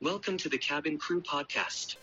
Welcome 0.00 0.36
to 0.38 0.48
the 0.48 0.58
Cabin 0.58 0.96
Crew 0.96 1.20
Podcast. 1.20 1.96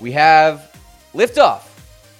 We 0.00 0.10
have 0.10 0.76
liftoff. 1.14 1.62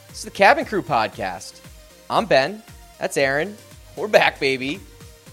This 0.07 0.19
is 0.19 0.25
the 0.25 0.31
Cabin 0.31 0.65
Crew 0.65 0.83
podcast. 0.83 1.61
I'm 2.09 2.27
Ben. 2.27 2.63
That's 3.01 3.17
Aaron. 3.17 3.57
We're 3.97 4.07
back, 4.07 4.39
baby. 4.39 4.79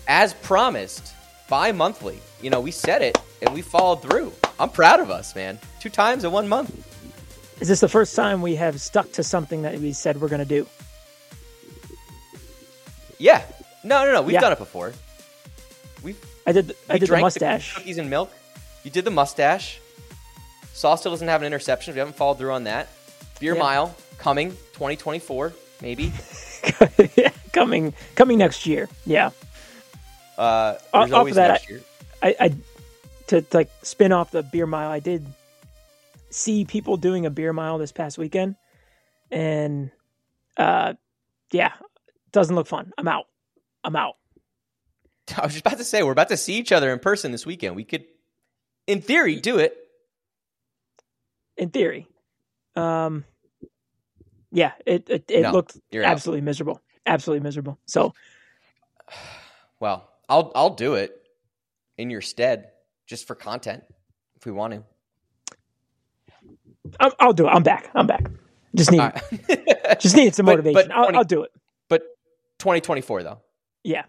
As 0.08 0.34
promised, 0.34 1.14
bi 1.50 1.72
monthly. 1.72 2.20
You 2.42 2.50
know, 2.50 2.60
we 2.60 2.72
said 2.72 3.02
it 3.02 3.18
and 3.42 3.54
we 3.54 3.62
followed 3.62 4.02
through. 4.02 4.34
I'm 4.60 4.70
proud 4.70 5.00
of 5.00 5.10
us, 5.10 5.36
man. 5.36 5.60
Two 5.80 5.90
times 5.90 6.24
in 6.24 6.32
one 6.32 6.48
month. 6.48 6.72
Is 7.62 7.68
this 7.68 7.80
the 7.80 7.88
first 7.90 8.16
time 8.16 8.42
we 8.42 8.56
have 8.56 8.80
stuck 8.82 9.12
to 9.14 9.24
something 9.24 9.62
that 9.62 9.78
we 9.80 9.94
said 9.94 10.20
we're 10.20 10.28
going 10.28 10.40
to 10.40 10.46
do? 10.46 10.68
Yeah. 13.18 13.42
No, 13.84 14.06
no, 14.06 14.12
no. 14.14 14.22
We've 14.22 14.34
Yeah. 14.34 14.42
done 14.42 14.52
it 14.54 14.60
before. 14.60 14.94
We've 16.04 16.18
I 16.46 16.52
did. 16.52 16.76
I 16.90 16.94
we 16.94 17.00
did 17.00 17.10
the 17.10 17.18
mustache. 17.20 17.76
cookies 17.76 17.98
and 17.98 18.10
milk. 18.10 18.32
You 18.84 18.92
did 18.92 19.06
the 19.06 19.12
mustache. 19.12 19.80
Sauce 20.74 21.00
still 21.02 21.12
doesn't 21.12 21.28
have 21.28 21.42
an 21.42 21.48
interception. 21.48 21.94
We 21.94 22.00
haven't 22.00 22.16
followed 22.18 22.38
through 22.40 22.52
on 22.52 22.66
that. 22.66 22.90
Beer 23.40 23.54
Yeah. 23.54 23.60
mile 23.62 23.96
coming 24.18 24.52
2024 24.74 25.54
maybe. 25.82 26.12
coming 27.54 27.94
coming 28.16 28.38
next 28.38 28.66
year. 28.66 28.90
Yeah. 29.06 29.30
Uh, 30.38 30.42
Off- 30.42 30.82
there's 30.94 31.12
off 31.12 31.14
always 31.14 31.32
of 31.34 31.36
that, 31.36 31.48
next 31.50 31.66
I- 31.68 31.70
year. 31.72 31.82
I, 32.22 32.36
I 32.40 32.56
to, 33.28 33.42
to 33.42 33.58
like 33.58 33.70
spin 33.84 34.12
off 34.12 34.32
the 34.32 34.44
beer 34.44 34.66
mile. 34.66 34.90
I 34.92 35.00
did 35.00 35.26
see 36.30 36.66
people 36.66 36.98
doing 36.98 37.26
a 37.26 37.30
beer 37.30 37.54
mile 37.54 37.78
this 37.78 37.92
past 37.92 38.18
weekend, 38.18 38.56
and 39.32 39.92
uh, 40.58 40.94
yeah, 41.52 41.74
doesn't 42.32 42.56
look 42.56 42.68
fun. 42.68 42.92
I'm 42.98 43.08
out. 43.08 43.26
I'm 43.84 43.96
out. 43.96 44.16
I 45.38 45.44
was 45.46 45.54
just 45.54 45.66
about 45.66 45.78
to 45.78 45.84
say 45.84 46.02
we're 46.04 46.12
about 46.12 46.30
to 46.30 46.38
see 46.38 46.56
each 46.56 46.72
other 46.72 46.92
in 46.92 47.00
person 47.00 47.32
this 47.32 47.46
weekend. 47.46 47.76
We 47.76 47.84
could, 47.84 48.06
in 48.88 49.02
theory, 49.02 49.36
do 49.40 49.58
it. 49.60 49.78
In 51.56 51.70
theory, 51.70 52.08
um, 52.76 53.26
yeah, 54.52 54.72
it 54.86 55.10
it, 55.10 55.26
it 55.30 55.42
No, 55.44 55.52
looked 55.52 55.78
you're 55.92 56.04
out. 56.04 56.12
absolutely 56.12 56.42
miserable. 56.42 56.82
Absolutely 57.06 57.44
miserable. 57.44 57.78
So 57.86 58.14
Well, 59.80 60.10
I'll 60.34 60.52
I'll 60.56 60.70
do 60.72 60.96
it 60.96 61.12
in 61.96 62.10
your 62.10 62.22
stead, 62.22 62.72
just 63.06 63.28
for 63.28 63.36
content, 63.36 63.84
if 64.36 64.48
we 64.48 64.52
want 64.52 64.74
to. 64.74 64.84
I'll, 67.00 67.12
I'll 67.20 67.34
do 67.34 67.48
it. 67.48 67.52
I'm 67.52 67.62
back. 67.62 67.92
I'm 67.94 68.08
back. 68.08 68.26
Just 68.76 68.92
need 68.92 68.98
right. 68.98 70.00
just 70.00 70.16
need 70.16 70.34
some 70.34 70.46
But- 70.48 70.54
motivation. 70.64 70.88
but 70.90 70.96
I'll, 70.98 71.18
I'll 71.18 71.24
do 71.24 71.44
it. 71.44 71.52
but 71.88 72.02
2024 72.58 73.22
though. 73.22 73.42
Yeah, 73.84 74.06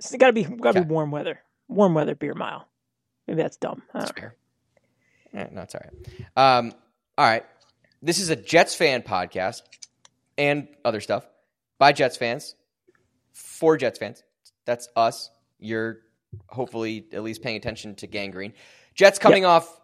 it's 0.00 0.10
got 0.16 0.26
to 0.26 0.32
be 0.32 0.42
got 0.42 0.72
to 0.72 0.80
Okay. 0.80 0.80
be 0.80 0.92
warm 0.92 1.12
weather. 1.12 1.38
Warm 1.68 1.94
weather 1.94 2.16
beer 2.16 2.34
mile. 2.34 2.66
Maybe 3.28 3.40
that's 3.40 3.56
dumb. 3.56 3.82
That's 3.94 4.10
fair. 4.10 4.34
Yeah, 5.32 5.48
no, 5.52 5.62
it's 5.62 5.76
all 5.76 5.82
right. 5.84 6.58
Um, 6.58 6.72
all 7.16 7.26
right. 7.26 7.44
This 8.02 8.18
is 8.18 8.30
a 8.30 8.34
Jets 8.36 8.74
fan 8.74 9.02
podcast 9.02 9.62
and 10.36 10.66
other 10.84 11.00
stuff 11.00 11.28
by 11.78 11.92
Jets 11.92 12.16
fans 12.16 12.56
for 13.32 13.76
Jets 13.76 14.00
fans. 14.00 14.24
That's 14.66 14.88
us. 14.96 15.30
You're 15.60 15.98
hopefully 16.48 17.06
at 17.12 17.22
least 17.22 17.42
paying 17.42 17.56
attention 17.56 17.94
to 17.96 18.06
Gang 18.06 18.30
Green. 18.30 18.52
Jets 18.94 19.18
coming 19.18 19.44
off 19.44 19.80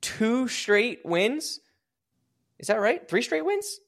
two 0.00 0.48
straight 0.48 1.00
wins. 1.04 1.60
Is 2.58 2.68
that 2.68 2.80
right? 2.80 3.06
Three 3.08 3.22
straight 3.22 3.44
wins? 3.44 3.80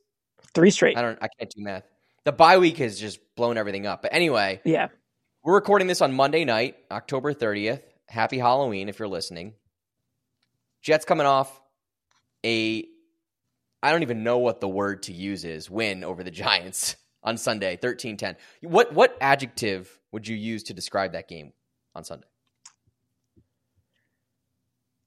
Three 0.54 0.70
straight. 0.70 0.96
I 0.96 1.02
don't. 1.02 1.18
I 1.22 1.28
can't 1.38 1.50
do 1.54 1.62
math. 1.62 1.84
The 2.24 2.32
bye 2.32 2.58
week 2.58 2.78
has 2.78 2.98
just 3.00 3.18
blown 3.34 3.56
everything 3.56 3.86
up. 3.86 4.02
But 4.02 4.12
anyway, 4.12 4.60
Yeah. 4.64 4.88
we're 5.42 5.54
recording 5.54 5.88
this 5.88 6.00
on 6.02 6.12
Monday 6.12 6.44
night, 6.44 6.76
October 6.90 7.32
30th. 7.32 7.82
Happy 8.08 8.38
Halloween 8.38 8.88
if 8.88 8.98
you're 8.98 9.08
listening. 9.08 9.54
Jets 10.82 11.04
coming 11.04 11.26
off 11.26 11.60
a 12.44 12.84
I 13.82 13.92
don't 13.92 14.02
even 14.02 14.22
know 14.22 14.38
what 14.38 14.60
the 14.60 14.68
word 14.68 15.04
to 15.04 15.12
use 15.12 15.44
is, 15.44 15.70
win 15.70 16.04
over 16.04 16.22
the 16.22 16.30
Giants 16.30 16.96
on 17.22 17.36
Sunday, 17.36 17.76
13-10. 17.76 18.36
What 18.62 18.92
what 18.92 19.16
adjective 19.20 19.98
would 20.12 20.26
you 20.26 20.36
use 20.36 20.62
to 20.64 20.74
describe 20.74 21.12
that 21.12 21.28
game 21.28 21.52
on 21.94 22.04
Sunday? 22.04 22.26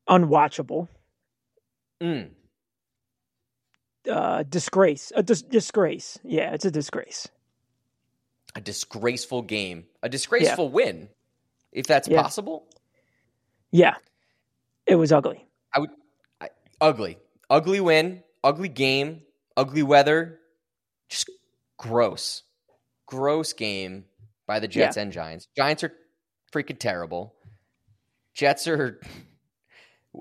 Unwatchable. 0.10 0.88
Mm. 2.02 2.30
Uh, 4.10 4.44
disgrace. 4.44 5.12
A 5.16 5.24
dis- 5.24 5.42
disgrace. 5.42 6.20
Yeah, 6.24 6.54
it's 6.54 6.66
a 6.66 6.72
disgrace. 6.72 7.28
A 8.56 8.62
disgraceful 8.62 9.42
game. 9.42 9.86
A 10.04 10.10
disgraceful 10.10 10.70
win. 10.70 11.10
If 11.72 11.88
that's 11.88 12.08
Yeah. 12.08 12.22
possible. 12.22 12.68
Yeah. 13.72 13.96
It 14.86 14.96
was 14.96 15.12
ugly. 15.12 15.48
I 15.74 15.80
would 15.80 15.90
I, 16.42 16.50
ugly. 16.82 17.18
Ugly 17.50 17.80
win, 17.80 18.24
ugly 18.44 18.70
game, 18.70 19.22
ugly 19.56 19.84
weather. 19.84 20.40
Just 21.10 21.30
gross. 21.78 22.44
Gross 23.08 23.54
game 23.54 24.06
by 24.48 24.60
the 24.60 24.68
Jets 24.68 24.98
and 24.98 25.12
Giants. 25.12 25.48
Giants 25.56 25.84
are 25.84 25.94
freaking 26.54 26.80
terrible. 26.80 27.36
Jets 28.34 28.68
are 28.68 29.00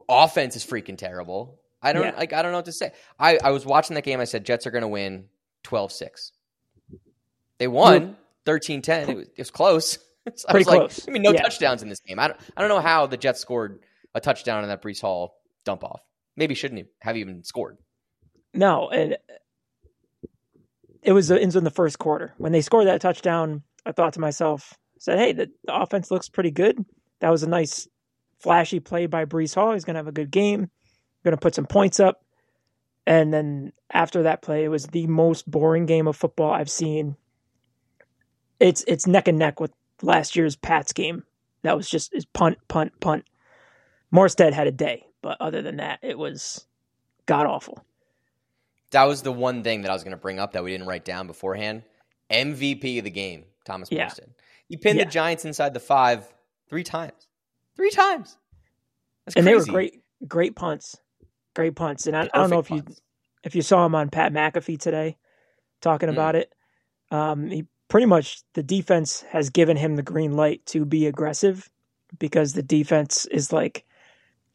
offense 0.09 0.57
is 0.57 0.65
freaking 0.65 0.97
terrible. 0.99 1.59
I 1.83 1.93
don't 1.93 2.05
Yeah. 2.05 2.15
like 2.17 2.33
I 2.33 2.43
don't 2.43 2.53
know 2.53 2.59
what 2.59 2.67
to 2.67 2.73
say. 2.73 2.93
I, 3.19 3.39
I 3.43 3.51
was 3.51 3.65
watching 3.67 3.95
that 3.95 4.05
game, 4.05 4.21
I 4.21 4.25
said 4.25 4.45
Jets 4.45 4.67
are 4.67 4.71
gonna 4.71 4.89
win 4.89 5.27
12-6. 5.65 6.33
They 7.59 7.69
won 7.69 8.17
13-10. 8.47 9.09
It 9.09 9.17
was, 9.17 9.27
it 9.29 9.39
was 9.39 9.51
close. 9.51 9.99
So 10.37 10.47
I 10.49 10.53
Pretty 10.53 10.61
was 10.61 10.67
like, 10.69 10.79
close. 10.79 11.09
I 11.09 11.11
mean, 11.11 11.23
no 11.23 11.33
Yeah. 11.33 11.43
touchdowns 11.43 11.83
in 11.83 11.89
this 11.89 11.99
game. 11.99 12.21
I 12.21 12.29
don't, 12.29 12.39
I 12.57 12.61
don't 12.61 12.69
know 12.69 12.79
how 12.79 13.07
the 13.09 13.17
Jets 13.17 13.41
scored 13.41 13.81
a 14.15 14.21
touchdown 14.21 14.63
in 14.63 14.69
that 14.69 14.81
Breece 14.81 15.01
Hall 15.01 15.35
dump 15.65 15.83
off. 15.83 16.01
Maybe 16.37 16.55
shouldn't 16.55 16.87
have 17.01 17.17
even 17.17 17.43
scored. 17.43 17.77
No, 18.55 18.89
and 18.89 19.17
it 21.03 21.13
was 21.13 21.31
in 21.31 21.65
the 21.65 21.71
first 21.71 21.99
quarter 21.99 22.35
when 22.39 22.53
they 22.53 22.61
scored 22.61 22.87
that 22.87 23.01
touchdown. 23.01 23.63
I 23.85 23.93
thought 23.93 24.13
to 24.15 24.21
myself, 24.21 24.75
said, 24.99 25.19
"Hey, 25.19 25.33
the, 25.33 25.51
the 25.65 25.75
offense 25.75 26.11
looks 26.11 26.29
pretty 26.29 26.53
good. 26.53 26.85
That 27.21 27.31
was 27.31 27.43
a 27.43 27.49
nice, 27.49 27.89
flashy 28.41 28.81
play 28.81 29.07
by 29.07 29.25
Breece 29.25 29.55
Hall. 29.55 29.73
He's 29.73 29.85
going 29.85 29.95
to 29.95 29.99
have 29.99 30.09
a 30.09 30.13
good 30.13 30.31
game. 30.31 30.71
Going 31.25 31.37
to 31.37 31.41
put 31.41 31.55
some 31.55 31.67
points 31.67 31.99
up." 31.99 32.25
And 33.07 33.33
then 33.33 33.73
after 33.93 34.23
that 34.23 34.43
play, 34.43 34.65
it 34.65 34.69
was 34.69 34.87
the 34.87 35.07
most 35.09 35.51
boring 35.51 35.87
game 35.87 36.07
of 36.07 36.17
football 36.17 36.53
I've 36.53 36.71
seen. 36.71 37.17
It's 38.61 38.85
it's 38.87 39.09
neck 39.09 39.27
and 39.27 39.39
neck 39.39 39.59
with 39.59 39.73
last 40.03 40.37
year's 40.37 40.55
Pats 40.55 40.93
game. 40.93 41.25
That 41.63 41.77
was 41.77 41.89
just 41.89 42.15
is 42.15 42.25
punt, 42.27 42.59
punt, 42.69 42.93
punt. 43.01 43.25
Morstead 44.15 44.53
had 44.53 44.67
a 44.67 44.73
day, 44.73 45.07
but 45.21 45.41
other 45.41 45.63
than 45.63 45.79
that, 45.79 45.99
it 46.03 46.17
was 46.17 46.67
god 47.27 47.47
awful. 47.47 47.85
That 48.93 49.05
was 49.05 49.23
the 49.23 49.33
one 49.33 49.63
thing 49.63 49.83
that 49.83 49.91
I 49.91 49.95
was 49.95 50.05
going 50.05 50.13
to 50.13 50.17
bring 50.21 50.39
up 50.39 50.53
that 50.53 50.63
we 50.65 50.71
didn't 50.71 50.87
write 50.87 51.05
down 51.05 51.27
beforehand. 51.27 51.83
MVP 52.31 52.99
of 52.99 53.05
the 53.05 53.11
game, 53.11 53.45
Thomas 53.65 53.91
Yeah. 53.91 54.07
Morstead. 54.07 54.29
He 54.69 54.77
pinned 54.77 54.99
Yeah. 54.99 55.05
the 55.05 55.11
Giants 55.11 55.45
inside 55.45 55.75
the 55.75 55.81
five 55.81 56.33
three 56.69 56.85
times. 56.85 57.29
Three 57.77 57.91
times. 57.91 58.39
That's 59.27 59.37
and 59.37 59.47
they 59.47 59.55
were 59.55 59.65
great, 59.65 60.03
great 60.27 60.57
punts, 60.57 60.97
great 61.55 61.75
punts. 61.75 62.07
And 62.07 62.17
I, 62.17 62.23
I 62.23 62.39
don't 62.39 62.51
know 62.51 62.59
if 62.61 62.69
Perfect 62.69 62.89
you 62.91 62.97
if 63.45 63.55
you 63.57 63.63
saw 63.63 63.85
him 63.85 63.95
on 63.95 64.09
Pat 64.09 64.33
McAfee 64.33 64.79
today 64.81 65.17
talking 65.81 66.09
Mm. 66.09 66.13
about 66.13 66.37
it. 66.37 66.53
Um, 67.11 67.51
he 67.51 67.67
pretty 67.89 68.07
much 68.07 68.43
the 68.55 68.63
defense 68.63 69.23
has 69.31 69.51
given 69.51 69.77
him 69.77 69.97
the 69.97 70.03
green 70.03 70.33
light 70.37 70.65
to 70.67 70.85
be 70.85 71.07
aggressive 71.07 71.69
because 72.19 72.53
the 72.55 72.63
defense 72.63 73.27
is 73.27 73.53
like, 73.53 73.85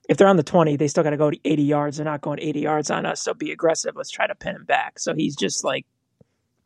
if 0.10 0.18
they're 0.18 0.28
on 0.28 0.38
the 0.38 0.44
twenty, 0.44 0.76
they 0.78 0.88
still 0.88 1.04
got 1.04 1.12
to 1.12 1.18
go 1.18 1.30
to 1.32 1.40
eighty 1.46 1.64
yards. 1.64 1.98
They're 1.98 2.06
not 2.06 2.22
going 2.22 2.40
eighty 2.42 2.62
yards 2.62 2.90
on 2.92 3.06
us, 3.06 3.22
so 3.22 3.34
be 3.34 3.52
aggressive. 3.52 3.96
Let's 3.96 4.10
try 4.12 4.28
to 4.28 4.36
pin 4.36 4.56
him 4.56 4.66
back. 4.66 5.00
So 5.00 5.14
he's 5.14 5.36
just 5.36 5.64
like, 5.64 5.86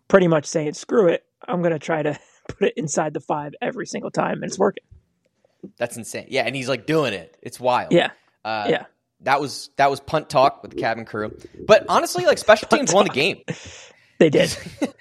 pretty 0.07 0.27
much 0.27 0.45
saying, 0.45 0.73
"Screw 0.73 1.07
it, 1.07 1.23
I'm 1.47 1.61
going 1.61 1.73
to 1.73 1.79
try 1.79 2.03
to 2.03 2.17
put 2.47 2.67
it 2.69 2.73
inside 2.77 3.13
the 3.13 3.19
five 3.21 3.53
every 3.61 3.85
single 3.87 4.11
time," 4.11 4.35
and 4.41 4.45
it's 4.45 4.59
working. 4.59 4.83
That's 5.77 5.97
insane. 5.97 6.27
Yeah, 6.29 6.43
and 6.43 6.55
he's 6.55 6.67
like 6.69 6.85
doing 6.85 7.13
it. 7.13 7.37
It's 7.41 7.59
wild. 7.59 7.91
Yeah, 7.91 8.11
Uh, 8.43 8.65
yeah. 8.69 8.85
That 9.23 9.39
was 9.39 9.69
that 9.77 9.91
was 9.91 9.99
punt 9.99 10.29
talk 10.29 10.63
with 10.63 10.71
the 10.71 10.77
cabin 10.77 11.05
crew. 11.05 11.37
But 11.67 11.85
honestly, 11.89 12.25
like 12.25 12.39
special 12.39 12.67
teams 12.67 12.91
won 12.93 13.05
the 13.05 13.11
game. 13.13 13.41
They 14.17 14.29
did. 14.29 14.55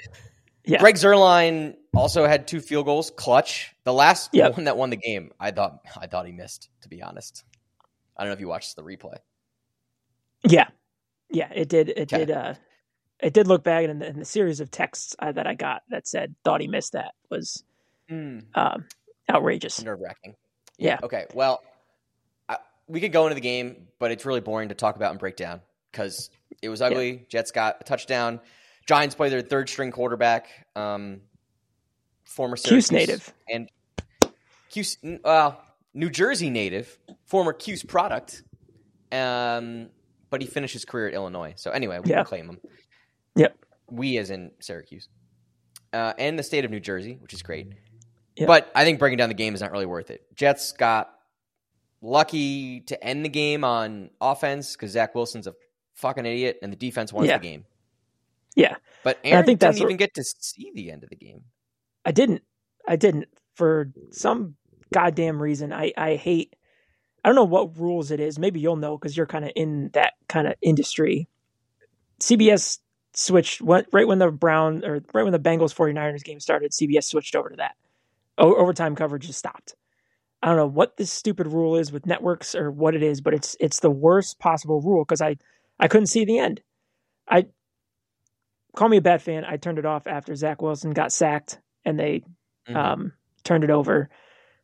Yeah. 0.65 0.79
Greg 0.79 0.95
Zuerlein 0.95 1.75
also 1.95 2.27
had 2.27 2.47
two 2.47 2.61
field 2.61 2.85
goals, 2.85 3.11
clutch. 3.11 3.75
The 3.85 3.93
last 3.93 4.31
Yep. 4.35 4.53
one 4.57 4.65
that 4.65 4.77
won 4.77 4.91
the 4.91 4.97
game, 4.97 5.33
I 5.41 5.51
thought 5.51 5.79
I 5.99 6.07
thought 6.07 6.27
he 6.27 6.33
missed. 6.33 6.69
To 6.83 6.89
be 6.89 7.03
honest, 7.03 7.45
I 8.21 8.25
don't 8.25 8.29
know 8.29 8.35
if 8.35 8.41
you 8.41 8.49
watched 8.49 8.77
the 8.77 8.83
replay. 8.83 9.17
Yeah, 10.45 10.69
yeah, 11.31 11.51
it 11.55 11.69
did. 11.69 11.89
It 11.89 12.13
Okay. 12.13 12.27
did. 12.27 12.31
Uh, 12.31 12.55
it 13.19 13.33
did 13.33 13.47
look 13.47 13.65
bad, 13.65 13.89
and 13.91 14.01
the, 14.01 14.07
and 14.07 14.21
the 14.21 14.25
series 14.25 14.61
of 14.61 14.71
texts 14.71 15.17
uh, 15.19 15.33
that 15.33 15.47
I 15.47 15.55
got 15.55 15.83
that 15.89 16.07
said 16.07 16.35
thought 16.45 16.61
he 16.61 16.69
missed 16.69 16.93
that 16.93 17.13
was 17.31 17.65
um, 18.11 18.87
outrageous. 19.29 19.83
Nerve 19.83 20.01
wracking. 20.01 20.37
Yeah. 20.79 20.99
Okay. 21.03 21.27
Well, 21.35 21.63
we 22.89 23.01
could 23.01 23.13
go 23.13 23.25
into 23.27 23.37
the 23.37 23.41
game, 23.41 23.87
but 23.99 24.11
it's 24.11 24.27
really 24.27 24.41
boring 24.41 24.69
to 24.71 24.75
talk 24.75 24.97
about 24.97 25.13
and 25.13 25.21
break 25.21 25.37
down 25.37 25.61
because 25.93 26.29
it 26.61 26.69
was 26.69 26.83
ugly. 26.83 27.25
Jets 27.29 27.53
got 27.53 27.77
a 27.81 27.85
touchdown. 27.85 28.41
Giants 28.87 29.15
play 29.15 29.29
their 29.29 29.43
third 29.43 29.69
string 29.69 29.93
quarterback, 29.93 30.49
um, 30.75 31.21
former 32.25 32.57
Cuse 32.57 32.91
native. 32.91 33.33
and 33.49 33.71
Cuse, 34.71 34.99
well, 35.23 35.63
New 35.95 36.11
Jersey 36.11 36.51
native, 36.51 36.99
former 37.31 37.53
Cuse 37.53 37.83
product. 37.83 38.43
Um, 39.13 39.89
but 40.31 40.41
he 40.43 40.47
finished 40.47 40.73
his 40.75 40.85
career 40.85 41.09
at 41.09 41.15
Illinois. 41.15 41.55
So 41.57 41.71
anyway, 41.71 41.99
we 42.05 42.11
Yeah. 42.11 42.25
claim 42.25 42.49
him. 42.49 42.59
Yep. 43.37 43.57
We, 43.91 44.19
as 44.19 44.31
in 44.31 44.51
Syracuse, 44.61 45.09
uh, 45.93 46.13
and 46.19 46.39
the 46.39 46.43
state 46.43 46.65
of 46.65 46.71
New 46.71 46.81
Jersey, 46.81 47.17
which 47.21 47.33
is 47.33 47.43
great. 47.43 47.69
Yep. 48.37 48.47
But 48.47 48.71
I 48.75 48.85
think 48.85 48.99
breaking 48.99 49.19
down 49.19 49.29
the 49.29 49.35
game 49.35 49.55
is 49.55 49.61
not 49.61 49.73
really 49.73 49.87
worth 49.87 50.11
it. 50.11 50.25
Jets 50.37 50.73
got 50.73 51.13
lucky 52.03 52.81
to 52.83 53.03
end 53.05 53.25
the 53.25 53.29
game 53.29 53.65
on 53.65 54.11
offense 54.21 54.75
because 54.75 54.93
Zach 54.93 55.15
Wilson's 55.15 55.47
a 55.47 55.55
fucking 55.95 56.25
idiot, 56.25 56.59
and 56.63 56.73
the 56.73 56.77
defense 56.77 57.13
won 57.13 57.27
Yeah. 57.27 57.39
the 57.39 57.43
game. 57.43 57.65
Yeah. 58.57 58.77
But 59.05 59.19
I 59.25 59.29
Aaron 59.29 59.45
think 59.47 59.59
didn't 59.59 59.71
that's 59.73 59.81
what- 59.81 59.87
even 59.87 59.97
get 59.97 60.15
to 60.15 60.25
see 60.25 60.71
the 60.75 60.91
end 60.91 61.03
of 61.05 61.11
the 61.11 61.17
game. 61.17 61.45
I 62.05 62.13
didn't. 62.13 62.43
I 62.89 62.97
didn't. 62.97 63.29
For 63.55 63.93
some 64.11 64.57
goddamn 64.95 65.41
reason, 65.43 65.73
I, 65.73 65.93
I 65.97 66.15
hate. 66.17 66.57
I 67.25 67.29
don't 67.29 67.37
know 67.37 67.45
what 67.45 67.79
rules 67.79 68.11
it 68.11 68.21
is. 68.21 68.39
Maybe 68.39 68.61
you'll 68.61 68.77
know 68.77 68.97
because 68.97 69.17
you're 69.17 69.27
kind 69.27 69.45
of 69.45 69.53
in 69.55 69.91
that 69.93 70.15
kind 70.29 70.47
of 70.47 70.55
industry. 70.63 71.29
CBS 72.21 72.79
switched 73.13 73.61
went, 73.61 73.89
right 73.93 74.07
when 74.07 74.19
the 74.19 74.31
Brown 74.31 74.85
or 74.85 75.01
right 75.13 75.23
when 75.23 75.33
the 75.33 75.39
Bengals 75.39 75.75
49ers 75.75 76.25
game 76.25 76.41
started. 76.41 76.73
CBS 76.73 77.05
switched 77.05 77.35
over 77.35 77.51
to 77.51 77.57
that. 77.57 77.77
O- 78.39 78.57
overtime 78.57 78.95
coverage 78.97 79.27
just 79.27 79.39
stopped. 79.39 79.75
I 80.43 80.47
don't 80.49 80.57
know 80.57 80.67
what 80.67 80.97
this 80.97 81.13
stupid 81.13 81.47
rule 81.49 81.77
is 81.77 81.93
with 81.93 82.07
networks 82.07 82.55
or 82.55 82.71
what 82.71 82.95
it 82.95 83.03
is, 83.03 83.21
but 83.21 83.35
it's 83.35 83.57
it's 83.61 83.81
the 83.81 83.91
worst 83.91 84.39
possible 84.39 84.81
rule 84.81 85.05
because 85.05 85.21
I 85.21 85.37
I 85.79 85.89
couldn't 85.89 86.07
see 86.07 86.25
the 86.25 86.39
end. 86.39 86.63
I 87.29 87.47
call 88.75 88.89
me 88.89 88.97
a 88.97 89.03
bad 89.03 89.21
fan. 89.21 89.45
I 89.45 89.57
turned 89.57 89.79
it 89.79 89.85
off 89.87 90.07
after 90.07 90.35
Zach 90.35 90.63
Wilson 90.63 90.93
got 90.93 91.13
sacked 91.13 91.59
and 91.85 91.99
they 91.99 92.23
Mhm. 92.69 92.77
um, 92.77 93.13
turned 93.45 93.65
it 93.65 93.71
over. 93.71 94.09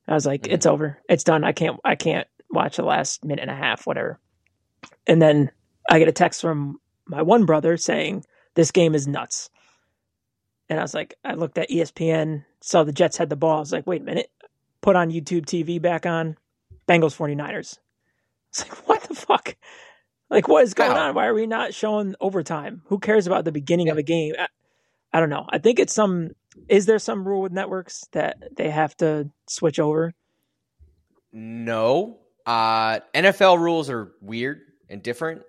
I 0.09 0.15
was 0.15 0.25
like, 0.27 0.43
Mhm. 0.43 0.53
it's 0.53 0.67
over. 0.67 0.99
It's 1.09 1.25
done. 1.25 1.45
I 1.45 1.53
can't 1.53 1.79
I 1.85 1.95
can't 1.97 2.27
watch 2.51 2.77
the 2.77 2.85
last 2.85 3.25
minute 3.25 3.43
and 3.43 3.51
a 3.51 3.57
half, 3.57 3.87
whatever. 3.87 4.21
And 5.07 5.21
then 5.21 5.51
I 5.89 5.99
get 5.99 6.09
a 6.09 6.13
text 6.13 6.41
from 6.41 6.81
my 7.07 7.23
one 7.23 7.47
brother 7.47 7.77
saying, 7.77 8.25
This 8.55 8.71
game 8.71 8.95
is 8.95 9.07
nuts. 9.07 9.51
And 10.69 10.79
I 10.79 10.83
was 10.83 10.95
like, 10.95 11.15
I 11.25 11.35
looked 11.35 11.59
at 11.59 11.71
ESPN, 11.71 12.45
saw 12.61 12.85
the 12.85 12.93
Jets 12.93 13.17
had 13.17 13.31
the 13.31 13.37
ball. 13.37 13.59
I 13.59 13.61
was 13.61 13.73
like, 13.73 13.87
wait 13.87 14.03
a 14.03 14.05
minute. 14.05 14.31
Put 14.81 14.97
on 14.97 15.11
YouTube 15.11 15.47
TV 15.47 15.81
back 15.81 16.07
on. 16.07 16.37
Bengals 16.89 17.17
49ers. 17.17 17.79
It's 18.49 18.63
like, 18.63 18.89
what 18.89 19.03
the 19.03 19.15
fuck? 19.15 19.57
Like, 20.31 20.49
what 20.49 20.65
is 20.65 20.75
going 20.75 20.97
on? 20.97 21.15
Why 21.15 21.27
are 21.27 21.35
we 21.35 21.47
not 21.47 21.75
showing 21.75 22.15
overtime? 22.21 22.83
Who 22.87 22.99
cares 22.99 23.27
about 23.27 23.45
the 23.45 23.53
beginning 23.53 23.91
of 23.91 23.99
a 23.99 24.03
game? 24.03 24.35
I, 24.39 24.49
I 25.13 25.21
don't 25.21 25.31
know. 25.31 25.47
I 25.51 25.59
think 25.59 25.79
it's 25.79 25.95
some. 25.95 26.31
Is 26.69 26.87
there 26.87 26.99
some 26.99 27.27
rule 27.29 27.43
with 27.43 27.53
networks 27.53 28.07
that 28.13 28.57
they 28.57 28.71
have 28.71 28.97
to 28.97 29.31
switch 29.47 29.79
over? 29.79 30.15
No. 31.33 32.19
Uh, 32.47 33.01
NFL 33.15 33.59
rules 33.59 33.91
are 33.91 34.13
weird 34.21 34.61
and 34.89 35.03
different. 35.03 35.43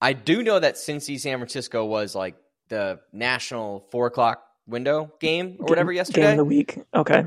I 0.00 0.12
do 0.12 0.42
know 0.42 0.58
that 0.58 0.74
Cincy 0.74 1.18
San 1.20 1.38
Francisco 1.38 1.84
was 1.86 2.14
like 2.14 2.34
the 2.68 2.98
national 3.12 3.86
four 3.92 4.06
o'clock 4.06 4.42
window 4.66 5.12
game 5.20 5.56
or 5.60 5.66
whatever 5.66 5.92
Game- 5.92 5.96
yesterday. 5.96 6.20
Game 6.22 6.30
of 6.32 6.36
the 6.38 6.44
week. 6.44 6.78
Okay. 6.94 7.24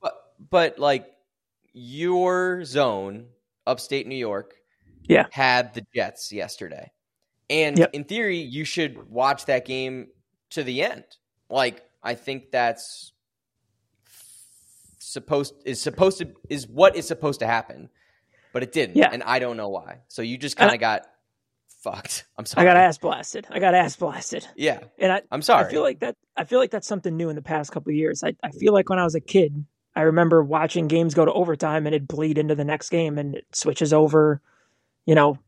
But, 0.00 0.14
but 0.50 0.78
like 0.78 1.06
your 1.74 2.64
zone, 2.64 3.26
upstate 3.66 4.06
New 4.06 4.16
York, 4.16 4.54
Yeah. 5.02 5.26
had 5.30 5.74
the 5.74 5.84
Jets 5.94 6.32
yesterday, 6.32 6.90
and 7.50 7.78
Yep. 7.78 7.90
in 7.92 8.04
theory, 8.04 8.38
you 8.38 8.64
should 8.64 9.10
watch 9.10 9.44
that 9.46 9.66
game 9.66 10.08
to 10.50 10.62
the 10.62 10.82
end. 10.82 11.04
Like 11.50 11.82
I 12.02 12.14
think 12.14 12.50
that's 12.50 13.12
supposed 14.98 15.54
is 15.64 15.80
supposed 15.80 16.18
to 16.18 16.32
is 16.48 16.66
what 16.66 16.96
is 16.96 17.06
supposed 17.06 17.40
to 17.40 17.46
happen, 17.46 17.90
but 18.56 18.62
it 18.62 18.72
didn't, 18.72 18.96
Yeah. 18.96 19.10
and 19.12 19.22
I 19.22 19.38
don't 19.38 19.58
know 19.58 19.68
why. 19.68 19.98
So 20.08 20.22
you 20.22 20.38
just 20.38 20.56
kind 20.56 20.72
of 20.72 20.80
got 20.80 21.02
fucked. 21.82 22.24
I'm 22.38 22.46
sorry. 22.46 22.66
I 22.66 22.70
got 22.72 22.78
ass 22.78 22.96
blasted. 22.96 23.46
I 23.50 23.58
got 23.58 23.74
ass 23.74 23.96
blasted. 23.96 24.46
Yeah, 24.56 24.80
And 24.98 25.12
I, 25.12 25.20
I'm 25.30 25.42
sorry. 25.42 25.66
I 25.66 25.70
feel 25.70 25.82
like 25.82 26.00
that. 26.00 26.16
I 26.34 26.44
feel 26.44 26.58
like 26.58 26.70
that's 26.70 26.88
something 26.88 27.14
new 27.14 27.28
in 27.28 27.36
the 27.36 27.42
past 27.42 27.70
couple 27.70 27.90
of 27.90 27.96
years. 27.96 28.24
I, 28.24 28.34
I 28.42 28.48
feel 28.50 28.72
like 28.72 28.88
when 28.88 28.98
I 28.98 29.04
was 29.04 29.14
a 29.14 29.20
kid, 29.20 29.66
I 29.94 30.00
remember 30.00 30.42
watching 30.42 30.88
games 30.88 31.12
go 31.12 31.26
to 31.26 31.32
overtime 31.34 31.84
and 31.84 31.94
it 31.94 32.08
bleed 32.08 32.38
into 32.38 32.54
the 32.54 32.64
next 32.64 32.88
game 32.88 33.18
and 33.18 33.34
it 33.36 33.44
switches 33.54 33.92
over. 33.92 34.40
You 35.04 35.14
know, 35.14 35.38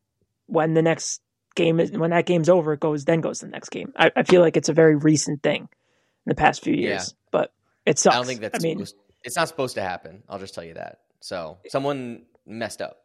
when 0.45 0.75
the 0.75 0.83
next 0.83 1.23
game 1.57 1.81
is 1.81 1.91
when 1.93 2.11
that 2.11 2.27
game's 2.27 2.51
over, 2.51 2.75
it 2.75 2.81
goes 2.81 3.07
then 3.07 3.23
goes 3.23 3.39
to 3.39 3.47
the 3.47 3.53
next 3.53 3.71
game. 3.71 3.95
I, 3.97 4.11
I 4.15 4.23
feel 4.23 4.43
like 4.43 4.59
it's 4.59 4.69
a 4.69 4.75
very 4.75 4.97
recent 4.97 5.43
thing 5.43 5.63
in 5.63 6.27
the 6.27 6.35
past 6.35 6.63
few 6.63 6.75
years, 6.75 7.15
but 7.31 7.55
it 7.87 7.99
sucks. 7.99 8.15
I 8.15 8.19
don't 8.19 8.27
think 8.27 8.43
that's. 8.43 8.63
I 8.63 8.63
mean, 8.63 8.77
supposed, 8.85 8.97
it's 9.25 9.37
not 9.37 9.49
supposed 9.49 9.77
to 9.77 9.83
happen. 9.83 10.25
I'll 10.29 10.39
just 10.39 10.55
tell 10.55 10.65
you 10.65 10.75
that. 10.75 10.99
So 11.21 11.59
someone 11.69 12.23
messed 12.49 12.81
up. 12.83 12.99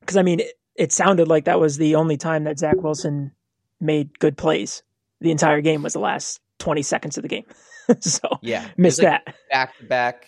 because 0.00 0.16
I 0.16 0.22
mean, 0.22 0.40
it, 0.40 0.52
it 0.74 0.92
sounded 0.92 1.28
like 1.28 1.44
that 1.44 1.60
was 1.60 1.76
the 1.76 1.94
only 1.96 2.16
time 2.16 2.44
that 2.44 2.58
Zach 2.58 2.76
Wilson 2.76 3.32
made 3.80 4.18
good 4.18 4.36
plays. 4.36 4.82
The 5.20 5.30
entire 5.30 5.60
game 5.60 5.82
was 5.82 5.92
the 5.94 5.98
last 6.00 6.40
twenty 6.58 6.82
seconds 6.82 7.16
of 7.18 7.22
the 7.22 7.28
game, 7.28 7.44
so 8.00 8.38
Yeah, 8.42 8.66
missed 8.76 9.02
like 9.02 9.24
that. 9.26 9.34
back 9.50 9.76
to 9.78 9.84
back, 9.84 10.26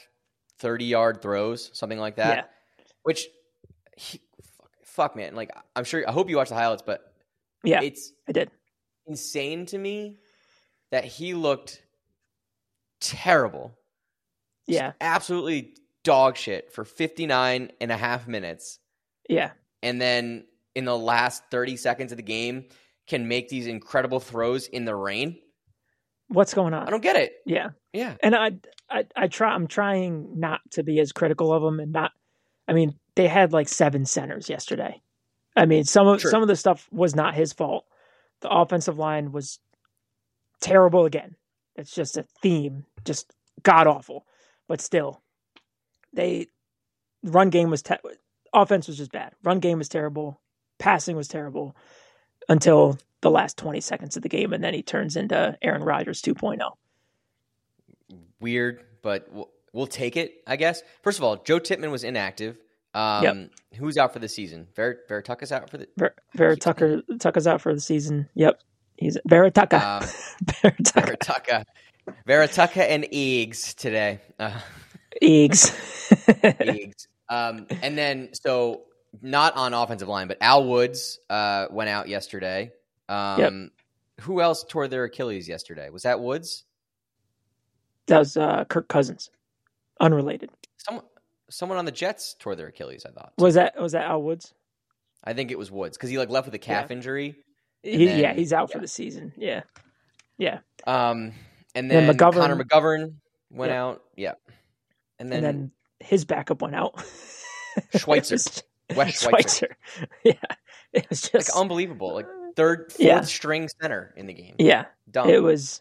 thirty 0.58 0.84
yard 0.86 1.22
throws, 1.22 1.70
something 1.72 1.98
like 1.98 2.16
that. 2.16 2.36
Yeah. 2.36 2.84
Which, 3.02 3.28
he, 3.96 4.20
fuck, 4.58 4.70
fuck, 4.84 5.16
man. 5.16 5.34
Like 5.36 5.50
I'm 5.76 5.84
sure. 5.84 6.06
I 6.08 6.12
hope 6.12 6.28
you 6.28 6.36
watch 6.36 6.48
the 6.48 6.54
highlights, 6.56 6.82
but 6.84 7.12
Yeah, 7.64 7.82
it's 7.82 8.12
I 8.28 8.32
did. 8.32 8.50
insane 9.06 9.66
to 9.66 9.78
me 9.78 10.18
that 10.90 11.04
he 11.04 11.34
looked 11.34 11.82
terrible. 13.00 13.72
Just 14.68 14.76
Yeah, 14.80 14.92
absolutely 15.00 15.74
dog 16.04 16.36
shit 16.36 16.72
for 16.72 16.84
59 16.84 17.70
and 17.80 17.92
a 17.92 17.96
half 17.96 18.26
minutes. 18.28 18.78
yeah. 19.28 19.52
And 19.82 20.00
then 20.00 20.44
in 20.74 20.84
the 20.84 20.96
last 20.96 21.42
30 21.50 21.76
seconds 21.78 22.12
of 22.12 22.16
the 22.16 22.22
game, 22.22 22.66
can 23.06 23.26
make 23.28 23.48
these 23.48 23.66
incredible 23.66 24.20
throws 24.20 24.66
in 24.66 24.84
the 24.84 24.94
rain. 24.94 25.38
What's 26.28 26.54
going 26.54 26.74
on? 26.74 26.86
I 26.86 26.90
don't 26.90 27.02
get 27.02 27.16
it. 27.16 27.32
Yeah, 27.46 27.70
Yeah. 27.92 28.14
and 28.22 28.36
I, 28.36 28.50
I, 28.88 29.04
I 29.16 29.26
try. 29.26 29.50
I'm 29.52 29.66
trying 29.66 30.38
not 30.38 30.60
to 30.72 30.82
be 30.84 31.00
as 31.00 31.10
critical 31.12 31.52
of 31.52 31.62
them, 31.62 31.80
and 31.80 31.92
not. 31.92 32.12
I 32.68 32.72
mean, 32.72 32.94
they 33.16 33.26
had 33.26 33.52
like 33.52 33.68
seven 33.68 34.04
centers 34.04 34.48
yesterday. 34.48 35.00
I 35.56 35.66
mean, 35.66 35.82
some 35.84 36.06
of 36.06 36.20
True. 36.20 36.30
some 36.30 36.42
of 36.42 36.46
the 36.48 36.54
stuff 36.56 36.86
was 36.92 37.16
not 37.16 37.34
his 37.34 37.52
fault. 37.52 37.84
The 38.42 38.50
offensive 38.50 38.96
line 38.98 39.32
was 39.32 39.58
terrible 40.60 41.04
again. 41.06 41.34
It's 41.74 41.92
just 41.94 42.16
a 42.16 42.24
theme, 42.42 42.84
just 43.04 43.32
god 43.62 43.86
awful. 43.86 44.26
But 44.68 44.80
still, 44.80 45.20
they 46.12 46.46
run 47.22 47.50
game 47.50 47.70
was 47.70 47.82
te- 47.82 47.96
offense 48.52 48.88
was 48.88 48.96
just 48.96 49.12
bad. 49.12 49.32
Run 49.42 49.60
game 49.60 49.78
was 49.78 49.88
terrible. 49.88 50.40
Passing 50.78 51.16
was 51.16 51.28
terrible 51.28 51.76
until 52.48 52.98
the 53.20 53.30
last 53.30 53.56
20 53.58 53.80
seconds 53.80 54.16
of 54.16 54.22
the 54.22 54.28
game, 54.28 54.52
and 54.52 54.64
then 54.64 54.74
he 54.74 54.82
turns 54.82 55.16
into 55.16 55.56
Aaron 55.62 55.82
Rodgers 55.82 56.22
oh. 56.26 56.32
2.0. 56.32 56.58
weird, 58.40 58.82
but 59.02 59.28
we'll, 59.32 59.50
we'll 59.72 59.86
take 59.86 60.16
it, 60.16 60.42
I 60.46 60.56
guess. 60.56 60.82
First 61.02 61.18
of 61.18 61.24
all, 61.24 61.36
Joe 61.36 61.58
Tippmann 61.58 61.90
was 61.90 62.04
inactive. 62.04 62.56
Um, 62.94 63.22
Yep. 63.24 63.50
Who's 63.76 63.96
out 63.96 64.12
for 64.12 64.18
the 64.18 64.28
season? 64.28 64.66
Ver 64.74 64.98
Veritucka's 65.08 65.52
out 65.52 65.70
for 65.70 65.78
the. 65.78 65.86
Ver, 65.96 66.12
Vera 66.34 66.56
Tucker 66.56 67.02
Tucker's 67.20 67.46
out 67.46 67.60
for 67.60 67.72
the 67.72 67.80
season. 67.80 68.28
Yep, 68.34 68.60
he's 68.96 69.16
Vera 69.26 69.50
Tucker. 69.52 69.76
Um. 69.76 70.02
Veritucka. 70.44 71.64
Veritucka 72.26 72.78
and 72.78 73.04
Eags 73.04 73.76
today. 73.76 74.18
Uh, 74.40 74.58
Eggs. 75.20 75.70
Eags. 76.10 77.06
Um, 77.28 77.66
and 77.82 77.96
then, 77.96 78.30
so 78.32 78.82
not 79.22 79.56
on 79.56 79.74
offensive 79.74 80.08
line, 80.08 80.28
but 80.28 80.38
Al 80.40 80.64
Woods 80.64 81.18
uh, 81.28 81.66
went 81.70 81.90
out 81.90 82.08
yesterday. 82.08 82.72
Um, 83.08 83.70
Who 84.22 84.40
else 84.40 84.64
tore 84.68 84.88
their 84.88 85.04
Achilles 85.04 85.48
yesterday? 85.48 85.90
Was 85.90 86.02
that 86.02 86.20
Woods? 86.20 86.64
that 88.06 88.18
was 88.18 88.36
uh, 88.36 88.64
Kirk 88.64 88.88
Cousins. 88.88 89.30
Unrelated. 90.00 90.50
Someone, 90.78 91.04
someone 91.48 91.78
on 91.78 91.84
the 91.84 91.92
Jets 91.92 92.34
tore 92.38 92.56
their 92.56 92.68
Achilles. 92.68 93.04
I 93.06 93.10
thought. 93.10 93.32
Was 93.38 93.54
that 93.54 93.80
was 93.80 93.92
that 93.92 94.06
Al 94.06 94.22
Woods? 94.22 94.52
I 95.22 95.32
think 95.34 95.50
it 95.50 95.58
was 95.58 95.70
Woods 95.70 95.96
because 95.96 96.10
he 96.10 96.18
like 96.18 96.30
left 96.30 96.46
with 96.46 96.54
a 96.54 96.58
calf 96.58 96.86
Yeah. 96.90 96.96
injury. 96.96 97.36
He, 97.82 98.06
then- 98.06 98.18
yeah, 98.18 98.32
he's 98.34 98.52
out 98.52 98.72
for 98.72 98.78
the 98.78 98.88
season. 98.88 99.32
Yeah, 99.36 99.62
yeah. 100.38 100.58
Um, 100.86 101.32
and 101.74 101.90
Then 101.90 102.06
then 102.06 102.16
McGovern- 102.16 102.32
Connor 102.34 102.64
McGovern 102.64 103.14
went 103.50 103.70
Yeah. 103.72 103.84
out. 103.84 104.02
Yeah. 104.16 104.32
And 105.20 105.32
And 105.32 105.32
then, 105.32 105.42
then, 105.42 105.70
his 106.00 106.24
backup 106.24 106.62
went 106.62 106.74
out. 106.74 107.00
Schweitzer. 107.96 108.34
Was- 108.34 108.62
Wes 108.96 109.22
Schweitzer. 109.22 109.76
Yeah, 110.24 110.32
it 110.92 111.08
was 111.08 111.22
just 111.22 111.34
like 111.54 111.56
unbelievable. 111.60 112.14
Like 112.14 112.26
third, 112.56 112.90
fourth 112.90 113.00
Yeah. 113.00 113.20
string 113.20 113.68
center 113.80 114.12
in 114.16 114.26
the 114.26 114.34
game. 114.34 114.56
yeah. 114.58 114.86
Dumb. 115.08 115.28
It 115.30 115.42
was, 115.42 115.80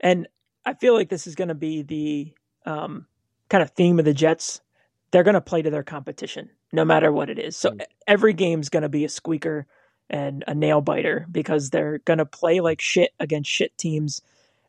and 0.00 0.28
I 0.66 0.74
feel 0.74 0.94
like 0.94 1.08
this 1.08 1.26
is 1.26 1.34
going 1.34 1.48
to 1.48 1.54
be 1.54 1.82
the 1.82 2.34
um, 2.70 3.06
kind 3.48 3.62
of 3.62 3.70
theme 3.70 3.98
of 3.98 4.04
the 4.04 4.12
Jets. 4.12 4.60
They're 5.12 5.22
going 5.22 5.34
to 5.34 5.40
play 5.40 5.62
to 5.62 5.70
their 5.70 5.82
competition. 5.82 6.50
no 6.72 6.84
matter 6.84 7.10
what 7.10 7.30
it 7.30 7.38
is. 7.38 7.56
So 7.56 7.70
mm. 7.70 7.80
every 8.06 8.32
game's 8.34 8.68
going 8.68 8.82
to 8.82 8.88
be 8.88 9.04
a 9.04 9.08
squeaker 9.08 9.66
and 10.10 10.44
a 10.46 10.54
nail 10.54 10.80
biter 10.80 11.26
because 11.30 11.70
they're 11.70 11.98
going 11.98 12.18
to 12.18 12.26
play 12.26 12.60
like 12.60 12.80
shit 12.80 13.12
against 13.20 13.50
shit 13.50 13.76
teams 13.78 14.20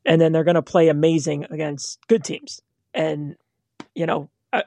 and 0.05 0.19
then 0.21 0.31
they're 0.31 0.43
going 0.43 0.55
to 0.55 0.61
play 0.63 0.87
amazing 0.89 1.45
against 1.49 1.99
good 2.07 2.23
teams. 2.23 2.61
And 2.93 3.35
you 3.95 4.05
know, 4.05 4.29
I, 4.53 4.63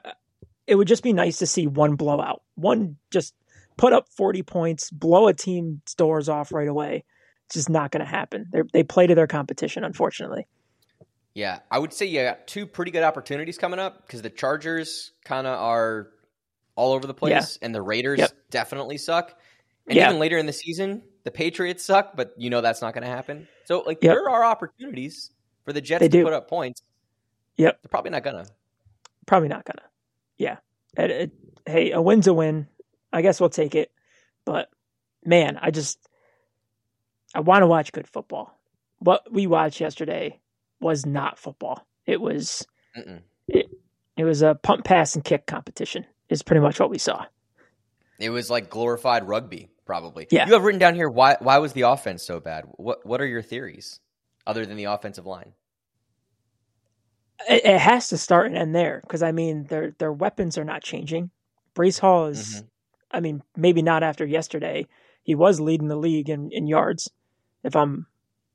it 0.67 0.75
would 0.75 0.87
just 0.87 1.03
be 1.03 1.13
nice 1.13 1.39
to 1.39 1.47
see 1.47 1.67
one 1.67 1.95
blowout. 1.95 2.41
One 2.55 2.97
just 3.11 3.33
put 3.77 3.93
up 3.93 4.07
40 4.09 4.43
points, 4.43 4.89
blow 4.89 5.27
a 5.27 5.33
team's 5.33 5.93
doors 5.95 6.29
off 6.29 6.51
right 6.51 6.67
away. 6.67 7.03
It's 7.47 7.55
just 7.55 7.69
not 7.69 7.91
going 7.91 8.03
to 8.03 8.09
happen. 8.09 8.47
They 8.51 8.61
they 8.73 8.83
play 8.83 9.07
to 9.07 9.15
their 9.15 9.27
competition 9.27 9.83
unfortunately. 9.83 10.47
Yeah, 11.35 11.59
I 11.69 11.79
would 11.79 11.93
say 11.93 12.05
you 12.05 12.23
got 12.23 12.47
two 12.47 12.65
pretty 12.65 12.91
good 12.91 13.03
opportunities 13.03 13.57
coming 13.57 13.77
up 13.77 14.07
because 14.07 14.21
the 14.21 14.29
Chargers 14.29 15.11
kind 15.25 15.45
of 15.45 15.59
are 15.59 16.07
all 16.75 16.93
over 16.93 17.05
the 17.05 17.13
place, 17.13 17.57
yeah. 17.61 17.65
and 17.65 17.75
the 17.75 17.81
Raiders 17.81 18.19
yep. 18.19 18.31
definitely 18.49 18.97
suck. 18.97 19.37
And 19.87 19.97
yeah. 19.97 20.07
even 20.07 20.19
later 20.19 20.37
in 20.37 20.45
the 20.45 20.53
season, 20.53 21.03
the 21.23 21.31
Patriots 21.31 21.83
suck, 21.83 22.15
but 22.15 22.33
you 22.37 22.49
know 22.49 22.61
that's 22.61 22.81
not 22.81 22.93
going 22.93 23.03
to 23.03 23.09
happen. 23.09 23.47
So, 23.65 23.81
like, 23.81 23.99
yep. 24.01 24.13
there 24.13 24.29
are 24.29 24.45
opportunities 24.45 25.31
for 25.65 25.73
the 25.73 25.81
Jets 25.81 25.99
they 25.99 26.07
to 26.07 26.17
do. 26.19 26.23
put 26.23 26.33
up 26.33 26.49
points. 26.49 26.81
Yep, 27.57 27.79
they're 27.83 27.89
probably 27.89 28.11
not 28.11 28.23
gonna. 28.23 28.45
Probably 29.25 29.47
not 29.49 29.65
gonna. 29.65 29.87
Yeah. 30.37 30.57
It, 30.97 31.11
it, 31.11 31.31
hey, 31.65 31.91
a 31.91 32.01
win's 32.01 32.27
a 32.27 32.33
win. 32.33 32.67
I 33.11 33.21
guess 33.21 33.39
we'll 33.39 33.49
take 33.49 33.75
it. 33.75 33.91
But 34.45 34.69
man, 35.23 35.57
I 35.61 35.71
just 35.71 35.99
I 37.33 37.39
want 37.41 37.63
to 37.63 37.67
watch 37.67 37.91
good 37.91 38.07
football. 38.07 38.57
What 38.99 39.31
we 39.31 39.47
watched 39.47 39.81
yesterday 39.81 40.39
was 40.79 41.05
not 41.05 41.37
football. 41.37 41.85
It 42.05 42.21
was 42.21 42.65
it, 43.47 43.67
it 44.17 44.23
was 44.23 44.41
a 44.41 44.55
pump, 44.55 44.85
pass, 44.85 45.15
and 45.15 45.23
kick 45.23 45.45
competition 45.45 46.05
is 46.29 46.43
pretty 46.43 46.61
much 46.61 46.79
what 46.79 46.89
we 46.89 46.97
saw. 46.97 47.25
It 48.19 48.29
was 48.29 48.49
like 48.49 48.69
glorified 48.69 49.27
rugby, 49.27 49.69
probably. 49.85 50.27
Yeah. 50.31 50.47
You 50.47 50.53
have 50.53 50.63
written 50.63 50.79
down 50.79 50.95
here 50.95 51.09
why 51.09 51.35
why 51.39 51.57
was 51.57 51.73
the 51.73 51.81
offense 51.81 52.23
so 52.23 52.39
bad? 52.39 52.65
What 52.77 53.05
what 53.05 53.19
are 53.21 53.27
your 53.27 53.41
theories 53.41 53.99
other 54.47 54.65
than 54.65 54.77
the 54.77 54.85
offensive 54.85 55.25
line? 55.25 55.53
It, 57.49 57.65
it 57.65 57.79
has 57.79 58.09
to 58.09 58.17
start 58.17 58.47
and 58.47 58.57
end 58.57 58.75
there 58.75 59.01
because 59.01 59.21
I 59.23 59.31
mean 59.31 59.65
their 59.65 59.95
their 59.97 60.13
weapons 60.13 60.57
are 60.57 60.63
not 60.63 60.83
changing. 60.83 61.31
Breece 61.75 61.99
Hall 61.99 62.27
is, 62.27 62.55
mm-hmm. 62.55 62.65
I 63.11 63.19
mean, 63.19 63.43
maybe 63.55 63.81
not 63.81 64.01
after 64.01 64.25
yesterday. 64.25 64.87
He 65.23 65.35
was 65.35 65.59
leading 65.59 65.87
the 65.87 65.97
league 65.97 66.29
in, 66.29 66.51
in 66.51 66.67
yards, 66.67 67.09
if 67.63 67.75
I'm 67.75 68.07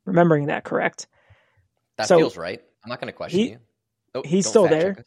remembering 0.05 0.47
that 0.47 0.65
correct. 0.65 1.07
That 1.97 2.09
so 2.09 2.17
feels 2.17 2.37
right. 2.37 2.63
I'm 2.83 2.89
not 2.89 3.01
going 3.01 3.13
to 3.13 3.17
question 3.17 3.41
he, 3.41 3.51
you. 3.51 3.59
Oh, 4.15 4.23
he's 4.25 4.47
still 4.47 4.67
there. 4.67 5.05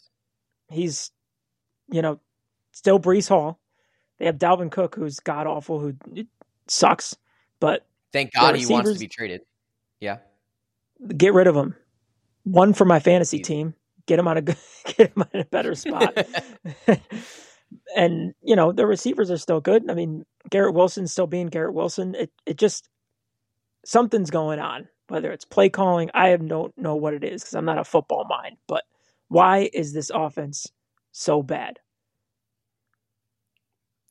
He's, 0.70 1.12
you 1.90 2.02
know, 2.02 2.20
still 2.72 3.00
Breece 3.00 3.30
Hall. 3.30 3.60
They 4.20 4.26
have 4.26 4.38
Dalvin 4.38 4.72
Cook, 4.72 4.96
who's 4.96 5.20
god 5.20 5.48
awful, 5.48 5.80
who 5.80 5.96
sucks. 6.68 7.16
But 7.60 7.86
thank 8.12 8.34
God 8.34 8.56
he 8.56 8.66
wants 8.68 8.94
to 8.94 9.00
be 9.00 9.08
traded. 9.08 9.42
Yeah, 10.00 10.18
get 11.18 11.34
rid 11.34 11.48
of 11.48 11.56
him. 11.56 11.76
One 12.44 12.74
for 12.74 12.86
my 12.86 13.00
fantasy 13.00 13.40
team. 13.40 13.76
Get 14.06 14.20
him 14.20 14.28
on 14.28 14.38
a 14.38 14.42
good, 14.42 14.58
get 14.86 15.14
him 15.14 15.24
on 15.34 15.42
a 15.42 15.46
better 15.46 15.76
spot. 15.76 16.18
and 17.96 18.34
you 18.42 18.56
know 18.56 18.72
the 18.72 18.86
receivers 18.86 19.32
are 19.32 19.38
still 19.38 19.62
good. 19.62 19.90
I 19.90 19.94
mean, 19.94 20.26
Garrett 20.50 20.76
Wilson 20.76 21.08
still 21.08 21.28
being 21.28 21.48
Garrett 21.48 21.74
Wilson. 21.74 22.16
It 22.16 22.32
it 22.46 22.58
just 22.58 22.90
something's 23.86 24.32
going 24.32 24.60
on. 24.60 24.88
Whether 25.10 25.32
it's 25.32 25.46
play 25.46 25.70
calling, 25.70 26.10
I 26.14 26.30
have 26.30 26.48
don't 26.48 26.76
know 26.78 26.96
what 26.96 27.14
it 27.14 27.24
is 27.24 27.44
because 27.44 27.56
I'm 27.56 27.66
not 27.66 27.78
a 27.78 27.84
football 27.84 28.26
mind. 28.28 28.58
But 28.68 28.84
why 29.28 29.70
is 29.74 29.94
this 29.94 30.10
offense 30.10 30.72
so 31.12 31.44
bad? 31.44 31.80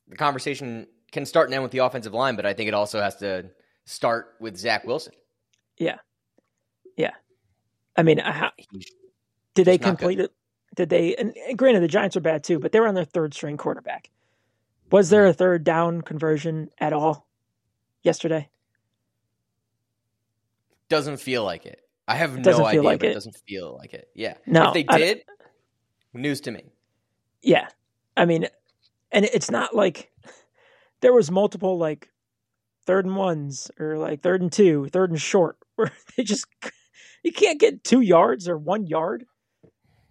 The 0.07 0.15
conversation 0.15 0.87
can 1.11 1.25
start 1.25 1.47
and 1.47 1.55
end 1.55 1.63
with 1.63 1.71
the 1.71 1.79
offensive 1.79 2.13
line, 2.13 2.35
but 2.35 2.45
I 2.45 2.53
think 2.53 2.67
it 2.67 2.73
also 2.73 2.99
has 2.99 3.15
to 3.17 3.49
start 3.85 4.35
with 4.39 4.57
Zach 4.57 4.85
Wilson. 4.85 5.13
Yeah. 5.77 5.97
I 7.95 8.03
mean, 8.03 8.17
how, 8.17 8.51
did 9.53 9.65
they 9.65 9.77
complete 9.77 10.19
it? 10.19 10.31
Did 10.75 10.89
they? 10.89 11.15
And, 11.15 11.35
granted, 11.55 11.81
the 11.81 11.87
Giants 11.87 12.17
are 12.17 12.21
bad 12.21 12.43
too, 12.43 12.59
but 12.59 12.71
they 12.71 12.79
were 12.79 12.87
on 12.87 12.95
their 12.95 13.05
third 13.05 13.33
string 13.33 13.57
quarterback. 13.57 14.09
Was 14.91 15.09
there 15.09 15.23
hmm. 15.23 15.29
a 15.29 15.33
third 15.33 15.63
down 15.63 16.01
conversion 16.01 16.69
at 16.79 16.93
all 16.93 17.27
yesterday? 18.01 18.49
Doesn't 20.89 21.17
feel 21.17 21.43
like 21.43 21.65
it. 21.65 21.79
I 22.07 22.15
have 22.15 22.37
no 22.37 22.65
idea, 22.65 22.83
like 22.83 22.99
but 22.99 23.07
it. 23.07 23.11
it. 23.11 23.13
doesn't 23.13 23.37
feel 23.47 23.75
like 23.77 23.93
it. 23.93 24.09
Yeah. 24.13 24.35
No, 24.45 24.67
if 24.67 24.73
they 24.73 24.83
did, 24.83 25.23
news 26.13 26.41
to 26.41 26.51
me. 26.51 26.73
Yeah, 27.41 27.67
I 28.15 28.25
mean, 28.25 28.47
and 29.11 29.25
it's 29.25 29.49
not 29.49 29.75
like 29.75 30.11
there 31.01 31.13
was 31.13 31.31
multiple 31.31 31.77
like 31.77 32.09
third 32.85 33.05
and 33.05 33.15
ones 33.15 33.71
or 33.79 33.97
like 33.97 34.21
third 34.21 34.41
and 34.41 34.51
two, 34.51 34.87
third 34.89 35.11
and 35.11 35.21
short, 35.21 35.57
where 35.75 35.91
they 36.15 36.23
just 36.23 36.45
you 37.23 37.31
can't 37.31 37.59
get 37.59 37.83
two 37.83 38.01
yards 38.01 38.47
or 38.47 38.57
one 38.57 38.87
yard. 38.87 39.25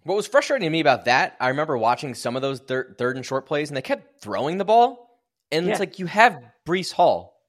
What 0.03 0.15
was 0.15 0.27
frustrating 0.27 0.65
to 0.65 0.69
me 0.69 0.81
about 0.81 1.05
that, 1.05 1.37
I 1.39 1.49
remember 1.49 1.77
watching 1.77 2.13
some 2.13 2.35
of 2.35 2.41
those 2.41 2.59
third, 2.59 2.95
third 2.97 3.15
and 3.15 3.25
short 3.25 3.45
plays, 3.45 3.69
and 3.69 3.77
they 3.77 3.81
kept 3.81 4.21
throwing 4.21 4.57
the 4.57 4.65
ball, 4.65 5.21
and 5.51 5.65
yeah. 5.65 5.71
it's 5.71 5.79
like 5.79 5.97
you 5.99 6.07
have 6.07 6.43
Breece 6.65 6.91
Hall, 6.91 7.39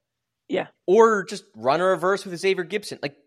yeah, 0.47 0.67
or 0.85 1.25
just 1.25 1.43
run 1.55 1.81
a 1.81 1.85
reverse 1.85 2.25
with 2.25 2.39
Xavier 2.39 2.63
Gipson. 2.63 2.99
Like 3.01 3.17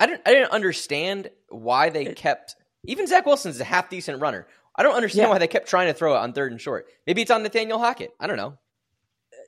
I 0.00 0.06
didn't, 0.06 0.22
I 0.26 0.32
didn't 0.32 0.50
understand 0.50 1.30
why 1.48 1.90
they 1.90 2.06
it, 2.06 2.16
kept. 2.16 2.56
Even 2.84 3.06
Zach 3.06 3.24
Wilson's 3.24 3.60
a 3.60 3.64
half 3.64 3.88
decent 3.88 4.20
runner. 4.20 4.48
I 4.74 4.82
don't 4.82 4.96
understand 4.96 5.26
yeah. 5.26 5.30
why 5.30 5.38
they 5.38 5.46
kept 5.46 5.68
trying 5.68 5.86
to 5.86 5.94
throw 5.94 6.14
it 6.14 6.18
on 6.18 6.32
third 6.32 6.50
and 6.50 6.60
short. 6.60 6.86
Maybe 7.06 7.22
it's 7.22 7.30
on 7.30 7.44
Nathaniel 7.44 7.78
Hackett. 7.78 8.10
I 8.18 8.26
don't 8.26 8.38
know. 8.38 8.58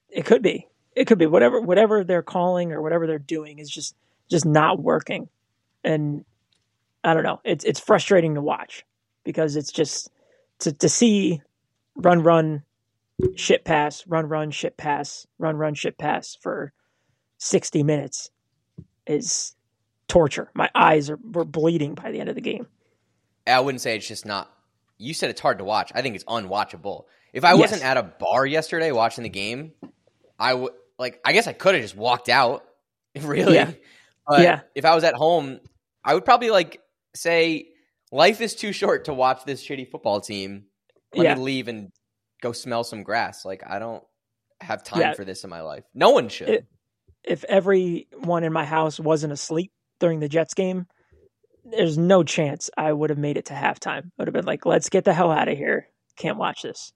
It 0.09 0.27
could 0.27 0.43
be. 0.43 0.69
It 0.95 1.07
could 1.07 1.19
be 1.19 1.27
whatever 1.27 1.61
whatever 1.61 2.05
they're 2.05 2.23
calling 2.23 2.73
or 2.73 2.81
whatever 2.81 3.09
they're 3.09 3.19
doing 3.19 3.59
is 3.59 3.69
just 3.69 3.97
just 4.31 4.47
not 4.47 4.81
working, 4.81 5.29
and 5.83 6.25
I 7.05 7.15
don't 7.15 7.23
know. 7.23 7.41
It's 7.45 7.65
it's 7.65 7.81
frustrating 7.81 8.35
to 8.35 8.41
watch 8.41 8.85
because 9.25 9.57
it's 9.57 9.73
just 9.73 10.11
to 10.61 10.73
to 10.73 10.89
see 10.89 11.43
run 11.97 12.23
run 12.23 12.63
shit 13.37 13.65
pass 13.65 14.05
run 14.07 14.27
run 14.27 14.51
shit 14.51 14.77
pass 14.77 15.27
run 15.39 15.57
run 15.57 15.75
shit 15.75 15.97
pass 15.99 16.37
for 16.41 16.73
60 17.39 17.83
minutes 17.83 18.31
is 19.07 19.55
torture 20.09 20.51
my 20.55 20.69
eyes 20.75 21.11
are 21.11 21.19
were 21.33 21.45
bleeding 21.45 21.95
by 21.95 22.11
the 22.11 22.21
end 22.21 22.29
of 22.29 22.35
the 22.35 22.41
game 22.41 22.67
i 23.47 23.61
wouldn't 23.61 23.81
say 23.81 23.97
it's 23.97 24.09
just 24.09 24.27
not 24.27 24.51
you 24.99 25.15
said 25.15 25.31
it's 25.31 25.41
hard 25.41 25.59
to 25.59 25.65
watch 25.65 25.93
i 25.95 26.03
think 26.03 26.15
it's 26.15 26.25
unwatchable 26.25 27.05
if 27.33 27.45
i 27.45 27.53
yes. 27.53 27.61
wasn't 27.61 27.85
at 27.85 27.97
a 27.97 28.03
bar 28.03 28.45
yesterday 28.45 28.91
watching 28.91 29.23
the 29.23 29.31
game 29.31 29.73
i 30.39 30.53
would 30.53 30.73
like 30.99 31.21
i 31.25 31.33
guess 31.33 31.47
i 31.47 31.53
could 31.53 31.75
have 31.75 31.83
just 31.83 31.97
walked 31.97 32.29
out 32.29 32.65
really 33.21 33.55
yeah. 33.55 33.71
but 34.27 34.43
yeah. 34.43 34.61
if 34.75 34.85
i 34.85 34.95
was 34.95 35.05
at 35.05 35.15
home 35.15 35.61
i 36.05 36.15
would 36.15 36.25
probably 36.25 36.51
like 36.51 36.81
say 37.15 37.69
life 38.13 38.41
is 38.41 38.55
too 38.55 38.73
short 38.73 39.07
to 39.07 39.15
watch 39.15 39.45
this 39.45 39.65
shitty 39.67 39.91
football 39.91 40.21
team. 40.21 40.65
Let 41.15 41.25
yeah. 41.25 41.35
me 41.35 41.41
leave 41.43 41.69
and 41.69 41.93
go 42.43 42.53
smell 42.53 42.85
some 42.85 43.03
grass. 43.03 43.45
Like 43.45 43.63
I 43.67 43.79
don't 43.79 44.03
have 44.61 44.85
time 44.85 45.01
yeah. 45.01 45.15
for 45.15 45.25
this 45.25 45.45
in 45.45 45.51
my 45.51 45.61
life. 45.61 45.85
No 45.95 46.11
one 46.11 46.29
should. 46.29 46.49
It, 46.49 46.67
if 47.23 47.45
everyone 47.45 48.45
in 48.45 48.53
my 48.53 48.65
house 48.65 49.01
wasn't 49.01 49.33
asleep 49.33 49.73
during 49.99 50.21
the 50.21 50.29
Jets 50.29 50.55
game, 50.55 50.87
there's 51.65 51.97
no 51.97 52.23
chance 52.23 52.69
I 52.77 52.93
would 52.93 53.11
have 53.11 53.19
made 53.19 53.37
it 53.37 53.47
to 53.47 53.55
halftime. 53.55 54.05
I 54.05 54.11
would 54.19 54.29
have 54.29 54.35
been 54.35 54.45
like, 54.45 54.67
let's 54.67 54.91
get 54.91 55.05
the 55.05 55.15
hell 55.15 55.31
out 55.31 55.49
of 55.49 55.57
here. 55.57 55.89
Can't 56.17 56.37
watch 56.37 56.63
this. 56.63 56.93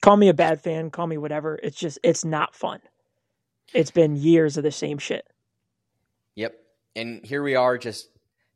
Call 0.00 0.16
me 0.16 0.28
a 0.28 0.34
bad 0.34 0.60
fan, 0.60 0.90
call 0.90 1.06
me 1.06 1.18
whatever. 1.18 1.58
It's 1.62 1.78
just 1.78 1.98
it's 2.02 2.24
not 2.24 2.54
fun. 2.54 2.80
It's 3.74 3.90
been 3.90 4.16
years 4.16 4.56
of 4.56 4.62
the 4.62 4.70
same 4.70 4.98
shit. 4.98 5.26
Yep. 6.36 6.54
And 6.94 7.24
here 7.24 7.42
we 7.42 7.54
are 7.56 7.78
just 7.78 8.08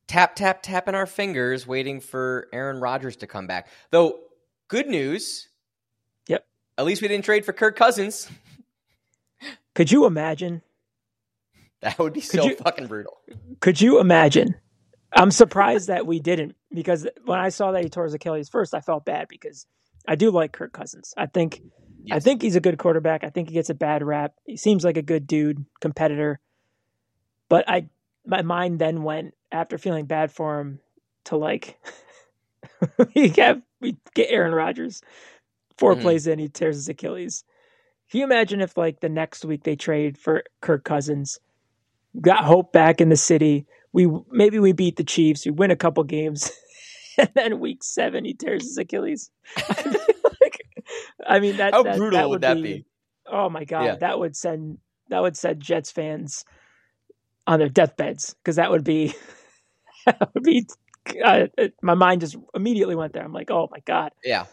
tap, 0.06 0.36
tap, 0.36 0.62
tapping 0.62 0.94
our 0.94 1.06
fingers, 1.06 1.66
waiting 1.66 2.00
for 2.00 2.48
Aaron 2.52 2.80
Rodgers 2.80 3.16
to 3.16 3.26
come 3.26 3.46
back. 3.46 3.68
Though, 3.90 4.20
good 4.68 4.88
news. 4.88 5.48
Yep. 6.28 6.46
At 6.78 6.84
least 6.84 7.02
we 7.02 7.08
didn't 7.08 7.24
trade 7.24 7.44
for 7.44 7.52
Kirk 7.52 7.76
Cousins. 7.76 8.30
Could 9.74 9.90
you 9.90 10.06
imagine? 10.06 10.62
That 11.80 11.98
would 11.98 12.12
be 12.12 12.20
could 12.20 12.30
so 12.30 12.44
you, 12.44 12.56
fucking 12.56 12.86
brutal. 12.86 13.18
Could 13.60 13.80
you 13.80 13.98
imagine? 13.98 14.54
I'm 15.12 15.30
surprised 15.30 15.88
that 15.88 16.06
we 16.06 16.20
didn't 16.20 16.54
because 16.72 17.06
when 17.24 17.40
I 17.40 17.48
saw 17.48 17.72
that 17.72 17.82
he 17.82 17.90
tore 17.90 18.04
his 18.04 18.14
Achilles 18.14 18.48
first, 18.48 18.72
I 18.72 18.80
felt 18.80 19.04
bad 19.04 19.26
because 19.28 19.66
I 20.06 20.14
do 20.14 20.30
like 20.30 20.52
Kirk 20.52 20.72
Cousins. 20.72 21.12
I 21.16 21.26
think 21.26 21.60
yes. 22.04 22.16
I 22.16 22.20
think 22.20 22.40
he's 22.40 22.54
a 22.54 22.60
good 22.60 22.78
quarterback. 22.78 23.24
I 23.24 23.30
think 23.30 23.48
he 23.48 23.54
gets 23.54 23.68
a 23.68 23.74
bad 23.74 24.04
rap. 24.04 24.34
He 24.46 24.56
seems 24.56 24.84
like 24.84 24.96
a 24.96 25.02
good 25.02 25.26
dude, 25.26 25.64
competitor. 25.80 26.40
But 27.48 27.68
I 27.68 27.88
my 28.24 28.42
mind 28.42 28.78
then 28.78 29.02
went 29.02 29.34
after 29.52 29.78
feeling 29.78 30.06
bad 30.06 30.32
for 30.32 30.58
him 30.58 30.80
to 31.24 31.36
like 31.36 31.78
we 33.14 33.28
get 33.28 33.60
we 33.80 33.96
get 34.14 34.30
Aaron 34.30 34.54
Rodgers 34.54 35.02
4 35.78 35.92
mm-hmm. 35.92 36.02
plays 36.02 36.26
in 36.26 36.38
he 36.38 36.48
tears 36.48 36.76
his 36.76 36.88
Achilles. 36.88 37.44
Can 38.10 38.20
you 38.20 38.24
imagine 38.24 38.60
if 38.60 38.76
like 38.76 39.00
the 39.00 39.08
next 39.08 39.44
week 39.44 39.64
they 39.64 39.76
trade 39.76 40.18
for 40.18 40.44
Kirk 40.60 40.84
Cousins, 40.84 41.38
got 42.20 42.44
hope 42.44 42.72
back 42.72 43.00
in 43.00 43.08
the 43.08 43.16
city. 43.16 43.66
We 43.92 44.08
maybe 44.30 44.58
we 44.58 44.72
beat 44.72 44.96
the 44.96 45.04
Chiefs, 45.04 45.46
we 45.46 45.52
win 45.52 45.70
a 45.70 45.76
couple 45.76 46.04
games, 46.04 46.50
and 47.18 47.30
then 47.34 47.60
week 47.60 47.82
seven 47.82 48.24
he 48.24 48.34
tears 48.34 48.62
his 48.64 48.78
Achilles. 48.78 49.30
Like, 50.40 50.66
I 51.24 51.38
mean, 51.38 51.58
that 51.58 51.72
How 51.72 51.84
that, 51.84 51.96
brutal 51.96 52.18
that 52.18 52.28
would 52.28 52.40
that 52.40 52.60
be? 52.60 52.84
Oh 53.30 53.48
my 53.48 53.64
god, 53.64 53.84
Yeah. 53.84 53.94
that 53.96 54.18
would 54.18 54.36
send 54.36 54.78
that 55.08 55.22
would 55.22 55.36
send 55.36 55.60
Jets 55.60 55.90
fans 55.92 56.44
on 57.46 57.60
their 57.60 57.68
deathbeds 57.68 58.34
because 58.34 58.56
that 58.56 58.70
would 58.70 58.82
be 58.82 59.14
that 60.06 60.30
would 60.34 60.42
be. 60.42 60.66
Uh, 61.24 61.46
my 61.82 61.94
mind 61.94 62.20
just 62.20 62.36
immediately 62.54 62.94
went 62.94 63.12
there. 63.12 63.24
I'm 63.24 63.32
like, 63.32 63.50
oh 63.50 63.68
my 63.72 63.80
god, 63.80 64.12
Yeah. 64.24 64.44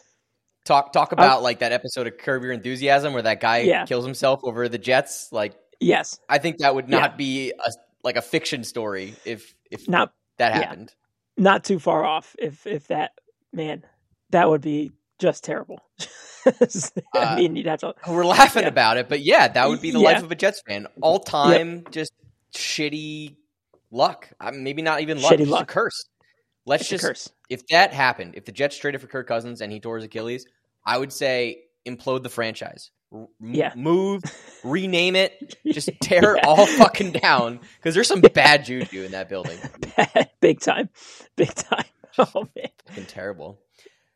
Talk 0.65 0.91
talk 0.94 1.12
about 1.12 1.41
like 1.44 1.60
that 1.60 1.72
episode 1.72 2.08
of 2.08 2.18
Curb 2.18 2.44
Your 2.44 2.51
Enthusiasm 2.51 3.13
where 3.13 3.22
that 3.24 3.39
guy 3.39 3.60
Yeah. 3.60 3.86
kills 3.86 4.03
himself 4.06 4.41
over 4.44 4.68
the 4.70 4.77
Jets. 4.77 5.29
Like 5.32 5.53
yes, 5.79 6.20
I 6.27 6.38
think 6.39 6.58
that 6.60 6.74
would 6.75 6.89
not 6.89 7.12
Yeah. 7.12 7.18
be 7.18 7.51
a 7.51 7.72
like 8.03 8.15
a 8.18 8.22
fiction 8.22 8.63
story 8.63 9.15
if 9.25 9.53
if 9.72 9.88
not 9.88 10.12
that 10.38 10.53
yeah. 10.56 10.60
happened. 10.62 10.94
not 11.38 11.63
too 11.63 11.79
far 11.79 12.03
off. 12.03 12.36
If 12.39 12.65
if 12.68 12.88
that 12.88 13.12
man, 13.53 13.84
that 14.32 14.50
would 14.50 14.62
be 14.62 14.91
just 15.20 15.44
terrible. 15.44 15.82
I 16.46 16.53
Uh, 17.15 17.36
mean, 17.36 17.56
you'd 17.56 17.65
have 17.68 17.82
to. 17.82 17.94
We're 18.08 18.25
laughing 18.25 18.63
Yeah. 18.63 18.70
about 18.70 18.98
it, 18.98 19.08
but 19.10 19.20
yeah, 19.22 19.48
that 19.50 19.68
would 19.70 19.82
be 19.82 19.91
the 19.91 20.00
Yeah. 20.00 20.06
life 20.06 20.24
of 20.24 20.32
a 20.32 20.36
Jets 20.36 20.62
fan. 20.68 20.88
All 21.01 21.20
time, 21.20 21.86
just 21.91 22.13
shitty 22.56 23.36
luck. 23.91 24.29
Maybe 24.53 24.81
not 24.81 25.01
even 25.01 25.22
luck, 25.22 25.34
Shitty 25.34 25.48
luck. 25.48 25.63
a 25.63 25.65
curse. 25.65 26.05
Let's 26.65 26.81
It's 26.81 26.89
just 26.89 27.03
curse. 27.03 27.29
if 27.50 27.65
that 27.67 27.93
happened, 27.93 28.36
if 28.36 28.46
the 28.46 28.51
Jets 28.51 28.77
traded 28.77 29.01
for 29.01 29.08
Kirk 29.08 29.27
Cousins 29.27 29.62
and 29.62 29.72
he 29.72 29.79
tore 29.79 29.96
his 29.96 30.05
Achilles, 30.05 30.46
I 30.86 30.98
would 30.98 31.12
say 31.13 31.63
implode 31.88 32.24
the 32.24 32.29
franchise. 32.29 32.91
M- 33.12 33.27
Yeah. 33.41 33.74
move, 33.75 34.22
rename 34.63 35.15
it, 35.15 35.55
just 35.65 35.89
tear 36.01 36.36
it 36.36 36.46
all 36.46 36.65
fucking 36.77 37.13
down 37.13 37.60
because 37.77 37.96
there's 37.96 38.08
some 38.08 38.22
bad 38.22 38.65
juju 38.65 39.03
in 39.03 39.12
that 39.13 39.29
building. 39.29 39.58
big 40.41 40.60
time, 40.60 40.89
big 41.36 41.53
time. 41.55 41.86
Oh 42.19 42.48
man, 42.55 42.67
Fucking 42.88 43.05
terrible. 43.05 43.60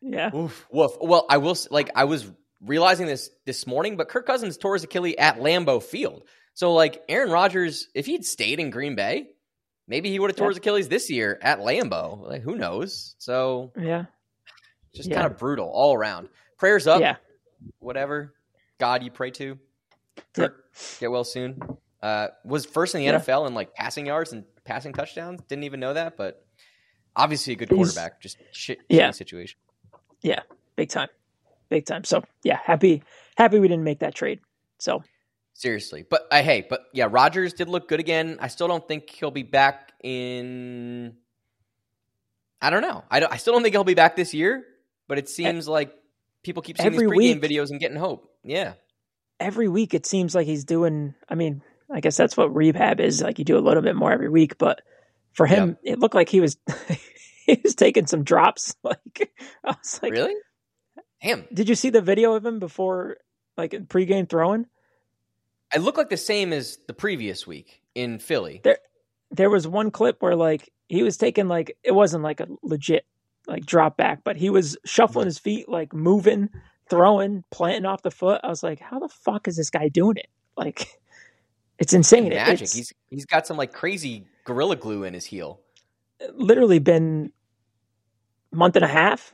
yeah, 0.01 0.36
Oof, 0.36 0.68
woof. 0.72 0.92
Well, 1.01 1.25
I 1.30 1.38
will 1.38 1.56
like 1.72 1.89
I 1.96 2.03
was 2.03 2.30
realizing 2.62 3.08
this 3.08 3.30
this 3.46 3.65
morning, 3.65 3.98
but 3.98 4.10
Kirk 4.10 4.27
Cousins 4.27 4.58
tore 4.58 4.74
his 4.75 4.84
Achilles 4.84 5.15
at 5.18 5.38
Lambeau 5.39 5.82
Field. 5.82 6.24
So 6.53 6.74
like 6.74 7.01
Aaron 7.10 7.32
Rodgers, 7.32 7.88
if 7.96 8.06
he'd 8.06 8.25
stayed 8.25 8.60
in 8.60 8.70
Green 8.70 8.96
Bay, 8.96 9.30
maybe 9.88 10.10
he 10.10 10.20
would 10.20 10.30
have 10.30 10.38
tore 10.38 10.48
Yeah. 10.48 10.52
his 10.52 10.58
Achilles 10.58 10.88
this 10.90 11.10
year 11.10 11.40
at 11.42 11.60
Lambeau. 11.60 12.22
Like 12.28 12.42
who 12.42 12.56
knows? 12.56 13.16
So 13.20 13.72
yeah, 13.78 14.06
just 14.94 15.10
Yeah. 15.10 15.16
kind 15.22 15.28
of 15.32 15.38
brutal 15.38 15.70
all 15.70 15.94
around. 15.94 16.30
Prayers 16.58 16.88
up. 16.88 17.02
yeah. 17.02 17.18
Whatever 17.80 18.34
God 18.80 19.04
you 19.04 19.12
pray 19.12 19.32
to. 19.32 19.58
Kirk, 20.34 20.66
get 21.00 21.10
well 21.12 21.24
soon. 21.24 21.60
Uh, 22.02 22.28
was 22.46 22.66
first 22.66 22.94
in 22.96 23.00
the 23.00 23.06
Yeah. 23.06 23.13
NFL 23.20 23.48
in 23.48 23.54
like 23.54 23.74
passing 23.74 24.06
yards 24.06 24.34
and 24.34 24.44
passing 24.66 24.94
touchdowns. 24.94 25.42
Didn't 25.48 25.63
even 25.63 25.80
know 25.80 25.94
that, 25.94 26.18
but 26.18 26.46
obviously 27.16 27.54
a 27.54 27.56
good 27.56 27.70
He's- 27.70 27.78
quarterback. 27.94 28.22
Just 28.22 28.38
shit, 28.52 28.80
Yeah. 28.90 29.12
situation. 29.12 29.58
Yeah. 30.22 30.42
Big 30.75 30.90
time, 30.90 31.10
big 31.70 31.86
time. 31.86 32.04
So 32.04 32.24
yeah, 32.44 32.60
happy, 32.63 33.04
happy 33.38 33.60
we 33.60 33.68
didn't 33.68 33.84
make 33.84 34.00
that 34.00 34.16
trade. 34.16 34.40
So 34.80 35.04
Seriously, 35.63 36.03
but 36.10 36.27
uh, 36.29 36.43
hey, 36.43 36.67
but 36.70 36.88
yeah, 36.91 37.08
Rodgers 37.10 37.53
did 37.53 37.70
look 37.70 37.88
good 37.88 38.01
again. 38.01 38.36
I 38.41 38.50
still 38.50 38.67
don't 38.67 38.86
think 38.86 39.10
he'll 39.10 39.32
be 39.32 39.43
back 39.43 39.93
in. 40.03 41.15
I 42.62 42.70
don't 42.70 42.82
know. 42.82 43.05
I, 43.10 43.22
don't, 43.22 43.32
I 43.32 43.38
still 43.38 43.53
don't 43.53 43.63
think 43.63 43.74
he'll 43.74 43.86
be 43.86 43.93
back 43.93 44.17
this 44.17 44.34
year. 44.34 44.65
But 45.08 45.20
it 45.20 45.29
seems 45.29 45.65
like 45.65 45.93
people 46.43 46.63
keep 46.63 46.77
seeing 46.77 46.91
these 46.91 47.03
pregame 47.03 47.15
week. 47.15 47.41
videos 47.41 47.72
and 47.72 47.79
getting 47.79 47.96
hope. 47.96 48.29
Yeah, 48.43 48.74
every 49.39 49.70
week 49.70 49.93
it 49.93 50.05
seems 50.05 50.36
like 50.36 50.48
he's 50.48 50.65
doing. 50.65 51.13
I 51.29 51.36
mean, 51.36 51.62
I 51.89 52.01
guess 52.01 52.17
that's 52.17 52.36
what 52.36 52.53
rehab 52.53 53.00
is. 53.00 53.22
Like 53.22 53.39
you 53.39 53.46
do 53.46 53.58
a 53.58 53.63
little 53.63 53.84
bit 53.84 53.96
more 53.96 54.12
every 54.12 54.27
week, 54.27 54.58
but 54.58 54.82
for 55.32 55.46
him, 55.46 55.77
it 55.82 55.98
looked 55.98 56.13
like 56.13 56.27
he 56.27 56.41
was 56.41 56.58
he 57.46 57.62
was 57.63 57.75
taking 57.75 58.05
some 58.05 58.25
drops. 58.25 58.75
Like 58.84 59.32
I 59.63 59.77
was 59.77 60.01
like, 60.03 60.12
really? 60.12 60.36
Damn, 61.22 61.46
did 61.53 61.70
you 61.70 61.75
see 61.75 61.89
the 61.89 62.01
video 62.01 62.34
of 62.34 62.46
him 62.46 62.60
before, 62.60 63.15
like 63.55 63.74
in 63.74 63.86
pregame 63.86 64.27
throwing? 64.27 64.65
I 65.74 65.77
look 65.80 65.98
like 65.98 66.10
the 66.10 66.18
same 66.18 66.53
as 66.53 66.77
the 66.88 66.94
previous 66.94 67.48
week 67.48 67.82
in 67.96 68.19
Philly. 68.19 68.62
There- 68.63 68.78
There 69.32 69.50
was 69.50 69.67
one 69.67 69.89
clip 69.89 70.21
where 70.21 70.36
like 70.36 70.71
he 70.89 71.02
was 71.04 71.17
taking 71.17 71.47
like 71.47 71.76
it 71.84 71.91
wasn't 71.93 72.24
like 72.24 72.39
a 72.39 72.47
legit 72.62 73.06
like 73.47 73.65
drop 73.65 73.97
back, 73.97 74.24
but 74.24 74.38
he 74.38 74.50
was 74.52 74.78
shuffling 74.86 75.26
his 75.26 75.39
feet, 75.39 75.67
like 75.67 75.91
moving, 75.93 76.50
throwing, 76.89 77.43
planting 77.52 77.86
off 77.86 78.04
the 78.04 78.12
foot. 78.12 78.39
I 78.43 78.47
was 78.47 78.62
like, 78.63 78.80
how 78.80 79.00
the 79.00 79.10
fuck 79.10 79.47
is 79.47 79.58
this 79.58 79.69
guy 79.71 79.89
doing 79.89 80.17
it? 80.17 80.28
Like, 80.56 80.88
it's 81.80 81.93
insane. 81.93 82.28
It- 82.32 82.36
Magic. 82.36 82.62
It's 82.62 82.74
He's 82.74 82.93
he's 83.10 83.26
got 83.26 83.47
some 83.47 83.58
like 83.58 83.74
crazy 83.74 84.28
gorilla 84.45 84.76
glue 84.76 85.04
in 85.04 85.13
his 85.15 85.26
heel. 85.26 85.60
literally 86.36 86.80
been 86.80 87.32
month 88.52 88.76
and 88.76 88.86
a 88.86 88.88
half, 88.88 89.34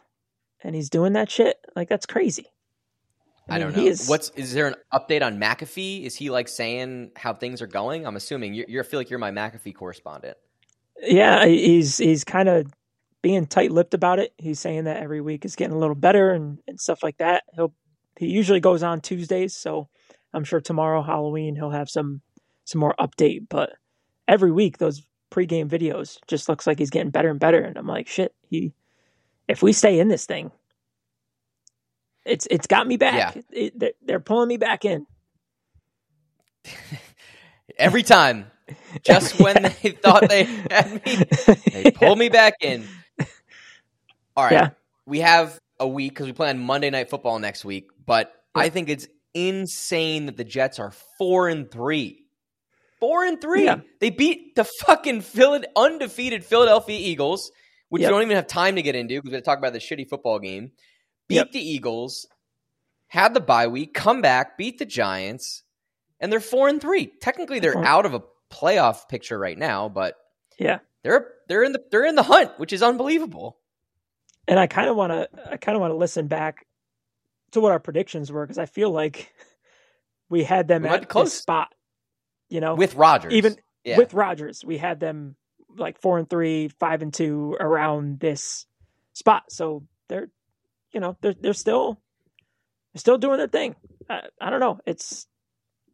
and 0.64 0.74
he's 0.76 0.90
doing 0.90 1.14
that 1.14 1.30
shit. 1.30 1.58
Like 1.76 1.90
that's 1.90 2.06
crazy. 2.06 2.46
I, 3.50 3.58
mean, 3.58 3.62
don't 3.62 3.78
know. 3.78 3.84
Is, 3.84 4.08
What's 4.08 4.30
is 4.32 4.54
there 4.54 4.68
an 4.68 4.76
update 4.94 5.24
on 5.24 5.40
McAfee? 5.40 6.04
Is 6.06 6.16
he 6.16 6.30
like 6.30 6.48
saying 6.48 7.12
how 7.16 7.34
things 7.34 7.62
are 7.62 7.68
going? 7.68 8.06
I'm 8.06 8.16
assuming 8.16 8.54
you're, 8.54 8.66
you're 8.68 8.84
I 8.84 8.88
feel 8.88 9.00
like 9.00 9.10
you're 9.10 9.20
my 9.20 9.32
McAfee 9.32 9.76
correspondent. 9.76 10.38
yeah, 11.02 11.46
he's 11.46 11.98
he's 11.98 12.24
kind 12.24 12.50
of 12.50 12.72
being 13.22 13.46
tight-lipped 13.46 13.94
about 13.94 14.20
it. 14.20 14.34
He's 14.38 14.60
saying 14.60 14.86
that 14.86 14.98
every 14.98 15.22
week 15.22 15.46
is 15.46 15.56
getting 15.56 15.76
a 15.76 15.80
little 15.80 15.96
better 15.96 16.32
and, 16.32 16.60
and 16.68 16.80
stuff 16.80 17.04
like 17.04 17.18
that. 17.18 17.44
He'll 17.54 17.74
he 18.18 18.28
usually 18.28 18.60
goes 18.60 18.84
on 18.84 19.02
Tuesdays, 19.02 19.56
so 19.56 19.90
I'm 20.34 20.44
sure 20.44 20.62
tomorrow 20.62 21.02
Halloween 21.02 21.56
he'll 21.56 21.72
have 21.72 21.90
some 21.90 22.22
some 22.66 22.80
more 22.80 22.96
update. 23.00 23.48
But 23.50 23.72
every 24.28 24.52
week 24.52 24.78
those 24.78 25.04
pregame 25.32 25.68
videos 25.68 26.18
just 26.28 26.50
looks 26.50 26.66
like 26.68 26.80
he's 26.80 26.90
getting 26.90 27.12
better 27.12 27.30
and 27.30 27.40
better, 27.40 27.62
and 27.62 27.78
I'm 27.78 27.88
like, 27.88 28.08
shit, 28.08 28.34
he 28.50 28.74
if 29.48 29.64
we 29.64 29.74
stay 29.74 30.00
in 30.00 30.08
this 30.10 30.26
thing, 30.26 30.52
it's 32.26 32.48
it's 32.50 32.68
got 32.68 32.86
me 32.88 32.98
back. 32.98 33.36
Yeah. 33.36 33.42
It, 33.52 33.94
they're, 34.06 34.20
pulling 34.20 34.48
me 34.48 34.58
back 34.58 34.86
in. 34.86 35.06
Every 37.78 38.04
time, 38.04 38.48
just 39.04 39.40
when 39.40 39.64
they 39.82 39.92
thought 39.92 40.28
they 40.28 40.44
had 40.44 41.06
me, 41.06 41.24
they 41.72 41.92
pull 41.96 42.16
me 42.16 42.30
back 42.30 42.56
in. 42.62 42.86
All 44.36 44.44
right, 44.46 44.52
Yeah. 44.52 44.70
we 45.06 45.20
have 45.20 45.60
a 45.80 45.88
week 45.88 46.12
because 46.12 46.26
we 46.26 46.34
play 46.34 46.50
on 46.50 46.60
Monday 46.60 46.90
Night 46.90 47.10
Football 47.10 47.40
next 47.40 47.64
week. 47.64 47.90
But 48.06 48.34
I 48.54 48.70
think 48.70 48.90
it's 48.90 49.08
insane 49.34 50.26
that 50.26 50.36
the 50.38 50.44
Jets 50.44 50.80
are 50.80 50.92
four 51.18 51.48
and 51.48 51.70
three. 51.72 52.26
Four 53.00 53.24
and 53.24 53.40
three. 53.40 53.66
Yeah. 53.66 53.80
They 54.02 54.10
beat 54.10 54.56
the 54.56 54.66
fucking 54.66 55.24
undefeated 55.76 56.44
Philadelphia 56.44 56.98
Eagles, 57.00 57.52
which 57.88 58.02
Yep. 58.02 58.10
we 58.10 58.14
don't 58.14 58.22
even 58.24 58.36
have 58.36 58.48
time 58.48 58.76
to 58.76 58.82
get 58.82 58.96
into 58.96 59.16
because 59.16 59.26
we're 59.26 59.32
going 59.32 59.42
to 59.44 59.46
talk 59.46 59.58
about 59.58 59.72
the 59.74 59.80
shitty 59.80 60.10
football 60.10 60.40
game. 60.40 60.72
Beat 61.30 61.36
Yep. 61.36 61.52
the 61.54 61.60
Eagles, 61.62 62.28
had 63.08 63.34
the 63.34 63.40
bye 63.40 63.68
week, 63.68 63.94
come 63.94 64.22
back, 64.22 64.58
beat 64.58 64.78
the 64.80 64.86
Giants, 64.86 65.64
and 66.20 66.32
they're 66.32 66.42
four 66.42 66.68
and 66.68 66.82
three. 66.82 67.06
Technically, 67.22 67.60
they're 67.60 67.78
uh-huh. 67.78 67.88
out 67.88 68.06
of 68.06 68.14
a 68.14 68.24
playoff 68.52 69.08
picture 69.08 69.40
right 69.40 69.58
now, 69.58 69.88
but 69.90 70.16
Yeah. 70.58 70.80
they're 71.04 71.32
they're 71.48 71.64
in 71.64 71.72
the 71.72 71.82
they're 71.92 72.04
in 72.06 72.16
the 72.16 72.24
hunt, 72.24 72.52
which 72.60 72.74
is 72.74 72.84
unbelievable. 72.84 73.58
and 74.48 74.60
I 74.60 74.68
kind 74.68 74.90
of 74.90 74.96
want 74.98 75.12
to 75.14 75.30
I 75.52 75.58
kind 75.58 75.76
of 75.76 75.80
want 75.82 75.92
to 75.92 75.96
listen 75.98 76.28
back 76.28 76.66
to 77.52 77.62
what 77.62 77.72
our 77.72 77.80
predictions 77.80 78.32
were 78.32 78.46
because 78.46 78.58
I 78.60 78.66
feel 78.66 78.92
like 78.92 79.34
we 80.30 80.44
had 80.44 80.68
them 80.68 80.84
We 80.84 80.90
at 80.90 81.08
close. 81.10 81.28
this 81.28 81.34
spot. 81.40 81.74
You 82.50 82.60
know, 82.62 82.74
With 82.76 82.96
Rodgers. 82.96 83.34
even 83.34 83.56
yeah. 83.84 83.98
with 83.98 84.14
Rodgers, 84.16 84.66
we 84.66 84.78
had 84.80 85.00
them 85.00 85.36
like 85.78 86.02
four 86.02 86.18
and 86.18 86.28
three, 86.28 86.68
five 86.80 87.04
and 87.04 87.14
two 87.14 87.56
around 87.60 88.20
this 88.20 88.66
spot. 89.14 89.44
So 89.52 89.84
they're, 90.08 90.30
you 90.92 91.00
know, 91.00 91.18
they're 91.22 91.36
they're 91.40 91.54
still 91.54 92.00
they're 92.94 93.00
still 93.00 93.18
doing 93.18 93.38
their 93.38 93.48
thing. 93.48 93.76
I, 94.10 94.22
I 94.42 94.50
don't 94.50 94.60
know. 94.60 94.80
It's 94.86 95.28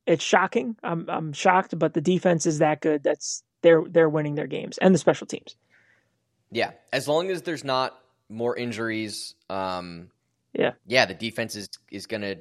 it's 0.05 0.23
shocking. 0.23 0.75
I'm 0.83 1.09
I'm 1.09 1.33
shocked, 1.33 1.77
but 1.77 1.93
the 1.93 2.01
defense 2.01 2.45
is 2.45 2.59
that 2.59 2.81
good. 2.81 3.03
That's 3.03 3.43
they're 3.61 3.83
they're 3.89 4.09
winning 4.09 4.35
their 4.35 4.47
games 4.47 4.77
and 4.77 4.93
the 4.93 4.99
special 4.99 5.27
teams. 5.27 5.55
Yeah, 6.51 6.71
as 6.93 7.07
long 7.07 7.29
as 7.31 7.41
there's 7.41 7.63
not 7.63 7.97
more 8.29 8.55
injuries, 8.55 9.33
um, 9.49 10.09
Yeah. 10.53 10.71
yeah, 10.85 11.05
the 11.05 11.13
defense 11.15 11.55
is 11.55 11.67
is 11.91 12.05
gonna 12.05 12.35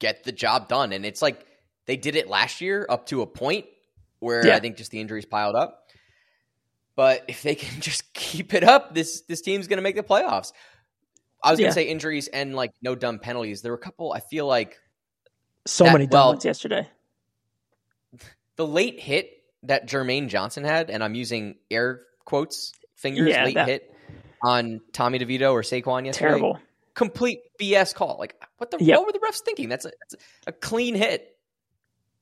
get 0.00 0.24
the 0.24 0.32
job 0.32 0.68
done, 0.68 0.92
and 0.92 1.06
it's 1.06 1.22
like 1.22 1.46
they 1.86 1.96
did 1.96 2.16
it 2.16 2.28
last 2.28 2.60
year 2.60 2.84
up 2.88 3.06
to 3.06 3.22
a 3.22 3.26
point 3.26 3.66
where 4.18 4.46
Yeah. 4.46 4.56
I 4.56 4.60
think 4.60 4.76
just 4.76 4.90
the 4.90 5.00
injuries 5.00 5.24
piled 5.24 5.54
up. 5.54 5.84
But 6.96 7.24
if 7.28 7.42
they 7.42 7.54
can 7.54 7.80
just 7.80 8.12
keep 8.12 8.52
it 8.54 8.64
up, 8.64 8.92
this 8.94 9.22
this 9.22 9.40
team's 9.40 9.68
gonna 9.68 9.82
make 9.82 9.96
the 9.96 10.02
playoffs. 10.02 10.52
I 11.42 11.50
was 11.50 11.58
gonna 11.58 11.68
Yeah. 11.68 11.74
say 11.74 11.84
injuries 11.84 12.28
and 12.28 12.54
like 12.54 12.72
no 12.82 12.94
dumb 12.94 13.18
penalties. 13.18 13.62
There 13.62 13.72
were 13.72 13.78
a 13.78 13.80
couple. 13.80 14.12
I 14.12 14.20
feel 14.20 14.46
like 14.46 14.78
So 15.66 15.84
That- 15.84 15.92
many 15.92 16.06
dumb 16.06 16.18
well- 16.20 16.28
ones 16.30 16.44
yesterday. 16.44 16.88
the 18.56 18.66
late 18.66 18.98
hit 19.00 19.42
that 19.64 19.86
Jermaine 19.86 20.28
Johnson 20.28 20.64
had, 20.64 20.90
and 20.90 21.02
I'm 21.04 21.14
using 21.14 21.56
air 21.70 22.02
quotes 22.24 22.72
fingers, 22.96 23.28
Yeah, 23.30 23.44
late 23.44 23.54
that- 23.54 23.68
hit 23.68 23.94
on 24.42 24.80
Tommy 24.92 25.18
DeVito 25.18 25.52
or 25.52 25.62
Saquon 25.62 26.06
yesterday. 26.06 26.28
Terrible. 26.30 26.58
complete 26.94 27.40
BS 27.60 27.92
call. 27.94 28.16
Like, 28.18 28.34
what 28.56 28.70
the? 28.72 28.78
Yep. 28.82 28.98
What 28.98 29.06
were 29.06 29.12
the 29.12 29.18
refs 29.20 29.40
thinking? 29.44 29.68
That's 29.68 29.84
a, 29.84 29.90
that's 30.00 30.16
a 30.48 30.52
clean 30.52 30.94
hit. 30.96 31.36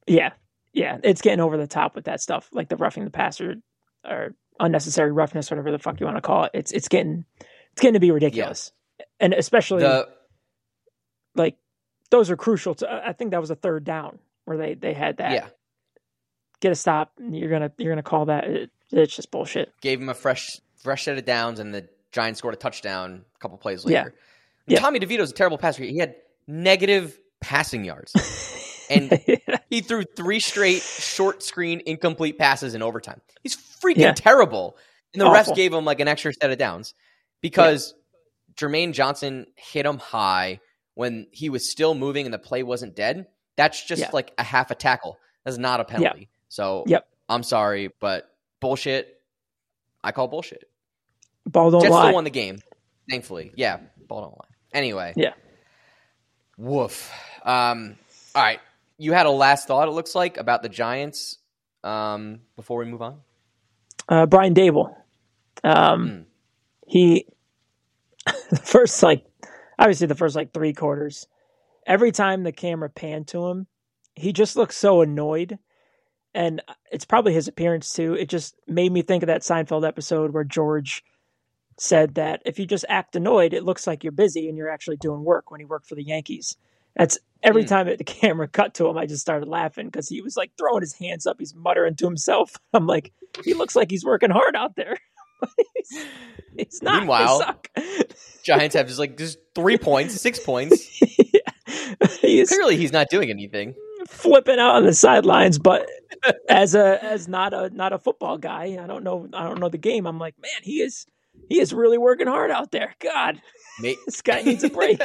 Yeah, 0.07 0.33
yeah, 0.73 0.99
it's 1.03 1.23
getting 1.23 1.41
over 1.41 1.57
the 1.57 1.67
top 1.67 1.95
with 1.95 2.05
that 2.05 2.21
stuff, 2.21 2.49
like 2.53 2.69
the 2.69 2.77
roughing 2.77 3.05
the 3.05 3.11
passer 3.11 3.57
or 4.05 4.35
unnecessary 4.61 5.13
roughness, 5.13 5.51
whatever 5.51 5.71
the 5.71 5.79
fuck 5.79 5.99
you 6.01 6.05
want 6.07 6.17
to 6.19 6.21
call 6.23 6.45
it. 6.45 6.51
It's 6.55 6.73
it's 6.73 6.89
getting 6.89 7.25
it's 7.73 7.81
getting 7.81 7.95
to 7.95 8.01
be 8.01 8.11
ridiculous, 8.11 8.73
and 9.21 9.33
especially 9.35 9.83
The 9.83 10.09
like 11.35 11.57
those 12.11 12.31
are 12.31 12.37
crucial. 12.37 12.75
To 12.77 12.91
I 13.07 13.13
think 13.13 13.31
that 13.33 13.41
was 13.41 13.51
a 13.51 13.55
third 13.57 13.85
down 13.85 14.19
where 14.45 14.57
they 14.57 14.75
they 14.75 14.95
had 14.95 15.19
that. 15.19 15.33
Yeah, 15.33 15.47
Get 16.61 16.73
a 16.73 16.75
stop. 16.77 17.13
You're 17.19 17.51
gonna 17.51 17.73
you're 17.79 17.93
gonna 17.93 18.03
call 18.03 18.27
that. 18.27 18.45
It, 18.45 18.71
it's 18.93 19.15
just 19.17 19.31
bullshit. 19.31 19.73
gave 19.81 20.01
him 20.01 20.09
a 20.09 20.15
fresh 20.15 20.61
fresh 20.83 21.05
set 21.05 21.19
of 21.19 21.25
downs, 21.25 21.59
and 21.59 21.75
the 21.75 21.89
Giants 22.13 22.39
scored 22.39 22.55
a 22.55 22.57
touchdown 22.57 23.25
a 23.35 23.39
couple 23.41 23.59
plays 23.59 23.85
later. 23.85 24.15
Yeah. 24.67 24.79
Tommy 24.81 24.99
DeVito's 25.01 25.31
a 25.31 25.35
terrible 25.35 25.59
passer. 25.59 25.83
He 25.85 25.99
had 25.99 26.17
negative 26.47 27.19
passing 27.41 27.85
yards, 27.85 28.13
and 28.91 29.13
he 29.71 29.81
threw 29.81 30.03
three 30.05 30.41
straight 30.41 30.83
short 30.83 31.43
screen 31.43 31.83
incomplete 31.87 32.39
passes 32.39 32.75
in 32.75 32.83
overtime. 32.83 33.21
He's 33.43 33.57
freaking 33.57 33.97
Yeah. 33.99 34.13
terrible, 34.13 34.77
and 35.13 35.21
the 35.21 35.27
refs 35.27 35.55
gave 35.55 35.73
him 35.73 35.85
like 35.85 36.01
an 36.01 36.09
extra 36.09 36.33
set 36.33 36.51
of 36.51 36.59
downs 36.59 36.95
because 37.43 37.95
Jermaine 38.57 38.93
Johnson 38.93 39.47
hit 39.57 39.85
him 39.87 39.99
high 39.99 40.61
when 40.95 41.27
he 41.31 41.51
was 41.51 41.69
still 41.71 41.95
moving 41.95 42.25
and 42.27 42.33
the 42.35 42.39
play 42.39 42.63
wasn't 42.63 42.97
dead. 42.97 43.27
That's 43.57 43.85
just 43.85 44.01
Yeah. 44.03 44.11
like 44.13 44.33
a 44.39 44.43
half 44.43 44.71
a 44.71 44.75
tackle. 44.75 45.19
That's 45.45 45.59
not 45.59 45.81
a 45.81 45.85
penalty. 45.85 46.29
So 46.49 46.85
Yep. 46.87 47.07
I'm 47.29 47.43
sorry, 47.43 47.91
but 48.01 48.31
bullshit. 48.61 49.21
I 50.03 50.13
call 50.13 50.29
bullshit. 50.29 50.69
Ball 51.47 51.71
don't 51.71 51.81
Jets 51.83 51.93
lie. 51.93 52.03
still 52.05 52.15
won 52.15 52.25
the 52.25 52.31
game, 52.31 52.59
thankfully. 53.11 53.53
Yeah, 53.57 53.79
ball 54.09 54.23
don't 54.23 54.39
lie. 54.39 54.49
Anyway, 54.73 55.13
Yeah. 55.17 55.35
Woof. 56.59 57.13
Um, 57.45 57.97
all 58.35 58.43
right, 58.43 58.61
you 58.99 59.13
had 59.13 59.27
a 59.27 59.31
last 59.31 59.69
thought. 59.69 59.89
It 59.89 59.93
looks 59.93 60.15
like 60.15 60.37
about 60.39 60.63
the 60.63 60.69
Giants. 60.69 61.39
Um, 61.85 62.41
before 62.57 62.79
we 62.79 62.85
move 62.87 63.03
on, 63.03 63.21
uh, 64.09 64.27
Brian 64.27 64.55
Daboll. 64.55 64.95
Um, 65.63 66.09
Hmm. 66.09 66.23
He 66.89 67.27
the 68.51 68.57
first 68.57 69.03
like 69.03 69.25
obviously 69.79 70.07
the 70.07 70.15
first 70.15 70.37
like 70.37 70.53
three 70.53 70.73
quarters. 70.73 71.27
Every 71.87 72.13
time 72.13 72.43
the 72.43 72.53
camera 72.53 72.91
panned 72.91 73.29
to 73.29 73.47
him, 73.47 73.67
he 74.15 74.33
just 74.33 74.57
looked 74.57 74.75
so 74.75 75.03
annoyed, 75.03 75.59
and 76.35 76.63
it's 76.93 77.05
probably 77.05 77.33
his 77.35 77.49
appearance 77.49 77.93
too. 77.93 78.15
It 78.15 78.29
just 78.29 78.57
made 78.67 78.93
me 78.93 79.03
think 79.03 79.23
of 79.23 79.29
that 79.29 79.43
Seinfeld 79.43 79.87
episode 79.87 80.33
where 80.33 80.45
George 80.45 81.05
said 81.79 82.15
that 82.17 82.43
if 82.47 82.59
you 82.59 82.67
just 82.67 82.85
act 82.89 83.17
annoyed, 83.17 83.53
it 83.55 83.65
looks 83.65 83.87
like 83.87 84.05
you're 84.05 84.13
busy 84.13 84.49
and 84.49 84.57
you're 84.57 84.71
actually 84.71 84.97
doing 84.97 85.25
work 85.25 85.51
when 85.51 85.61
he 85.61 85.67
worked 85.67 85.89
for 85.89 85.95
the 85.95 86.05
Yankees. 86.05 86.57
That's 86.97 87.19
every 87.43 87.65
Hmm. 87.65 87.67
time 87.67 87.87
the 87.87 87.97
camera 88.05 88.49
cut 88.49 88.75
to 88.75 88.89
him, 88.89 88.97
I 88.99 89.07
just 89.07 89.21
started 89.23 89.49
laughing 89.49 89.87
because 89.87 90.09
he 90.09 90.23
was 90.23 90.37
like 90.37 90.53
throwing 90.59 90.83
his 90.83 90.95
hands 90.95 91.27
up, 91.27 91.37
he's 91.39 91.55
muttering 91.55 91.97
to 91.97 92.07
himself. 92.07 92.57
I'm 92.73 92.87
like, 92.87 93.13
he 93.45 93.55
looks 93.55 93.77
like 93.77 93.91
he's 93.91 94.05
working 94.05 94.31
hard 94.31 94.57
out 94.57 94.77
there. 94.77 94.99
he's 96.57 96.83
not. 96.83 97.01
Meanwhile- 97.01 97.39
suck. 97.41 97.69
Giants 98.43 98.77
have 98.77 98.87
just 98.87 98.99
like 99.01 99.17
just 99.17 99.39
three 99.55 99.77
points, 99.77 100.21
six 100.21 100.39
points. 100.39 100.81
he's 102.21 102.49
Clearly, 102.49 102.77
he's 102.77 102.93
not 102.93 103.09
doing 103.11 103.29
anything. 103.31 103.75
flipping 104.09 104.59
out 104.61 104.77
on 104.77 104.85
the 104.85 104.95
sidelines, 104.95 105.59
but 105.59 105.89
as 106.49 106.75
a 106.77 107.03
as 107.05 107.27
not 107.27 107.53
a 107.53 107.71
not 107.71 107.93
a 107.93 107.99
football 107.99 108.39
guy, 108.39 108.79
I 108.81 108.87
don't 108.87 109.03
know 109.03 109.29
I 109.33 109.43
don't 109.45 109.59
know 109.59 109.69
the 109.69 109.79
game. 109.79 110.07
I'm 110.07 110.19
like, 110.21 110.35
man, 110.41 110.61
he 110.63 110.81
is 110.81 111.07
he 111.49 111.61
is 111.61 111.73
really 111.75 111.99
working 111.99 112.29
hard 112.29 112.53
out 112.53 112.71
there. 112.71 112.95
God, 113.01 113.41
May- 113.81 113.97
this 114.07 114.23
guy 114.23 114.43
needs 114.43 114.63
a 114.63 114.71
break. 114.71 115.01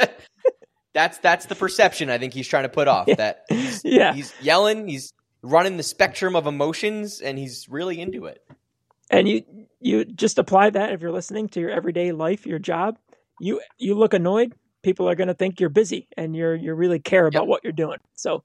that's 0.94 1.18
that's 1.18 1.46
the 1.46 1.56
perception 1.56 2.10
I 2.10 2.18
think 2.18 2.32
he's 2.34 2.46
trying 2.46 2.62
to 2.64 2.68
put 2.68 2.86
off. 2.86 3.06
That 3.06 3.42
he's, 3.48 3.84
yeah. 3.84 4.12
he's 4.14 4.32
yelling, 4.40 4.86
he's 4.86 5.12
running 5.42 5.76
the 5.78 5.82
spectrum 5.82 6.36
of 6.36 6.46
emotions, 6.46 7.20
and 7.20 7.36
he's 7.36 7.68
really 7.68 8.00
into 8.00 8.26
it. 8.26 8.40
and 9.10 9.28
you 9.28 9.61
you 9.82 10.04
just 10.04 10.38
apply 10.38 10.70
that 10.70 10.92
if 10.92 11.00
you're 11.00 11.12
listening 11.12 11.48
to 11.48 11.60
your 11.60 11.70
everyday 11.70 12.12
life 12.12 12.46
your 12.46 12.58
job 12.58 12.98
you 13.40 13.60
you 13.78 13.94
look 13.94 14.14
annoyed 14.14 14.52
people 14.82 15.08
are 15.08 15.14
going 15.14 15.28
to 15.28 15.34
think 15.34 15.60
you're 15.60 15.68
busy 15.70 16.08
and 16.16 16.34
you're 16.36 16.54
you 16.54 16.72
really 16.74 16.98
care 16.98 17.26
about 17.26 17.42
Yep. 17.42 17.48
what 17.48 17.64
you're 17.64 17.72
doing 17.72 17.98
so 18.14 18.42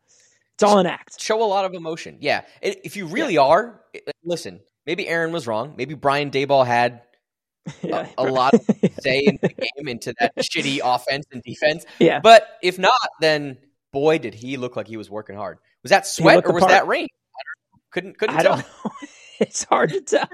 it's 0.55 0.63
all 0.63 0.79
an 0.79 0.87
act 0.87 1.21
show 1.21 1.43
a 1.43 1.45
lot 1.45 1.65
of 1.65 1.73
emotion. 1.75 2.17
Yeah, 2.19 2.41
if 2.63 2.97
you 2.97 3.05
really 3.05 3.37
are, 3.37 3.79
listen. 4.23 4.59
Maybe 4.87 5.07
Aaron 5.07 5.31
was 5.31 5.45
wrong. 5.45 5.75
Maybe 5.77 5.93
Brian 5.93 6.31
Daboll 6.31 6.65
had 6.65 7.01
yeah 7.83 8.07
a 8.17 8.23
lot 8.23 8.55
of 8.55 8.61
say 8.99 9.19
in 9.19 9.37
the 9.41 9.49
game 9.49 9.87
into 9.87 10.15
that 10.19 10.35
shitty 10.37 10.79
offense 10.83 11.25
and 11.31 11.43
defense. 11.43 11.85
yeah 11.99 12.19
But 12.21 12.47
if 12.63 12.79
not, 12.79 12.93
then 13.21 13.57
boy, 13.93 14.17
did 14.17 14.33
he 14.33 14.57
look 14.57 14.75
like 14.75 14.87
he 14.87 14.97
was 14.97 15.11
working 15.11 15.35
hard. 15.35 15.59
Was 15.83 15.91
that 15.91 16.07
sweat 16.07 16.43
or 16.45 16.53
was 16.53 16.61
part. 16.61 16.71
that 16.71 16.87
rain? 16.87 17.05
I 17.05 17.41
don't, 17.45 17.81
couldn't 17.91 18.17
couldn't 18.17 18.37
i 18.37 18.41
tell. 18.41 18.63
it's 19.39 19.63
hard 19.65 19.89
to 19.91 20.01
tell 20.01 20.27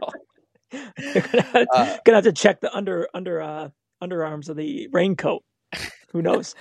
you're 0.98 1.22
gonna 1.24 1.42
have, 1.44 1.68
Uh, 1.74 1.98
gonna 2.06 2.18
have 2.18 2.24
to 2.26 2.32
check 2.34 2.62
the 2.62 2.74
under 2.76 3.08
under 3.14 3.42
uh 3.42 3.70
underarms 4.04 4.50
of 4.50 4.58
the 4.58 4.88
raincoat 4.92 5.44
who 6.12 6.22
knows 6.28 6.56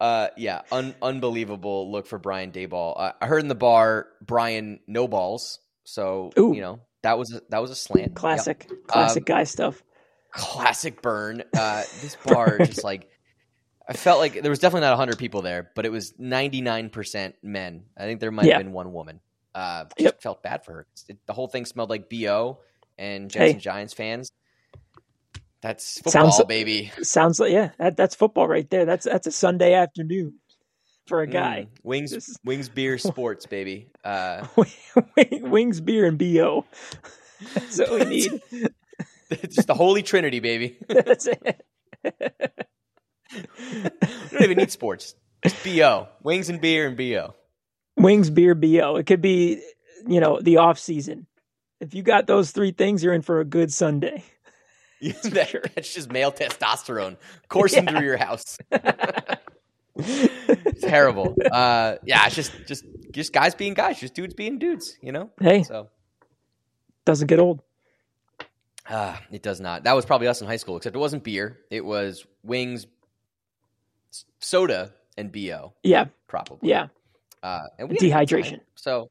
Uh, 0.00 0.28
yeah, 0.36 0.62
un- 0.72 0.94
unbelievable 1.02 1.90
look 1.92 2.06
for 2.06 2.18
Brian 2.18 2.52
Daboll. 2.52 2.94
Uh, 2.98 3.12
I 3.20 3.26
heard 3.26 3.42
in 3.42 3.48
the 3.48 3.54
bar 3.54 4.06
Brian 4.22 4.80
no 4.86 5.06
balls, 5.08 5.58
so 5.84 6.30
Ooh. 6.38 6.54
you 6.54 6.60
know 6.62 6.80
that 7.02 7.18
was 7.18 7.32
a, 7.34 7.42
that 7.50 7.60
was 7.60 7.70
a 7.70 7.74
slant. 7.76 8.08
Yep. 8.10 8.14
classic 8.14 8.70
classic 8.86 9.22
Um, 9.22 9.36
guy 9.36 9.44
stuff 9.44 9.82
classic 10.32 11.02
burn. 11.02 11.42
Uh, 11.56 11.82
this 12.00 12.16
bar 12.24 12.58
just 12.64 12.84
like 12.84 13.08
I 13.88 13.92
felt 13.94 14.20
like 14.20 14.40
there 14.40 14.50
was 14.50 14.60
definitely 14.60 14.86
not 14.88 14.96
hundred 14.96 15.18
people 15.18 15.42
there, 15.42 15.70
but 15.74 15.84
it 15.84 15.90
was 15.92 16.14
ninety 16.18 16.60
nine 16.60 16.88
percent 16.90 17.34
men. 17.42 17.84
I 17.98 18.02
think 18.04 18.20
there 18.20 18.30
might 18.30 18.46
Yeah. 18.46 18.54
have 18.54 18.62
been 18.64 18.72
one 18.72 18.92
woman. 18.92 19.20
Uh, 19.54 19.86
Yep. 19.98 20.22
felt 20.22 20.42
bad 20.44 20.64
for 20.64 20.72
her. 20.72 20.86
It, 21.08 21.18
the 21.26 21.32
whole 21.32 21.48
thing 21.48 21.66
smelled 21.66 21.90
like 21.90 22.08
bo 22.08 22.60
and 23.00 23.30
Jets 23.30 23.42
Hey. 23.44 23.50
and 23.52 23.60
Giants 23.60 23.92
fans. 23.94 24.30
That's 25.62 25.96
football, 26.00 26.30
Sounds- 26.30 26.44
baby. 26.46 26.92
sounds 27.02 27.40
like 27.40 27.50
yeah 27.52 27.70
that, 27.78 27.96
that's 27.96 28.14
football 28.14 28.46
right 28.48 28.68
there 28.70 28.86
that's 28.86 29.04
that's 29.04 29.26
a 29.26 29.30
sunday 29.32 29.74
afternoon 29.74 30.34
for 31.06 31.20
a 31.20 31.26
guy 31.26 31.66
Mm, 31.68 31.84
wings, 31.84 32.12
is- 32.12 32.38
wings, 32.44 32.68
beer, 32.68 32.96
sports, 33.10 33.44
baby. 33.46 33.90
Uh, 34.04 34.46
Wings, 35.40 35.80
beer, 35.80 36.06
and 36.06 36.16
bo. 36.18 36.64
That's 37.54 37.78
what 37.80 37.90
we 37.90 38.04
need. 38.06 38.42
just 39.50 39.66
the 39.66 39.74
holy 39.74 40.02
trinity, 40.04 40.38
baby. 40.40 40.78
That's 40.88 41.26
it. 41.26 41.64
We 42.04 42.12
don't 44.32 44.42
even 44.42 44.56
need 44.58 44.70
sports. 44.70 45.14
Just 45.42 45.62
bo, 45.64 46.08
wings 46.22 46.48
and 46.48 46.60
beer 46.60 46.86
and 46.86 46.96
bo. 46.96 47.34
Wings, 47.96 48.30
beer, 48.30 48.54
bo. 48.54 48.96
It 48.96 49.06
could 49.06 49.20
be, 49.22 49.60
you 50.06 50.20
know, 50.20 50.40
the 50.40 50.58
off 50.58 50.78
season. 50.78 51.26
If 51.80 51.94
you 51.94 52.02
got 52.02 52.26
those 52.26 52.50
three 52.50 52.72
things, 52.72 53.02
you're 53.02 53.14
in 53.14 53.22
for 53.22 53.40
a 53.40 53.44
good 53.44 53.72
Sunday. 53.72 54.24
That- 55.24 55.48
sure. 55.48 55.62
That's 55.74 55.94
just 55.94 56.12
male 56.12 56.30
testosterone 56.30 57.16
coursing 57.48 57.84
Yeah. 57.84 57.90
through 57.92 58.04
your 58.06 58.16
house. 58.18 58.58
Terrible. 60.82 61.34
Uh, 61.50 61.96
yeah, 62.04 62.26
it's 62.26 62.34
just 62.36 62.52
just 62.66 62.84
just 63.10 63.32
guys 63.32 63.54
being 63.54 63.74
guys, 63.74 64.00
just 64.00 64.14
dudes 64.14 64.34
being 64.34 64.58
dudes. 64.58 64.96
You 65.02 65.12
know. 65.12 65.30
Hey, 65.40 65.62
So 65.62 65.88
doesn't 67.04 67.26
get 67.28 67.38
old. 67.38 67.62
uh, 68.88 69.16
it 69.30 69.42
does 69.42 69.60
not. 69.60 69.84
That 69.84 69.94
was 69.94 70.04
probably 70.04 70.28
us 70.28 70.40
in 70.40 70.46
high 70.46 70.56
school, 70.56 70.76
except 70.76 70.94
it 70.94 70.98
wasn't 70.98 71.24
beer. 71.24 71.58
It 71.70 71.84
was 71.84 72.26
wings, 72.42 72.86
soda, 74.38 74.92
and 75.16 75.32
bo 75.32 75.72
Yeah, 75.82 76.06
probably. 76.28 76.68
yeah. 76.68 76.88
Uh, 77.42 77.62
and 77.78 77.88
we 77.88 78.10
had 78.10 78.22
a 78.22 78.26
good 78.26 78.44
Dehydration. 78.44 78.60
So 78.74 79.10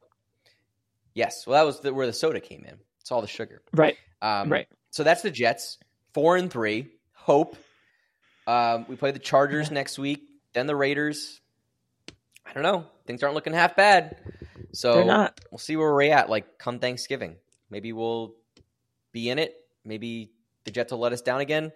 yes, 1.14 1.46
well, 1.48 1.60
that 1.60 1.66
was 1.66 1.80
the, 1.82 1.94
where 1.94 2.08
the 2.08 2.14
soda 2.14 2.40
came 2.40 2.66
in. 2.66 2.78
It's 3.02 3.12
all 3.12 3.22
the 3.22 3.28
sugar. 3.28 3.62
Right, 3.74 3.98
Um, 4.22 4.50
right. 4.52 4.68
So 4.92 5.04
that's 5.04 5.22
the 5.22 5.32
Jets. 5.32 5.78
Four 6.14 6.38
and 6.38 6.52
three. 6.52 6.88
Hope. 7.14 7.56
Um, 8.48 8.86
we 8.88 8.96
play 8.96 9.12
the 9.12 9.20
Chargers 9.20 9.70
next 9.72 10.00
week. 10.00 10.22
Then 10.54 10.66
the 10.68 10.76
Raiders. 10.76 11.40
I 12.46 12.54
don't 12.54 12.64
know. 12.64 12.86
Things 13.06 13.22
aren't 13.22 13.36
looking 13.36 13.54
half 13.54 13.76
bad. 13.76 14.18
So 14.72 14.94
They're 14.96 15.06
not. 15.06 15.40
we'll 15.52 15.60
see 15.60 15.76
where 15.76 15.94
we're 15.94 16.12
at. 16.12 16.30
Like 16.30 16.58
come 16.58 16.80
Thanksgiving, 16.80 17.36
maybe 17.70 17.94
we'll 17.94 18.36
be 19.12 19.30
in 19.30 19.38
it. 19.40 19.54
Maybe 19.86 20.32
the 20.66 20.72
Jets 20.72 20.92
will 20.92 21.00
let 21.00 21.14
us 21.14 21.22
down 21.22 21.42
again. 21.42 21.72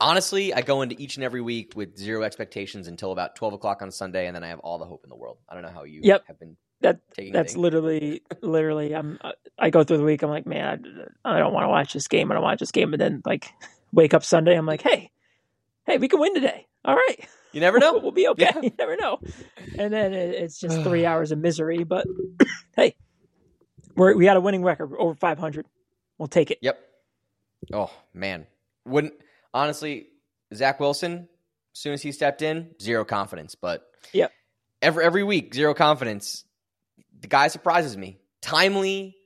Honestly, 0.00 0.52
I 0.54 0.62
go 0.62 0.82
into 0.82 1.00
each 1.00 1.16
and 1.16 1.24
every 1.24 1.40
week 1.40 1.72
with 1.76 1.96
zero 1.96 2.22
expectations 2.22 2.88
until 2.88 3.12
about 3.12 3.36
twelve 3.36 3.52
o'clock 3.54 3.82
on 3.82 3.90
Sunday, 3.90 4.26
and 4.26 4.34
then 4.34 4.42
I 4.44 4.48
have 4.48 4.58
all 4.60 4.78
the 4.78 4.84
hope 4.84 5.02
in 5.04 5.10
the 5.10 5.16
world. 5.16 5.38
I 5.48 5.54
don't 5.54 5.62
know 5.62 5.70
how 5.70 5.84
you 5.84 6.00
Yep. 6.02 6.24
have 6.26 6.38
been 6.38 6.56
That 6.80 7.00
that's 7.32 7.52
things. 7.52 7.56
literally, 7.56 8.22
literally. 8.42 8.94
I'm. 8.94 9.18
Uh, 9.22 9.32
I 9.58 9.70
go 9.70 9.84
through 9.84 9.98
the 9.98 10.04
week. 10.04 10.22
I'm 10.22 10.30
like, 10.30 10.46
man, 10.46 11.08
I, 11.24 11.36
I 11.36 11.38
don't 11.38 11.52
want 11.54 11.64
to 11.64 11.68
watch 11.68 11.92
this 11.92 12.08
game. 12.08 12.30
I 12.30 12.34
don't 12.34 12.42
watch 12.42 12.58
this 12.58 12.72
game. 12.72 12.92
And 12.92 13.00
then 13.00 13.22
like, 13.24 13.52
wake 13.92 14.12
up 14.12 14.24
Sunday. 14.24 14.56
I'm 14.56 14.66
like, 14.66 14.82
hey, 14.82 15.10
hey, 15.86 15.98
we 15.98 16.08
can 16.08 16.20
win 16.20 16.34
today. 16.34 16.66
All 16.84 16.94
right. 16.94 17.26
you 17.52 17.60
never 17.60 17.78
know. 17.78 17.98
we'll 18.02 18.10
be 18.12 18.28
okay. 18.28 18.50
Yeah. 18.54 18.60
You 18.60 18.72
never 18.78 18.96
know. 18.96 19.20
And 19.78 19.92
then 19.92 20.12
it, 20.12 20.34
it's 20.34 20.58
just 20.60 20.82
three 20.82 21.06
hours 21.06 21.30
of 21.32 21.38
misery. 21.38 21.84
But 21.84 22.06
hey, 22.76 22.96
we're, 23.96 24.14
we 24.16 24.24
got 24.24 24.36
a 24.36 24.40
winning 24.40 24.62
record 24.64 24.90
We're 24.90 25.00
over 25.00 25.14
500. 25.14 25.64
We'll 26.18 26.28
take 26.28 26.50
it. 26.50 26.58
Yep. 26.60 26.78
Oh 27.72 27.90
man, 28.12 28.46
wouldn't 28.84 29.14
honestly 29.54 30.08
Zach 30.52 30.80
Wilson. 30.80 31.28
As 31.74 31.80
soon 31.80 31.92
as 31.94 32.02
he 32.02 32.12
stepped 32.12 32.42
in, 32.42 32.70
zero 32.80 33.04
confidence. 33.04 33.54
But 33.54 33.84
Yep. 34.12 34.32
every 34.82 35.04
every 35.04 35.22
week, 35.24 35.54
zero 35.54 35.72
confidence. 35.74 36.44
The 37.24 37.28
guy 37.28 37.48
surprises 37.48 37.96
me. 37.96 38.18
Timely 38.42 39.16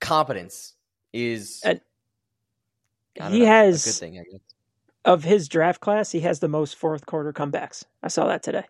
competence 0.00 0.74
is. 1.12 1.60
And 1.64 1.80
don't 3.14 3.30
he 3.32 3.38
know, 3.40 3.46
has- 3.46 3.86
a 3.86 3.90
good 3.90 3.94
thing. 3.94 4.18
I 4.18 4.24
guess. 4.28 4.40
Of 5.04 5.22
his 5.22 5.46
draft 5.48 5.80
class, 5.80 6.10
he 6.10 6.18
has 6.22 6.40
the 6.40 6.48
most 6.48 6.74
fourth 6.74 7.06
quarter 7.06 7.32
comebacks. 7.32 7.84
I 8.02 8.08
saw 8.08 8.26
that 8.26 8.42
today. 8.42 8.64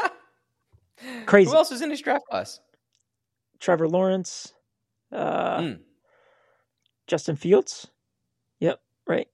Crazy. 1.26 1.48
Who 1.48 1.56
else 1.56 1.70
is 1.70 1.80
in 1.80 1.90
his 1.90 2.00
draft 2.00 2.24
class? 2.28 2.58
Trevor 3.60 3.88
Lawrence, 3.88 4.52
uh, 5.12 5.58
Mm. 5.58 5.78
Justin 7.06 7.36
Fields. 7.36 7.86
Yep, 8.58 8.80
right. 9.06 9.28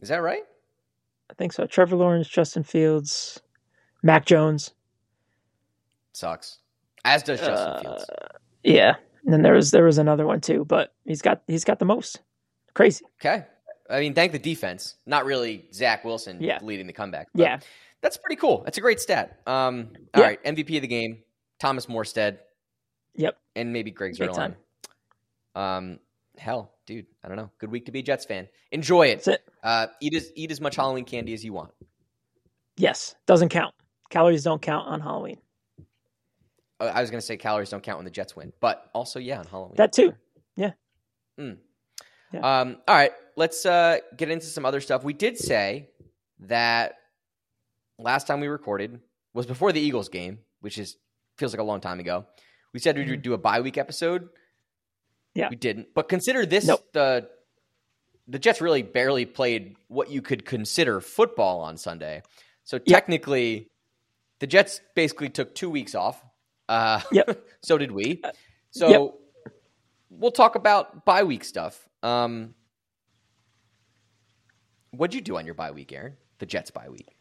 Is 0.00 0.10
that 0.10 0.18
right? 0.22 0.42
I 1.30 1.34
think 1.34 1.54
so. 1.54 1.64
Trevor 1.66 1.96
Lawrence, 1.96 2.28
Justin 2.28 2.64
Fields, 2.64 3.40
Mac 4.02 4.26
Jones. 4.26 4.72
Sucks. 6.12 6.58
As 7.08 7.22
does 7.22 7.40
Justin 7.40 7.68
Uh, 7.72 7.80
Fields. 7.80 8.04
Yeah, 8.64 8.96
and 9.24 9.32
then 9.32 9.42
there 9.42 9.54
was 9.54 9.70
there 9.70 9.84
was 9.84 9.98
another 9.98 10.26
one 10.26 10.40
too, 10.40 10.64
but 10.64 10.94
he's 11.04 11.22
got 11.22 11.42
he's 11.46 11.64
got 11.64 11.78
the 11.78 11.84
most. 11.84 12.20
Crazy. 12.74 13.04
Okay. 13.20 13.44
I 13.90 14.00
mean, 14.00 14.12
thank 14.14 14.32
the 14.32 14.38
defense. 14.38 14.96
Not 15.06 15.24
really 15.24 15.66
Zach 15.72 16.04
Wilson 16.04 16.42
Yeah. 16.42 16.58
leading 16.62 16.86
the 16.86 16.92
comeback. 16.92 17.28
Yeah, 17.34 17.60
That's 18.02 18.18
pretty 18.18 18.36
cool. 18.36 18.62
That's 18.62 18.76
a 18.76 18.82
great 18.82 19.00
stat. 19.00 19.40
Um, 19.46 19.92
all 20.14 20.20
Yeah. 20.20 20.26
right, 20.28 20.44
MVP 20.44 20.76
of 20.76 20.82
the 20.82 20.88
game, 20.88 21.22
Thomas 21.58 21.86
Morstead, 21.86 22.38
Yep. 23.14 23.38
and 23.56 23.72
maybe 23.72 23.90
Greg 23.90 24.12
Zuerlein. 24.14 24.54
Um, 25.54 25.98
hell, 26.36 26.74
dude, 26.86 27.06
I 27.24 27.28
don't 27.28 27.36
know. 27.38 27.50
Good 27.58 27.70
week 27.70 27.86
to 27.86 27.92
be 27.92 28.00
a 28.00 28.02
Jets 28.02 28.26
fan. 28.26 28.46
Enjoy 28.70 29.06
it. 29.06 29.24
That's 29.24 29.28
it. 29.28 29.48
Uh, 29.62 29.86
eat 30.00 30.14
as 30.14 30.30
eat 30.36 30.50
as 30.52 30.60
much 30.60 30.76
Halloween 30.76 31.04
candy 31.06 31.32
as 31.32 31.42
you 31.44 31.52
want. 31.54 31.72
Yes, 32.76 33.14
doesn't 33.26 33.48
count. 33.48 33.74
Calories 34.10 34.44
don't 34.44 34.60
count 34.62 34.86
on 34.86 35.00
Halloween. 35.00 35.38
Uh, 36.80 36.84
I 36.94 37.00
was 37.00 37.10
going 37.10 37.20
to 37.20 37.26
say 37.26 37.36
calories 37.36 37.70
don't 37.70 37.82
count 37.82 37.98
when 37.98 38.04
the 38.04 38.10
Jets 38.10 38.36
win, 38.36 38.52
but 38.60 38.88
also 38.94 39.18
yeah 39.18 39.38
on 39.38 39.46
Halloween. 39.46 39.74
That 39.76 39.92
too. 39.92 40.14
Yeah. 40.56 40.72
Um, 42.42 42.76
all 42.86 42.94
right, 42.94 43.12
let's 43.36 43.64
uh, 43.64 43.98
get 44.16 44.30
into 44.30 44.46
some 44.46 44.66
other 44.66 44.80
stuff. 44.80 45.02
We 45.02 45.14
did 45.14 45.38
say 45.38 45.88
that 46.40 46.96
last 47.98 48.26
time 48.26 48.40
we 48.40 48.48
recorded 48.48 49.00
was 49.32 49.46
before 49.46 49.72
the 49.72 49.80
Eagles 49.80 50.08
game, 50.08 50.38
which 50.60 50.78
is 50.78 50.96
feels 51.36 51.52
like 51.52 51.60
a 51.60 51.64
long 51.64 51.80
time 51.80 52.00
ago. 52.00 52.26
We 52.74 52.80
said 52.80 52.96
we 52.96 53.08
would 53.08 53.22
do 53.22 53.32
a 53.32 53.38
bye 53.38 53.60
week 53.60 53.78
episode. 53.78 54.22
Mm-hmm. 54.22 54.32
Yeah. 55.34 55.48
we 55.50 55.56
didn't. 55.56 55.88
But 55.94 56.08
consider 56.08 56.44
this: 56.44 56.66
Nope. 56.66 56.84
the 56.92 57.28
the 58.26 58.38
Jets 58.38 58.60
really 58.60 58.82
barely 58.82 59.24
played 59.24 59.76
what 59.88 60.10
you 60.10 60.20
could 60.20 60.44
consider 60.44 61.00
football 61.00 61.60
on 61.60 61.76
Sunday. 61.78 62.22
So 62.64 62.78
technically, 62.78 63.70
the 64.40 64.46
Jets 64.46 64.80
basically 64.94 65.30
took 65.30 65.54
two 65.54 65.70
weeks 65.70 65.94
off. 65.94 66.22
Uh, 66.68 67.00
Yep. 67.12 67.46
so 67.62 67.78
did 67.78 67.90
we. 67.92 68.22
So 68.70 68.88
yep. 68.88 69.54
we'll 70.10 70.30
talk 70.30 70.54
about 70.54 71.04
bye 71.04 71.24
week 71.24 71.44
stuff. 71.44 71.88
Um, 72.02 72.54
what'd 74.90 75.14
you 75.14 75.20
do 75.20 75.36
on 75.36 75.46
your 75.46 75.54
bye 75.54 75.70
week, 75.70 75.92
Aaron? 75.92 76.16
The 76.38 76.46
Jets 76.46 76.70
bye 76.70 76.88
week. 76.88 77.16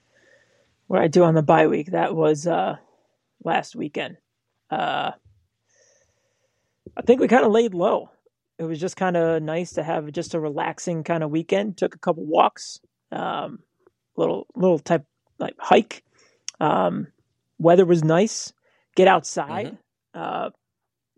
What 0.88 1.02
I 1.02 1.08
do 1.08 1.24
on 1.24 1.34
the 1.34 1.42
bye 1.42 1.68
week 1.68 1.92
that 1.92 2.16
was 2.16 2.48
uh 2.48 2.78
last 3.44 3.76
weekend. 3.76 4.18
Uh, 4.70 5.12
I 6.96 7.02
think 7.04 7.22
we 7.22 7.28
kind 7.28 7.46
of 7.46 7.52
laid 7.52 7.74
low. 7.74 8.10
It 8.58 8.64
was 8.64 8.80
just 8.80 8.98
kind 8.98 9.16
of 9.16 9.42
nice 9.44 9.74
to 9.74 9.84
have 9.84 10.12
just 10.12 10.34
a 10.34 10.40
relaxing 10.40 11.04
kind 11.04 11.24
of 11.24 11.30
weekend. 11.30 11.78
Took 11.78 11.96
a 11.96 12.00
couple 12.00 12.26
walks, 12.26 12.80
um, 13.12 13.60
little 14.16 14.48
little 14.56 14.80
type 14.80 15.06
like 15.40 15.56
hike. 15.60 16.04
Um, 16.60 17.08
weather 17.60 17.86
was 17.86 18.04
nice. 18.04 18.52
Get 18.98 19.08
outside. 19.08 19.78
Uh, 20.14 20.50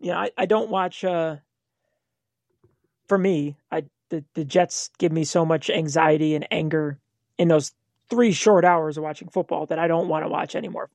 you 0.00 0.12
know, 0.12 0.18
I, 0.18 0.30
I 0.36 0.46
don't 0.46 0.70
watch. 0.70 1.02
Uh, 1.02 1.36
for 3.08 3.18
me, 3.18 3.56
I 3.72 3.84
the, 4.10 4.22
the 4.34 4.44
Jets 4.44 4.90
give 4.98 5.12
me 5.12 5.24
so 5.24 5.46
much 5.46 5.70
anxiety 5.70 6.34
and 6.34 6.46
anger 6.52 6.98
in 7.38 7.48
those 7.48 7.72
three 8.10 8.32
short 8.32 8.64
hours 8.64 8.98
of 8.98 9.02
watching 9.02 9.28
football 9.28 9.66
that 9.66 9.78
I 9.78 9.88
don't 9.88 10.08
want 10.08 10.24
to 10.24 10.28
watch 10.28 10.54
anymore 10.54 10.90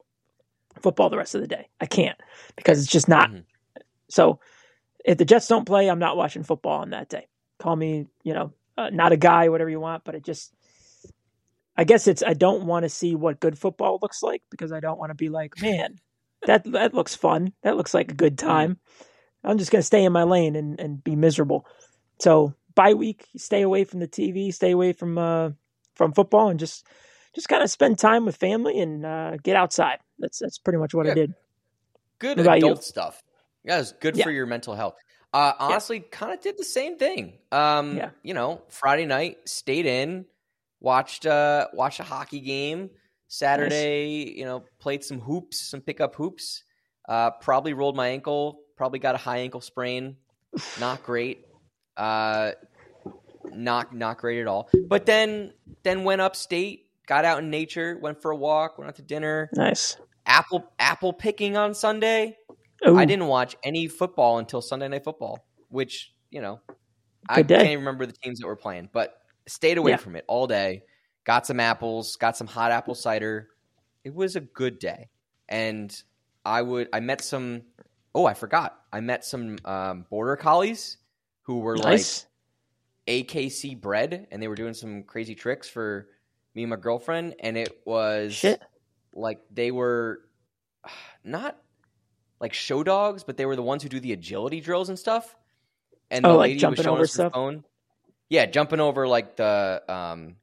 football 0.81 1.09
the 1.09 1.17
rest 1.17 1.33
of 1.35 1.41
the 1.41 1.47
day. 1.47 1.69
I 1.81 1.87
can't 1.87 2.17
because 2.55 2.81
it's 2.81 2.91
just 2.91 3.07
not. 3.07 3.31
Mhm. 3.31 3.45
So 4.09 4.39
if 5.03 5.17
the 5.17 5.25
Jets 5.25 5.47
don't 5.47 5.65
play, 5.65 5.89
I'm 5.89 5.99
not 5.99 6.17
watching 6.17 6.43
football 6.43 6.81
on 6.81 6.91
that 6.91 7.09
day. 7.09 7.27
Call 7.59 7.75
me, 7.75 8.07
you 8.23 8.33
know, 8.33 8.53
uh, 8.77 8.89
not 8.91 9.11
a 9.11 9.17
guy, 9.17 9.49
whatever 9.49 9.69
you 9.69 9.79
want, 9.79 10.03
but 10.03 10.15
it 10.15 10.23
just. 10.23 10.53
I 11.77 11.83
guess 11.83 12.07
it's 12.07 12.23
I 12.23 12.33
don't 12.33 12.67
want 12.67 12.83
to 12.83 12.89
see 12.89 13.15
what 13.15 13.39
good 13.41 13.57
football 13.57 13.99
looks 14.01 14.23
like 14.23 14.43
because 14.51 14.71
I 14.71 14.79
don't 14.79 14.99
want 14.99 15.09
to 15.09 15.15
be 15.15 15.29
like, 15.29 15.59
man, 15.61 15.99
that 16.45 16.63
that 16.71 16.93
looks 16.93 17.15
fun. 17.15 17.53
That 17.63 17.77
looks 17.77 17.93
like 17.93 18.11
a 18.11 18.15
good 18.15 18.37
time. 18.53 18.77
I'm 19.43 19.57
just 19.57 19.71
gonna 19.71 19.81
stay 19.83 20.03
in 20.03 20.11
my 20.13 20.23
lane 20.23 20.55
and, 20.55 20.79
and 20.79 21.03
be 21.03 21.15
miserable. 21.15 21.65
So 22.19 22.53
bye 22.75 22.93
week, 22.93 23.27
stay 23.37 23.61
away 23.61 23.83
from 23.83 23.99
the 23.99 24.07
TV, 24.07 24.53
stay 24.53 24.71
away 24.71 24.93
from 24.93 25.17
uh 25.17 25.51
from 25.95 26.13
football, 26.13 26.49
and 26.49 26.59
just 26.59 26.85
just 27.33 27.49
kind 27.49 27.63
of 27.63 27.69
spend 27.69 27.99
time 27.99 28.25
with 28.25 28.37
family 28.37 28.79
and 28.79 29.05
uh, 29.05 29.37
get 29.43 29.55
outside. 29.55 29.99
That's 30.19 30.39
that's 30.39 30.57
pretty 30.57 30.77
much 30.79 30.93
what 30.93 31.07
I 31.07 31.13
did. 31.13 31.33
Good 32.19 32.39
about 32.39 32.59
you? 32.59 32.67
adult 32.67 32.83
stuff. 32.83 33.21
Yeah, 33.63 33.79
it's 33.79 33.91
good 33.91 34.15
Yeah. 34.15 34.23
for 34.23 34.31
your 34.31 34.45
mental 34.45 34.73
health. 34.75 34.95
Uh, 35.33 35.51
honestly, 35.59 35.99
kind 35.99 36.31
of 36.33 36.39
did 36.39 36.57
the 36.57 36.63
same 36.63 36.97
thing. 36.97 37.39
Um, 37.51 37.97
Yeah. 37.97 38.11
You 38.23 38.33
know, 38.33 38.61
Friday 38.69 39.05
night, 39.05 39.37
stayed 39.49 39.85
in, 39.85 40.25
watched 40.79 41.25
uh, 41.25 41.67
watched 41.73 41.99
a 41.99 42.03
hockey 42.03 42.39
game. 42.39 42.89
Saturday, 43.37 44.33
you 44.37 44.45
know, 44.45 44.63
played 44.79 45.03
some 45.03 45.19
hoops, 45.19 45.59
some 45.69 45.81
pickup 45.81 46.15
hoops. 46.15 46.63
Uh, 47.07 47.31
probably 47.41 47.73
rolled 47.73 47.95
my 47.95 48.07
ankle. 48.07 48.59
Probably 48.77 48.99
got 48.99 49.15
a 49.15 49.17
high 49.17 49.37
ankle 49.39 49.61
sprain. 49.61 50.17
Not 50.79 51.03
great. 51.03 51.45
Uh, 51.97 52.51
not 53.53 53.95
not 53.95 54.17
great 54.17 54.41
at 54.41 54.47
all. 54.47 54.69
But 54.87 55.05
then 55.05 55.53
then 55.83 56.03
went 56.03 56.21
upstate, 56.21 56.87
got 57.07 57.25
out 57.25 57.39
in 57.39 57.49
nature, 57.49 57.97
went 58.01 58.21
for 58.21 58.31
a 58.31 58.35
walk, 58.35 58.77
went 58.77 58.89
out 58.89 58.95
to 58.95 59.01
dinner. 59.01 59.49
Nice. 59.53 59.97
Apple 60.25 60.65
apple 60.79 61.13
picking 61.13 61.55
on 61.57 61.73
Sunday. 61.73 62.37
Ooh, 62.87 62.97
I 62.97 63.05
didn't 63.05 63.27
watch 63.27 63.55
any 63.63 63.87
football 63.87 64.39
until 64.39 64.61
Sunday 64.61 64.87
Night 64.87 65.03
Football, 65.03 65.45
which 65.69 66.13
you 66.31 66.41
know 66.41 66.59
I 67.29 67.41
day. 67.41 67.55
can't 67.57 67.67
even 67.69 67.79
remember 67.79 68.05
the 68.05 68.13
teams 68.13 68.39
that 68.39 68.47
were 68.47 68.55
playing, 68.55 68.89
but 68.91 69.15
stayed 69.47 69.77
away 69.77 69.91
Yeah. 69.91 69.97
from 69.97 70.15
it 70.15 70.25
all 70.27 70.47
day. 70.47 70.83
Got 71.25 71.45
some 71.47 71.59
apples, 71.59 72.15
got 72.15 72.37
some 72.37 72.47
hot 72.47 72.71
apple 72.71 72.95
cider. 72.95 73.49
It 74.03 74.13
was 74.13 74.35
a 74.35 74.41
good 74.41 74.79
day, 74.79 75.09
and 75.49 75.93
I 76.45 76.61
would 76.61 76.87
I 76.93 76.99
met 76.99 77.21
some. 77.21 77.63
Oh, 78.13 78.25
I 78.25 78.33
forgot. 78.33 78.79
I 78.93 79.01
met 79.01 79.25
some 79.25 79.57
um, 79.65 80.05
border 80.09 80.35
collies 80.37 80.97
who 81.41 81.59
were 81.59 81.75
nice. 81.77 82.25
like 83.07 83.25
AKC 83.25 83.79
bred, 83.81 84.27
and 84.31 84.41
they 84.41 84.47
were 84.47 84.55
doing 84.55 84.73
some 84.73 85.03
crazy 85.03 85.35
tricks 85.35 85.67
for 85.67 86.07
me 86.53 86.63
and 86.63 86.69
my 86.69 86.75
girlfriend, 86.77 87.35
and 87.39 87.57
it 87.57 87.81
was 87.85 88.33
Shit. 88.33 88.61
like 89.13 89.39
they 89.51 89.71
were 89.71 90.21
not 91.23 91.57
like 92.39 92.53
show 92.53 92.83
dogs, 92.83 93.23
but 93.23 93.35
they 93.37 93.45
were 93.45 93.55
the 93.55 93.63
ones 93.63 93.81
who 93.81 93.89
do 93.89 93.99
the 93.99 94.13
agility 94.13 94.61
drills 94.61 94.89
and 94.89 94.99
stuff. 94.99 95.35
And 96.11 96.25
Oh, 96.25 96.33
the 96.33 96.37
like 96.37 96.49
lady 96.51 96.65
was 96.65 96.77
showing 96.77 96.87
over 96.87 97.01
us 97.03 97.09
her 97.09 97.13
stuff? 97.13 97.33
phone. 97.33 97.63
Yeah, 98.29 98.45
jumping 98.45 98.79
over 98.79 99.07
like 99.07 99.35
the 99.35 99.81
um, 99.89 100.35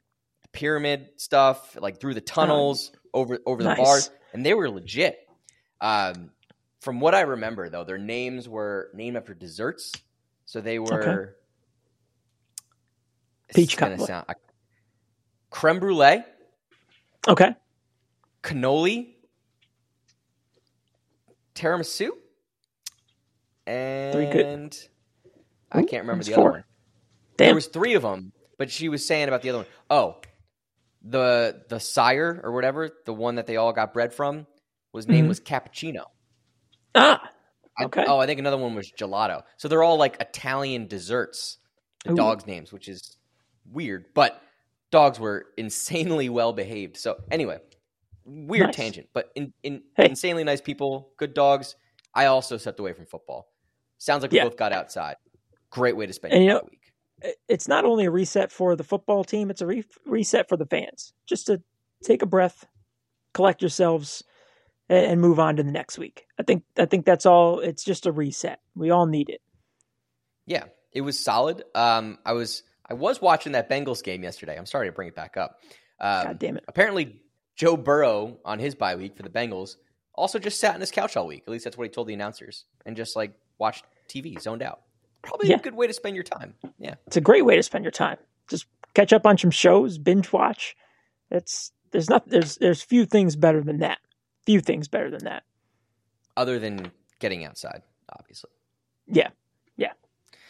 pyramid 0.53 1.09
stuff, 1.17 1.77
like 1.81 2.01
through 2.01 2.15
the 2.15 2.21
tunnels, 2.21 2.93
over 3.15 3.39
over 3.47 3.63
the 3.63 3.71
Nice. 3.71 3.79
bars, 3.79 4.11
and 4.33 4.45
they 4.45 4.55
were 4.55 4.71
legit. 4.71 5.19
Um, 5.81 6.31
from 6.81 7.01
what 7.01 7.15
I 7.15 7.21
remember, 7.23 7.69
though, 7.69 7.85
their 7.85 7.99
names 7.99 8.49
were 8.49 8.91
named 8.95 9.17
after 9.17 9.35
desserts, 9.35 9.93
so 10.45 10.61
they 10.61 10.79
were. 10.79 11.37
This 13.49 13.57
Peach 13.57 13.77
cobbler. 13.77 14.07
sound- 14.07 14.27
creme 15.51 15.79
brulee, 15.81 16.23
Okay. 17.29 17.55
cannoli, 18.43 19.15
tiramisu, 21.55 22.11
and 23.67 24.33
good. 24.33 24.77
I 25.71 25.83
can't 25.83 26.03
remember 26.05 26.25
that's 26.25 26.29
the 26.29 26.35
other 26.35 26.43
four. 26.43 26.51
one. 26.53 26.65
There 27.37 27.55
was 27.55 27.67
three 27.67 27.95
of 27.95 28.03
them, 28.03 28.33
but 28.59 28.71
she 28.71 28.89
was 28.89 29.05
saying 29.07 29.29
about 29.29 29.43
the 29.43 29.51
other 29.51 29.59
one. 29.59 29.67
Oh, 29.91 30.17
the 31.05 31.63
the 31.69 31.81
sire 31.81 32.41
or 32.45 32.53
whatever, 32.53 32.91
the 33.07 33.13
one 33.15 33.35
that 33.37 33.47
they 33.47 33.57
all 33.57 33.73
got 33.73 33.93
bread 33.93 34.13
from, 34.15 34.47
was 34.93 35.09
name 35.09 35.25
Mhm. 35.25 35.29
was 35.29 35.41
cappuccino. 35.41 36.05
Ah. 36.95 37.21
I- 37.79 37.85
Okay. 37.85 38.05
oh, 38.07 38.19
I 38.19 38.27
think 38.27 38.39
another 38.39 38.59
one 38.59 38.75
was 38.75 38.93
gelato. 38.93 39.43
So 39.57 39.67
they're 39.67 39.83
all 39.83 39.97
like 39.97 40.21
Italian 40.21 40.87
desserts. 40.89 41.59
The 42.05 42.13
Ooh. 42.13 42.17
dogs' 42.17 42.47
names, 42.47 42.71
which 42.73 42.87
is 42.89 43.17
weird, 43.65 44.07
but 44.15 44.41
dogs 44.91 45.19
were 45.19 45.47
insanely 45.57 46.29
well 46.29 46.53
behaved. 46.53 46.97
So 46.99 47.17
anyway, 47.31 47.61
weird 48.27 48.67
Nice. 48.67 48.77
tangent, 48.77 49.09
but 49.15 49.31
in, 49.35 49.55
in 49.63 49.83
Hey. 49.97 50.11
insanely 50.11 50.45
nice 50.45 50.61
people, 50.61 51.13
good 51.17 51.33
dogs. 51.33 51.75
I 52.15 52.27
also 52.27 52.59
stepped 52.59 52.79
away 52.79 52.93
from 52.93 53.07
football. 53.07 53.49
Sounds 53.99 54.21
like 54.23 54.33
we 54.33 54.37
Yeah. 54.39 54.45
both 54.45 54.57
got 54.59 54.73
outside. 54.73 55.17
Great 55.71 55.97
way 55.97 56.05
to 56.07 56.13
spend 56.13 56.35
And 56.35 56.45
your 56.45 56.53
you 56.57 56.59
know- 56.61 56.69
week. 56.71 56.82
It- 57.23 57.37
it's 57.49 57.69
not 57.69 57.85
only 57.85 58.05
a 58.05 58.11
reset 58.11 58.51
for 58.53 58.77
the 58.77 58.85
football 58.85 59.25
team, 59.25 59.51
it's 59.51 59.61
a 59.61 59.67
re- 59.67 59.85
reset 60.07 60.49
for 60.49 60.57
the 60.57 60.67
fans. 60.67 61.13
Just 61.27 61.47
to 61.47 61.63
take 62.03 62.23
a 62.23 62.27
breath, 62.27 62.67
collect 63.35 63.63
yourselves, 63.63 64.23
and, 64.89 65.07
and 65.07 65.21
move 65.21 65.39
on 65.39 65.57
to 65.57 65.63
the 65.63 65.71
next 65.73 65.99
week. 65.99 66.27
I 66.39 66.43
think 66.43 66.65
I 66.79 66.87
think 66.87 67.05
that's 67.07 67.27
all. 67.27 67.61
It's 67.61 67.85
just 67.85 68.07
a 68.07 68.13
reset. 68.13 68.61
We 68.75 68.91
all 68.91 69.07
need 69.07 69.29
it. 69.31 69.41
Yeah, 70.47 70.65
it 70.93 71.03
was 71.03 71.19
solid. 71.19 71.63
Um, 71.75 72.19
I 72.27 72.33
was 72.33 72.63
I 72.89 72.95
was 72.95 73.21
watching 73.23 73.53
that 73.53 73.71
Bengals 73.71 74.03
game 74.03 74.23
yesterday. 74.23 74.57
I'm 74.59 74.67
sorry 74.67 74.89
to 74.89 74.93
bring 74.93 75.09
it 75.09 75.15
back 75.15 75.37
up. 75.37 75.59
Um, 76.01 76.25
God 76.27 76.39
damn 76.39 76.57
it. 76.57 76.65
apparently 76.67 77.21
Joe 77.57 77.77
Burrow 77.77 78.39
on 78.45 78.59
his 78.59 78.75
bye 78.75 78.97
week 78.97 79.17
for 79.17 79.23
the 79.23 79.31
Bengals 79.31 79.77
Also, 80.15 80.39
just 80.39 80.59
sat 80.59 80.75
on 80.75 80.81
his 80.81 80.91
couch 80.91 81.17
all 81.17 81.27
week. 81.27 81.45
At 81.47 81.51
least 81.53 81.65
that's 81.65 81.79
what 81.79 81.85
he 81.85 81.91
told 81.91 82.09
the 82.09 82.15
announcers, 82.15 82.65
and 82.85 82.97
just 82.97 83.15
like 83.17 83.33
watched 83.59 83.85
TV, 84.09 84.39
zoned 84.41 84.63
out. 84.63 84.81
Probably 85.23 85.51
Yeah. 85.51 85.57
a 85.57 85.61
good 85.61 85.75
way 85.75 85.87
to 85.87 85.93
spend 85.93 86.17
your 86.17 86.25
time. 86.25 86.55
Yeah. 86.79 86.95
It's 87.07 87.17
a 87.17 87.21
great 87.21 87.45
way 87.45 87.57
to 87.57 87.63
spend 87.63 87.85
your 87.85 87.93
time. 87.93 88.19
Just 88.49 88.67
catch 88.95 89.13
up 89.13 89.27
on 89.27 89.39
some 89.39 89.51
shows, 89.51 89.99
binge 89.99 90.33
watch. 90.33 90.77
It's 91.31 91.73
there's 91.93 92.09
not 92.11 92.29
there's 92.29 92.57
there's 92.57 92.83
few 92.83 93.07
things 93.07 93.37
better 93.37 93.63
than 93.63 93.79
that. 93.79 93.99
Few 94.47 94.61
things 94.61 94.89
better 94.89 95.11
than 95.11 95.25
that. 95.25 95.45
Other 96.37 96.59
than 96.59 96.91
getting 97.21 97.45
outside, 97.45 97.83
obviously. 98.19 98.51
Yeah. 99.07 99.29
Yeah. 99.77 99.93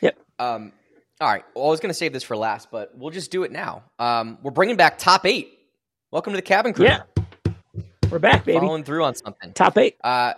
Yep. 0.00 0.18
Um, 0.38 0.72
all 1.20 1.28
right. 1.28 1.44
Well, 1.54 1.66
I 1.66 1.68
was 1.68 1.80
going 1.80 1.90
to 1.90 1.94
save 1.94 2.12
this 2.12 2.22
for 2.22 2.36
last, 2.36 2.70
but 2.70 2.96
we'll 2.96 3.10
just 3.10 3.30
do 3.30 3.42
it 3.42 3.52
now. 3.52 3.84
Um, 3.98 4.38
we're 4.42 4.50
bringing 4.52 4.76
back 4.76 4.98
top 4.98 5.26
eight. 5.26 5.58
Welcome 6.10 6.32
to 6.32 6.36
the 6.36 6.42
cabin 6.42 6.72
crew. 6.72 6.86
Yeah. 6.86 7.02
We're 8.10 8.18
back, 8.18 8.44
baby. 8.44 8.58
Following 8.58 8.84
through 8.84 9.04
on 9.04 9.14
something. 9.14 9.52
Top 9.52 9.76
eight. 9.78 9.96
Uh, 10.02 10.34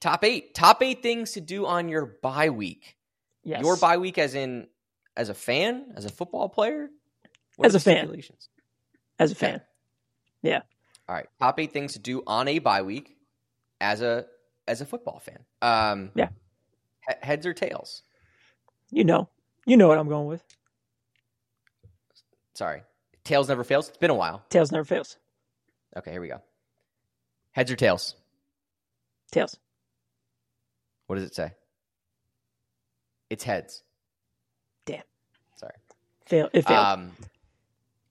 top 0.00 0.24
eight. 0.24 0.54
Top 0.54 0.82
eight 0.82 1.02
things 1.02 1.32
to 1.32 1.40
do 1.40 1.66
on 1.66 1.88
your 1.88 2.06
bye 2.22 2.50
week. 2.50 2.96
Yes. 3.48 3.62
Your 3.62 3.78
bye 3.78 3.96
week, 3.96 4.18
as 4.18 4.34
in 4.34 4.66
as 5.16 5.30
a 5.30 5.34
fan, 5.34 5.92
as 5.96 6.04
a 6.04 6.10
football 6.10 6.50
player, 6.50 6.90
What 7.56 7.64
As 7.66 7.74
a 7.74 7.80
fan. 7.80 8.14
as 9.18 9.32
a 9.32 9.34
fan. 9.34 9.62
Yeah. 10.42 10.60
All 11.08 11.14
right. 11.14 11.26
Top 11.40 11.58
eight 11.58 11.72
things 11.72 11.94
to 11.94 11.98
do 11.98 12.22
on 12.26 12.46
a 12.46 12.58
bye 12.58 12.82
week 12.82 13.16
as 13.80 14.02
a 14.02 14.26
as 14.68 14.82
a 14.82 14.84
football 14.86 15.18
fan. 15.18 15.38
Um, 15.62 16.12
Yeah. 16.14 16.28
he- 17.08 17.14
heads 17.26 17.46
or 17.46 17.54
tails? 17.54 18.02
You 18.90 19.04
know. 19.04 19.30
You 19.64 19.78
know 19.78 19.88
what 19.88 19.96
I'm 19.98 20.08
going 20.08 20.26
with. 20.26 20.44
Sorry. 22.54 22.82
Tails 23.24 23.48
never 23.48 23.64
fails. 23.64 23.88
It's 23.88 23.96
been 23.98 24.10
a 24.10 24.14
while. 24.14 24.44
Tails 24.50 24.70
never 24.72 24.84
fails. 24.84 25.16
Okay, 25.96 26.10
here 26.12 26.20
we 26.20 26.28
go. 26.28 26.42
Heads 27.52 27.70
or 27.70 27.76
tails? 27.76 28.14
Tails. 29.32 29.56
What 31.06 31.16
does 31.16 31.24
it 31.24 31.34
say? 31.34 31.52
It's 33.30 33.44
heads. 33.44 33.82
Damn. 34.86 35.02
Sorry. 35.56 35.74
Fail. 36.26 36.48
It 36.52 36.66
failed. 36.66 36.86
Um, 36.86 37.12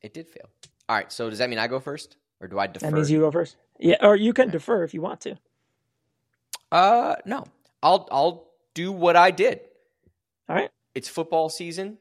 it 0.01 0.13
did 0.13 0.27
fail. 0.27 0.49
All 0.87 0.95
right. 0.95 1.11
So 1.11 1.29
does 1.29 1.39
that 1.39 1.49
mean 1.49 1.59
I 1.59 1.67
go 1.67 1.79
first, 1.79 2.17
or 2.39 2.47
do 2.47 2.59
I 2.59 2.67
defer? 2.67 2.85
that 2.85 2.93
means 2.93 3.11
you 3.11 3.19
go 3.19 3.31
first. 3.31 3.55
Yeah, 3.79 3.97
or 4.01 4.15
you 4.15 4.33
can 4.33 4.49
defer 4.49 4.83
if 4.83 4.93
you 4.93 5.01
want 5.01 5.21
to. 5.21 5.37
Uh, 6.71 7.15
no. 7.25 7.45
I'll 7.81 8.07
I'll 8.11 8.47
do 8.73 8.91
what 8.91 9.15
I 9.15 9.31
did. 9.31 9.61
All 10.49 10.55
right. 10.55 10.69
It's 10.95 11.09
football 11.09 11.49
season. 11.49 11.97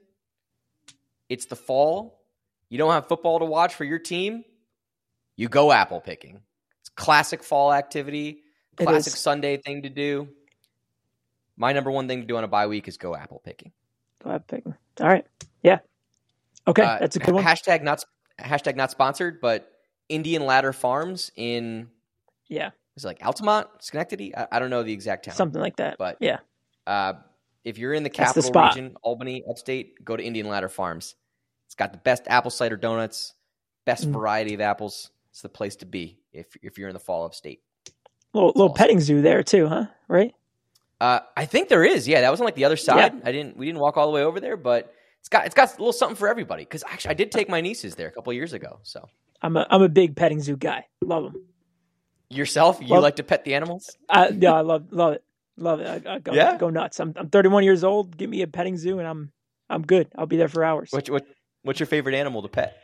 It's 1.28 1.46
the 1.46 1.56
fall. 1.56 2.20
You 2.68 2.78
don't 2.78 2.92
have 2.92 3.08
football 3.08 3.38
to 3.40 3.44
watch 3.44 3.74
for 3.74 3.84
your 3.84 3.98
team. 3.98 4.44
You 5.36 5.48
go 5.48 5.70
apple 5.70 6.00
picking. 6.00 6.40
It's 6.80 6.88
classic 6.90 7.42
fall 7.42 7.72
activity. 7.72 8.42
Classic. 8.76 9.14
Sunday 9.14 9.56
thing 9.56 9.82
to 9.82 9.88
do. 9.88 10.28
My 11.56 11.72
number 11.72 11.90
one 11.90 12.06
thing 12.08 12.20
to 12.20 12.26
do 12.26 12.36
on 12.36 12.44
a 12.44 12.48
bye 12.48 12.66
week 12.66 12.88
is 12.88 12.96
go 12.96 13.14
apple 13.16 13.40
picking. 13.44 13.72
Go 14.22 14.30
ahead, 14.30 14.46
pick. 14.46 14.64
All 14.66 14.74
right. 15.08 15.26
Yeah. 15.62 15.78
Okay, 16.68 16.82
Uh, 16.82 16.98
that's 16.98 17.16
a 17.16 17.18
good 17.20 17.34
one. 17.34 17.44
Hashtag 17.44 17.82
not 17.82 18.04
hashtag 18.40 18.76
not 18.76 18.90
sponsored, 18.90 19.40
but 19.40 19.70
Indian 20.08 20.44
Ladder 20.46 20.72
Farms 20.72 21.30
in 21.36 21.88
yeah, 22.48 22.70
is 22.96 23.04
it 23.04 23.08
like 23.08 23.24
Altamont, 23.24 23.68
Schenectady. 23.80 24.34
I, 24.36 24.46
I 24.52 24.58
don't 24.58 24.70
know 24.70 24.82
the 24.82 24.92
exact 24.92 25.24
town, 25.26 25.34
something 25.34 25.60
like 25.60 25.76
that. 25.76 25.96
but 25.98 26.16
yeah, 26.20 26.38
uh, 26.86 27.14
if 27.64 27.78
you're 27.78 27.92
in 27.94 28.02
the 28.02 28.10
That's 28.10 28.32
the 28.34 28.42
capital 28.42 28.62
region, 28.82 28.96
Albany, 29.02 29.44
upstate, 29.48 30.04
go 30.04 30.16
to 30.16 30.22
Indian 30.22 30.48
Ladder 30.48 30.68
Farms. 30.68 31.14
It's 31.66 31.74
got 31.74 31.92
the 31.92 31.98
best 31.98 32.24
apple 32.26 32.50
cider 32.50 32.76
donuts, 32.76 33.34
best 33.84 34.06
Mm. 34.08 34.12
variety 34.12 34.54
of 34.54 34.60
apples. 34.60 35.10
It's 35.30 35.42
the 35.42 35.48
place 35.48 35.76
to 35.76 35.86
be 35.86 36.18
if 36.32 36.56
if 36.62 36.78
you're 36.78 36.88
in 36.88 36.94
the 36.94 37.00
fall 37.00 37.24
upstate. 37.24 37.62
little 38.32 38.48
little 38.50 38.64
awesome. 38.66 38.74
petting 38.76 39.00
zoo 39.00 39.22
there 39.22 39.42
too, 39.42 39.68
huh? 39.68 39.86
Right? 40.08 40.34
Uh, 41.00 41.20
I 41.36 41.44
think 41.44 41.68
there 41.68 41.84
is. 41.84 42.08
Yeah, 42.08 42.22
that 42.22 42.30
was 42.30 42.40
on 42.40 42.44
like 42.46 42.54
the 42.54 42.64
other 42.64 42.76
side. 42.76 43.20
I 43.24 43.32
didn't. 43.32 43.56
We 43.56 43.66
didn't 43.66 43.80
walk 43.80 43.96
all 43.96 44.06
the 44.06 44.12
way 44.12 44.22
over 44.22 44.40
there, 44.40 44.56
but 44.56 44.92
it's 45.20 45.28
got 45.28 45.44
it's 45.46 45.54
got 45.54 45.68
a 45.68 45.72
little 45.72 45.92
something 45.92 46.16
for 46.16 46.28
everybody. 46.28 46.62
Because 46.62 46.82
actually, 46.84 47.10
I 47.10 47.14
did 47.14 47.30
take 47.32 47.48
my 47.48 47.60
nieces 47.60 47.94
there 47.96 48.08
a 48.08 48.12
couple 48.12 48.32
years 48.32 48.52
ago. 48.54 48.80
So 48.82 49.06
I'm 49.42 49.56
a 49.56 49.66
I'm 49.68 49.82
a 49.82 49.88
big 49.88 50.16
petting 50.16 50.40
zoo 50.40 50.56
guy. 50.56 50.86
Love 51.02 51.24
them. 51.32 51.44
yourself, 52.30 52.78
you 52.80 52.88
Well- 52.88 53.02
like 53.02 53.16
to 53.16 53.22
pet 53.22 53.44
the 53.44 53.54
animals? 53.54 53.96
I 54.08 54.28
yeah, 54.28 54.52
I 54.54 54.60
love 54.62 54.86
love 54.90 55.12
it. 55.14 55.22
Love 55.58 55.80
it. 55.80 56.06
I, 56.06 56.14
I 56.14 56.18
go 56.18 56.32
Yeah? 56.32 56.56
go 56.56 56.70
nuts. 56.70 56.98
I'm 57.00 57.12
I'm 57.16 57.28
31 57.30 57.62
years 57.64 57.84
old. 57.84 58.16
Give 58.16 58.28
me 58.30 58.42
a 58.42 58.46
petting 58.46 58.76
zoo 58.78 58.98
and 58.98 59.06
I'm 59.06 59.32
I'm 59.68 59.82
good. 59.82 60.08
I'll 60.16 60.26
be 60.26 60.36
there 60.36 60.48
for 60.48 60.64
hours. 60.64 60.90
What, 60.92 61.08
what 61.10 61.26
what's 61.62 61.78
your 61.80 61.86
favorite 61.88 62.14
animal 62.14 62.40
to 62.42 62.48
pet? 62.48 62.76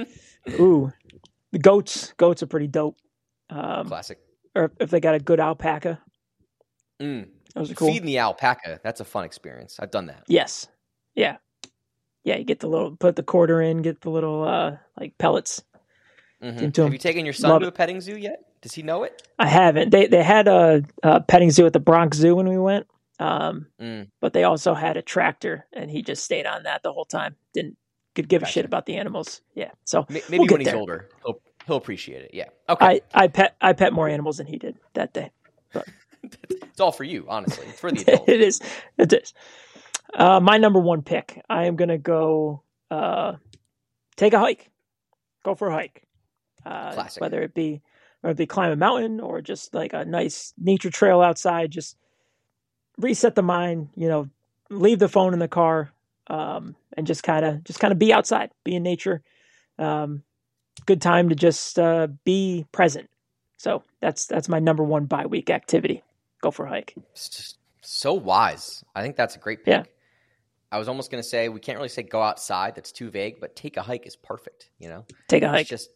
Ooh, 0.60 0.92
the 1.52 1.58
goats. 1.58 2.14
Goats 2.16 2.42
are 2.42 2.46
pretty 2.46 2.68
dope. 2.68 2.96
Um, 3.50 3.86
Classic. 3.88 4.18
or 4.54 4.72
if 4.80 4.90
they 4.90 5.00
got 5.00 5.14
a 5.14 5.18
good 5.18 5.40
alpaca, 5.40 6.00
Mm. 7.00 7.28
Those 7.54 7.70
are 7.70 7.74
cool. 7.74 7.88
Feeding 7.88 8.06
the 8.06 8.18
alpaca. 8.18 8.80
That's 8.82 9.00
a 9.00 9.04
fun 9.04 9.24
experience. 9.24 9.78
I've 9.80 9.90
done 9.90 10.06
that. 10.06 10.24
Yes. 10.28 10.68
Yeah. 11.14 11.36
Yeah, 12.24 12.36
you 12.36 12.44
get 12.44 12.60
the 12.60 12.68
little 12.68 12.96
put 12.96 13.16
the 13.16 13.22
quarter 13.22 13.60
in, 13.62 13.82
get 13.82 14.00
the 14.02 14.10
little 14.10 14.44
uh 14.44 14.76
like 14.98 15.16
pellets. 15.18 15.62
Mhm. 16.42 16.60
Into 16.62 16.82
'em. 16.82 16.86
Have 16.86 16.92
you 16.92 16.98
taken 16.98 17.24
your 17.24 17.32
son 17.34 17.50
Love 17.50 17.62
to 17.62 17.68
a 17.68 17.72
petting 17.72 18.00
zoo 18.00 18.16
yet? 18.16 18.40
Does 18.62 18.72
he 18.74 18.82
know 18.82 19.02
it? 19.04 19.26
I 19.38 19.46
haven't. 19.46 19.90
They 19.90 20.06
they 20.06 20.22
had 20.22 20.46
a, 20.48 20.82
a 21.02 21.20
petting 21.22 21.50
zoo 21.50 21.66
at 21.66 21.72
the 21.72 21.80
Bronx 21.80 22.16
Zoo 22.18 22.34
when 22.36 22.48
we 22.48 22.58
went. 22.58 22.86
Um 23.18 23.66
Mm. 23.80 24.08
but 24.20 24.32
they 24.32 24.44
also 24.44 24.74
had 24.74 24.96
a 24.96 25.02
tractor 25.02 25.66
and 25.72 25.90
he 25.90 26.02
just 26.02 26.24
stayed 26.24 26.46
on 26.46 26.62
that 26.64 26.82
the 26.82 26.92
whole 26.92 27.04
time. 27.06 27.36
Didn't 27.54 27.76
could 28.14 28.28
give 28.28 28.42
a 28.42 28.46
shit 28.46 28.64
about 28.64 28.86
the 28.86 28.96
animals. 28.96 29.40
Yeah. 29.54 29.70
So 29.84 30.04
May- 30.08 30.22
Maybe 30.28 30.40
We'll 30.40 30.48
when 30.48 30.60
he's 30.60 30.66
there. 30.68 30.76
older, 30.76 31.08
he'll 31.24 31.40
he'll 31.66 31.76
appreciate 31.76 32.22
it. 32.24 32.30
Yeah. 32.34 32.48
Okay. 32.68 32.84
I, 32.86 33.00
I 33.24 33.28
pet 33.28 33.56
I 33.60 33.72
pet 33.72 33.92
more 33.92 34.08
animals 34.08 34.38
than 34.38 34.46
he 34.46 34.56
did 34.58 34.78
that 34.94 35.12
day. 35.14 35.30
it's 36.48 36.80
all 36.80 36.92
for 36.92 37.04
you, 37.04 37.26
honestly. 37.28 37.66
It's 37.68 37.80
for 37.80 37.90
the 37.90 38.00
adults. 38.12 38.28
it 38.28 38.40
is. 38.40 38.60
It 38.98 39.12
is. 39.12 39.34
Uh, 40.14 40.40
my 40.40 40.58
number 40.58 40.80
one 40.80 41.02
pick. 41.02 41.40
I 41.48 41.66
am 41.66 41.76
gonna 41.76 41.98
go 41.98 42.62
uh, 42.90 43.34
take 44.16 44.32
a 44.32 44.38
hike. 44.38 44.70
Go 45.44 45.54
for 45.54 45.68
a 45.68 45.72
hike. 45.72 46.02
Uh, 46.64 46.92
Classic. 46.92 47.20
Whether 47.20 47.42
it 47.42 47.54
be 47.54 47.80
whether 48.20 48.32
it 48.32 48.38
be 48.38 48.46
climb 48.46 48.72
a 48.72 48.76
mountain 48.76 49.20
or 49.20 49.40
just 49.40 49.74
like 49.74 49.92
a 49.92 50.04
nice 50.04 50.52
nature 50.58 50.90
trail 50.90 51.20
outside. 51.20 51.70
Just 51.70 51.96
reset 52.98 53.34
the 53.34 53.42
mind. 53.42 53.90
You 53.94 54.08
know, 54.08 54.28
leave 54.68 54.98
the 54.98 55.08
phone 55.08 55.32
in 55.32 55.38
the 55.38 55.48
car, 55.48 55.90
um, 56.26 56.76
and 56.96 57.06
just 57.06 57.22
kind 57.22 57.44
of 57.44 57.64
just 57.64 57.80
kind 57.80 57.92
of 57.92 57.98
be 57.98 58.12
outside, 58.12 58.50
be 58.64 58.74
in 58.74 58.82
nature. 58.82 59.22
Um, 59.78 60.22
good 60.86 61.00
time 61.00 61.28
to 61.30 61.34
just 61.34 61.78
uh, 61.78 62.08
be 62.24 62.66
present. 62.72 63.08
So 63.56 63.82
that's 64.00 64.26
that's 64.26 64.48
my 64.48 64.58
number 64.58 64.82
one 64.82 65.06
bye 65.06 65.26
week 65.26 65.50
activity. 65.50 66.02
Go 66.42 66.50
for 66.50 66.66
a 66.66 66.68
hike. 66.68 66.94
So 67.82 68.14
wise. 68.14 68.84
I 68.94 69.02
think 69.02 69.16
that's 69.16 69.36
a 69.36 69.38
great 69.38 69.64
pick. 69.64 69.72
Yeah. 69.74 69.82
I 70.72 70.78
was 70.78 70.88
almost 70.88 71.10
going 71.10 71.22
to 71.22 71.28
say 71.28 71.48
we 71.48 71.58
can't 71.60 71.76
really 71.78 71.88
say 71.88 72.02
go 72.02 72.22
outside. 72.22 72.74
That's 72.76 72.92
too 72.92 73.10
vague. 73.10 73.40
But 73.40 73.56
take 73.56 73.76
a 73.76 73.82
hike 73.82 74.06
is 74.06 74.16
perfect. 74.16 74.70
You 74.78 74.88
know, 74.88 75.04
Take 75.28 75.42
a 75.42 75.46
it's 75.46 75.52
hike. 75.54 75.66
just 75.66 75.90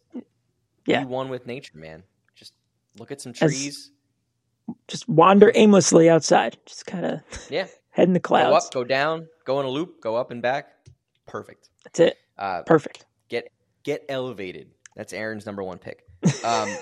Yeah. 0.85 1.01
be 1.01 1.05
one 1.05 1.29
with 1.29 1.45
nature, 1.47 1.77
man. 1.77 2.03
Just 2.35 2.53
look 2.99 3.11
at 3.11 3.21
some 3.21 3.31
As- 3.41 3.51
trees. 3.51 3.91
just 4.87 5.07
wander 5.07 5.51
aimlessly 5.55 6.09
outside. 6.09 6.57
Just 6.65 6.85
kind 6.85 7.05
of 7.05 7.21
Yeah. 7.49 7.67
head 7.91 8.07
in 8.07 8.13
the 8.13 8.19
Go 8.19 8.27
clouds. 8.29 8.65
up, 8.65 8.73
go 8.73 8.83
down, 8.83 9.27
go 9.45 9.59
in 9.61 9.65
a 9.65 9.69
loop, 9.69 10.01
go 10.01 10.15
up 10.15 10.29
and 10.31 10.41
back. 10.41 10.67
Perfect. 11.25 11.69
That's 11.83 11.99
it. 12.01 12.17
Uh, 12.37 12.63
Perfect. 12.63 13.05
get 13.29 13.51
get 13.83 14.03
elevated. 14.09 14.71
That's 14.95 15.13
Aaron's 15.13 15.45
number 15.45 15.63
one 15.63 15.77
pick. 15.79 16.03
Um, 16.43 16.75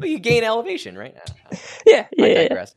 well, 0.00 0.08
you 0.08 0.18
gain 0.18 0.44
elevation, 0.44 0.96
right? 0.96 1.14
Yeah, 1.86 2.06
yeah, 2.16 2.24
I 2.24 2.26
yeah. 2.26 2.26
yeah. 2.26 2.48
digress. 2.48 2.74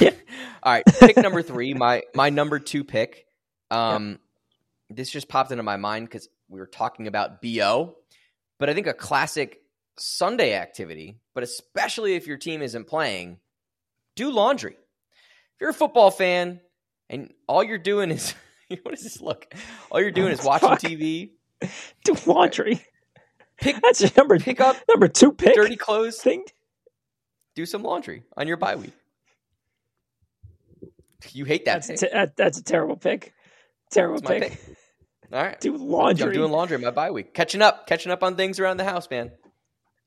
Yeah. 0.00 0.10
All 0.62 0.72
right, 0.72 0.84
pick 1.00 1.16
number 1.16 1.42
three. 1.42 1.74
My 1.74 2.02
my 2.14 2.30
number 2.30 2.58
two 2.58 2.84
pick. 2.84 3.26
Um, 3.70 4.18
this 4.90 5.10
just 5.10 5.28
popped 5.28 5.50
into 5.50 5.62
my 5.62 5.76
mind 5.76 6.06
because 6.08 6.28
we 6.48 6.60
were 6.60 6.66
talking 6.66 7.06
about 7.06 7.42
bo, 7.42 7.96
but 8.58 8.70
I 8.70 8.74
think 8.74 8.86
a 8.86 8.94
classic 8.94 9.60
Sunday 9.98 10.54
activity, 10.54 11.18
but 11.34 11.42
especially 11.42 12.14
if 12.14 12.26
your 12.26 12.36
team 12.36 12.62
isn't 12.62 12.86
playing, 12.86 13.38
do 14.16 14.30
laundry. 14.30 14.72
If 14.74 15.60
you're 15.60 15.70
a 15.70 15.74
football 15.74 16.10
fan 16.10 16.60
and 17.08 17.32
all 17.46 17.62
you're 17.62 17.78
doing 17.78 18.10
is 18.10 18.34
what 18.82 18.94
does 18.94 19.02
this 19.02 19.20
look? 19.20 19.52
All 19.90 20.00
you're 20.00 20.10
doing 20.10 20.32
is 20.32 20.42
watching. 20.44 20.68
TV. 20.70 21.30
Do 22.04 22.16
laundry. 22.26 22.84
Pick 23.60 23.76
That's 23.82 24.00
your 24.00 24.10
number 24.16 24.38
pick 24.38 24.60
up 24.60 24.76
number 24.88 25.08
two 25.08 25.32
pick. 25.32 25.54
dirty 25.54 25.76
clothes. 25.76 26.18
thing. 26.20 26.44
Do 27.54 27.64
some 27.66 27.82
laundry 27.82 28.24
on 28.36 28.48
your 28.48 28.56
bye 28.56 28.74
week. 28.76 28.92
You 31.32 31.44
hate 31.44 31.64
that. 31.64 31.86
That's 31.86 32.02
a, 32.02 32.26
te- 32.26 32.32
that's 32.36 32.58
a 32.58 32.62
terrible 32.64 32.96
pick. 32.96 33.32
Terrible 33.90 34.20
pick. 34.20 34.42
pick. 34.42 34.60
All 35.32 35.42
right. 35.42 35.58
Do 35.60 35.76
laundry. 35.76 36.26
I'm 36.26 36.32
doing 36.32 36.50
laundry 36.52 36.78
my 36.78 36.90
bye 36.90 37.10
week. 37.10 37.32
Catching 37.32 37.62
up, 37.62 37.86
catching 37.86 38.12
up 38.12 38.22
on 38.22 38.36
things 38.36 38.60
around 38.60 38.76
the 38.76 38.84
house, 38.84 39.08
man. 39.10 39.30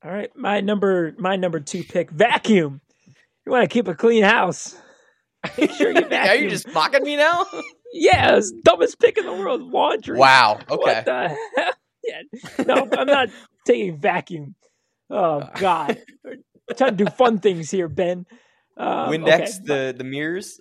All 0.04 0.12
right, 0.12 0.30
my 0.36 0.60
number 0.60 1.12
my 1.18 1.34
number 1.36 1.58
two 1.58 1.82
pick. 1.82 2.10
Vacuum. 2.10 2.80
You 3.44 3.52
want 3.52 3.68
to 3.68 3.72
keep 3.72 3.88
a 3.88 3.94
clean 3.94 4.22
house. 4.22 4.76
Make 5.56 5.72
sure 5.72 5.90
you 5.90 6.06
Are 6.12 6.34
you 6.36 6.48
just 6.50 6.68
mocking 6.72 7.02
me 7.02 7.16
now? 7.16 7.46
Yeah, 7.90 8.36
it's 8.36 8.50
dumbest 8.50 9.00
pick 9.00 9.16
in 9.16 9.24
the 9.24 9.32
world. 9.32 9.62
Laundry. 9.62 10.18
wow. 10.18 10.60
What 10.68 10.80
Okay. 10.80 11.02
the 11.06 11.36
hell? 11.56 11.72
Yeah. 12.08 12.64
No, 12.64 12.88
I'm 12.92 13.06
not 13.06 13.28
taking 13.66 13.98
vacuum. 13.98 14.54
Oh 15.10 15.48
God. 15.56 15.98
trying 16.76 16.96
to 16.96 17.04
do 17.04 17.10
fun 17.10 17.38
things 17.38 17.70
here, 17.70 17.88
Ben. 17.88 18.26
Um, 18.76 19.10
Windex 19.10 19.40
okay. 19.40 19.50
the 19.64 19.94
the 19.96 20.04
mirrors. 20.04 20.60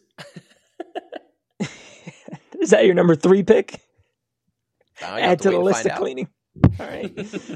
Is 2.59 2.71
that 2.71 2.85
your 2.85 2.95
number 2.95 3.15
three 3.15 3.43
pick? 3.43 3.79
Now 5.01 5.15
Add 5.17 5.41
to 5.41 5.51
the 5.51 5.59
list 5.59 5.85
of 5.85 5.91
out. 5.91 5.99
cleaning. 5.99 6.27
All 6.79 6.87
right. 6.87 7.15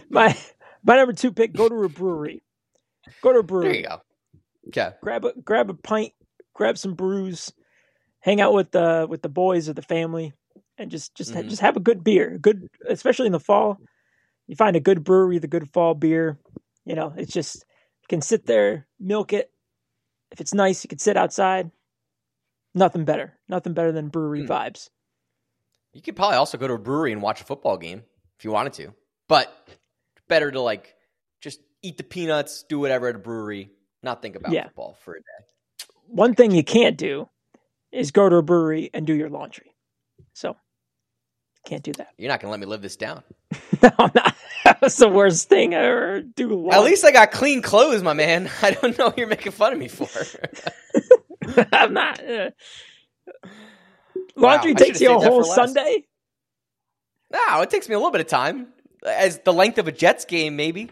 my 0.09 0.37
my 0.83 0.95
number 0.95 1.13
two 1.13 1.31
pick, 1.31 1.53
go 1.53 1.67
to 1.67 1.83
a 1.83 1.89
brewery. 1.89 2.43
Go 3.21 3.33
to 3.33 3.39
a 3.39 3.43
brewery. 3.43 3.67
There 3.67 3.75
you 3.77 3.87
go. 3.87 4.01
Okay. 4.67 4.91
grab 5.01 5.25
a 5.25 5.33
grab 5.43 5.69
a 5.69 5.73
pint, 5.73 6.13
grab 6.53 6.77
some 6.77 6.93
brews, 6.93 7.51
hang 8.19 8.39
out 8.41 8.53
with 8.53 8.71
the 8.71 9.07
with 9.09 9.21
the 9.23 9.29
boys 9.29 9.67
or 9.67 9.73
the 9.73 9.81
family, 9.81 10.33
and 10.81 10.91
just 10.91 11.15
just 11.15 11.33
Mhm. 11.33 11.47
just 11.47 11.61
have 11.61 11.77
a 11.77 11.81
good 11.81 12.03
beer. 12.03 12.37
Good, 12.37 12.67
especially 12.87 13.27
in 13.27 13.31
the 13.31 13.39
fall. 13.39 13.79
You 14.47 14.55
find 14.55 14.75
a 14.75 14.79
good 14.81 15.03
brewery, 15.03 15.37
the 15.37 15.47
good 15.47 15.69
fall 15.71 15.93
beer. 15.93 16.39
You 16.85 16.95
know, 16.95 17.13
it's 17.15 17.31
just 17.31 17.57
you 18.01 18.07
can 18.09 18.21
sit 18.21 18.45
there, 18.45 18.87
milk 18.99 19.31
it. 19.33 19.51
If 20.31 20.41
it's 20.41 20.53
nice, 20.53 20.83
you 20.83 20.87
can 20.87 20.99
sit 20.99 21.15
outside. 21.17 21.71
Nothing 22.73 23.05
better. 23.05 23.37
Nothing 23.47 23.73
better 23.73 23.91
than 23.91 24.09
brewery 24.09 24.41
Hmm. 24.41 24.51
vibes. 24.51 24.89
You 25.93 26.01
could 26.01 26.15
probably 26.15 26.37
also 26.37 26.57
go 26.57 26.67
to 26.67 26.73
a 26.73 26.77
brewery 26.77 27.11
and 27.11 27.21
watch 27.21 27.41
a 27.41 27.43
football 27.43 27.77
game 27.77 28.03
if 28.37 28.45
you 28.45 28.51
wanted 28.51 28.73
to. 28.73 28.93
But 29.27 29.53
better 30.27 30.49
to 30.49 30.61
like 30.61 30.95
just 31.41 31.59
eat 31.81 31.97
the 31.97 32.03
peanuts, 32.03 32.63
do 32.63 32.79
whatever 32.79 33.07
at 33.09 33.15
a 33.15 33.19
brewery, 33.19 33.71
not 34.01 34.21
think 34.21 34.35
about 34.35 34.53
Yeah. 34.53 34.63
football 34.65 34.93
for 35.01 35.15
a 35.15 35.19
day. 35.19 35.85
One 36.07 36.33
thing 36.33 36.51
you 36.51 36.63
can't 36.63 36.97
do 36.97 37.29
is 37.91 38.11
go 38.11 38.29
to 38.29 38.37
a 38.37 38.41
brewery 38.43 38.89
and 38.93 39.05
do 39.05 39.13
your 39.13 39.29
laundry. 39.29 39.75
So 40.33 40.55
can't 41.65 41.83
do 41.83 41.93
that. 41.93 42.09
You're 42.17 42.29
not 42.29 42.39
gonna 42.39 42.51
let 42.51 42.59
me 42.59 42.65
live 42.65 42.81
this 42.81 42.95
down. 42.95 43.23
No, 43.81 43.89
I'm 43.97 44.11
not. 44.13 44.35
That 44.63 44.79
was 44.79 44.95
the 44.95 45.09
worst 45.09 45.49
thing 45.49 45.73
I 45.73 45.79
ever 45.79 46.21
do. 46.21 46.69
At 46.69 46.83
least 46.83 47.03
I 47.03 47.11
got 47.11 47.31
clean 47.31 47.63
clothes, 47.63 48.03
my 48.03 48.13
man. 48.13 48.47
I 48.61 48.69
don't 48.71 48.95
know 48.95 49.07
what 49.07 49.17
you're 49.17 49.25
making 49.25 49.53
fun 49.53 49.73
of 49.73 49.79
me 49.79 49.87
for. 49.87 50.07
I'm 51.73 51.93
not. 51.93 52.23
Uh, 52.23 52.51
laundry 54.35 54.71
I 54.71 54.75
takes 54.75 55.01
you 55.01 55.15
a 55.15 55.19
whole. 55.19 55.43
Sunday. 55.43 56.05
no, 57.31 57.61
it 57.61 57.71
takes 57.71 57.89
me 57.89 57.95
a 57.95 57.97
little 57.97 58.11
bit 58.11 58.21
of 58.21 58.27
time. 58.27 58.67
As 59.03 59.39
the 59.39 59.51
length 59.51 59.79
of 59.79 59.87
a 59.87 59.91
Jets 59.91 60.25
game, 60.25 60.55
maybe. 60.55 60.91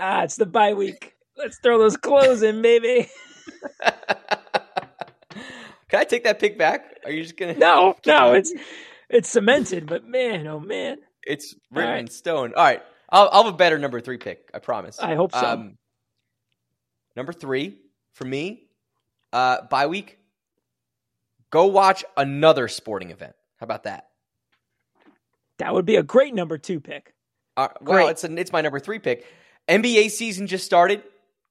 Ah, 0.00 0.24
it's 0.24 0.34
the 0.34 0.46
bye 0.46 0.74
week. 0.74 1.14
Let's 1.36 1.58
throw 1.62 1.78
those 1.78 1.96
clothes 1.96 2.42
in, 2.42 2.60
baby. 2.60 3.08
Can 5.92 6.00
I 6.00 6.04
take 6.04 6.24
that 6.24 6.40
pick 6.40 6.58
back? 6.58 6.98
Are 7.04 7.12
you 7.12 7.22
just 7.22 7.36
gonna 7.36 7.54
No, 7.54 7.96
no, 8.04 8.32
it's 8.32 8.52
it's 9.12 9.28
cemented. 9.28 9.86
But 9.86 10.06
man, 10.06 10.46
oh 10.46 10.58
man, 10.60 10.98
It's 11.22 11.54
written 11.70 11.90
right. 11.90 12.00
in 12.00 12.08
stone. 12.08 12.52
All 12.56 12.64
right. 12.64 12.82
I'll, 13.08 13.28
I'll 13.30 13.44
have 13.44 13.54
a 13.54 13.56
better 13.56 13.78
number 13.78 14.00
three 14.00 14.16
pick. 14.18 14.50
I 14.54 14.58
promise. 14.58 14.98
I 14.98 15.14
hope 15.14 15.32
so. 15.32 15.46
Um, 15.46 15.76
number 17.14 17.32
three 17.32 17.78
for 18.14 18.24
me, 18.24 18.64
uh, 19.32 19.62
bye 19.70 19.86
week. 19.86 20.18
Go 21.50 21.66
watch 21.66 22.04
another 22.16 22.68
sporting 22.68 23.10
event. 23.10 23.34
How 23.58 23.64
about 23.64 23.84
that? 23.84 24.08
that 25.58 25.72
would 25.74 25.84
be 25.84 25.96
a 25.96 26.02
great 26.02 26.34
number 26.34 26.58
two 26.58 26.80
pick. 26.80 27.14
Uh, 27.56 27.68
well, 27.82 27.98
Great. 27.98 28.10
it's 28.10 28.24
an, 28.24 28.38
it's 28.38 28.50
my 28.50 28.62
number 28.62 28.80
three 28.80 28.98
pick. 28.98 29.26
NBA 29.68 30.10
season 30.10 30.46
just 30.46 30.64
started. 30.64 31.02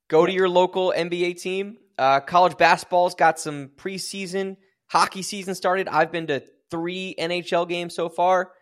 Go 0.10 0.26
to 0.26 0.32
your 0.32 0.50
local 0.50 0.92
NBA 0.96 1.40
team. 1.42 1.78
Uh, 1.98 2.20
college 2.20 2.58
basketball's 2.58 3.16
got 3.16 3.40
some 3.40 3.70
preseason. 3.78 4.58
Hockey 4.88 5.22
season 5.22 5.56
started. 5.56 5.88
I've 5.88 6.12
been 6.12 6.28
to 6.28 6.44
three 6.76 7.14
NHL 7.20 7.68
games 7.68 7.94
so 7.94 8.10
far. 8.10 8.54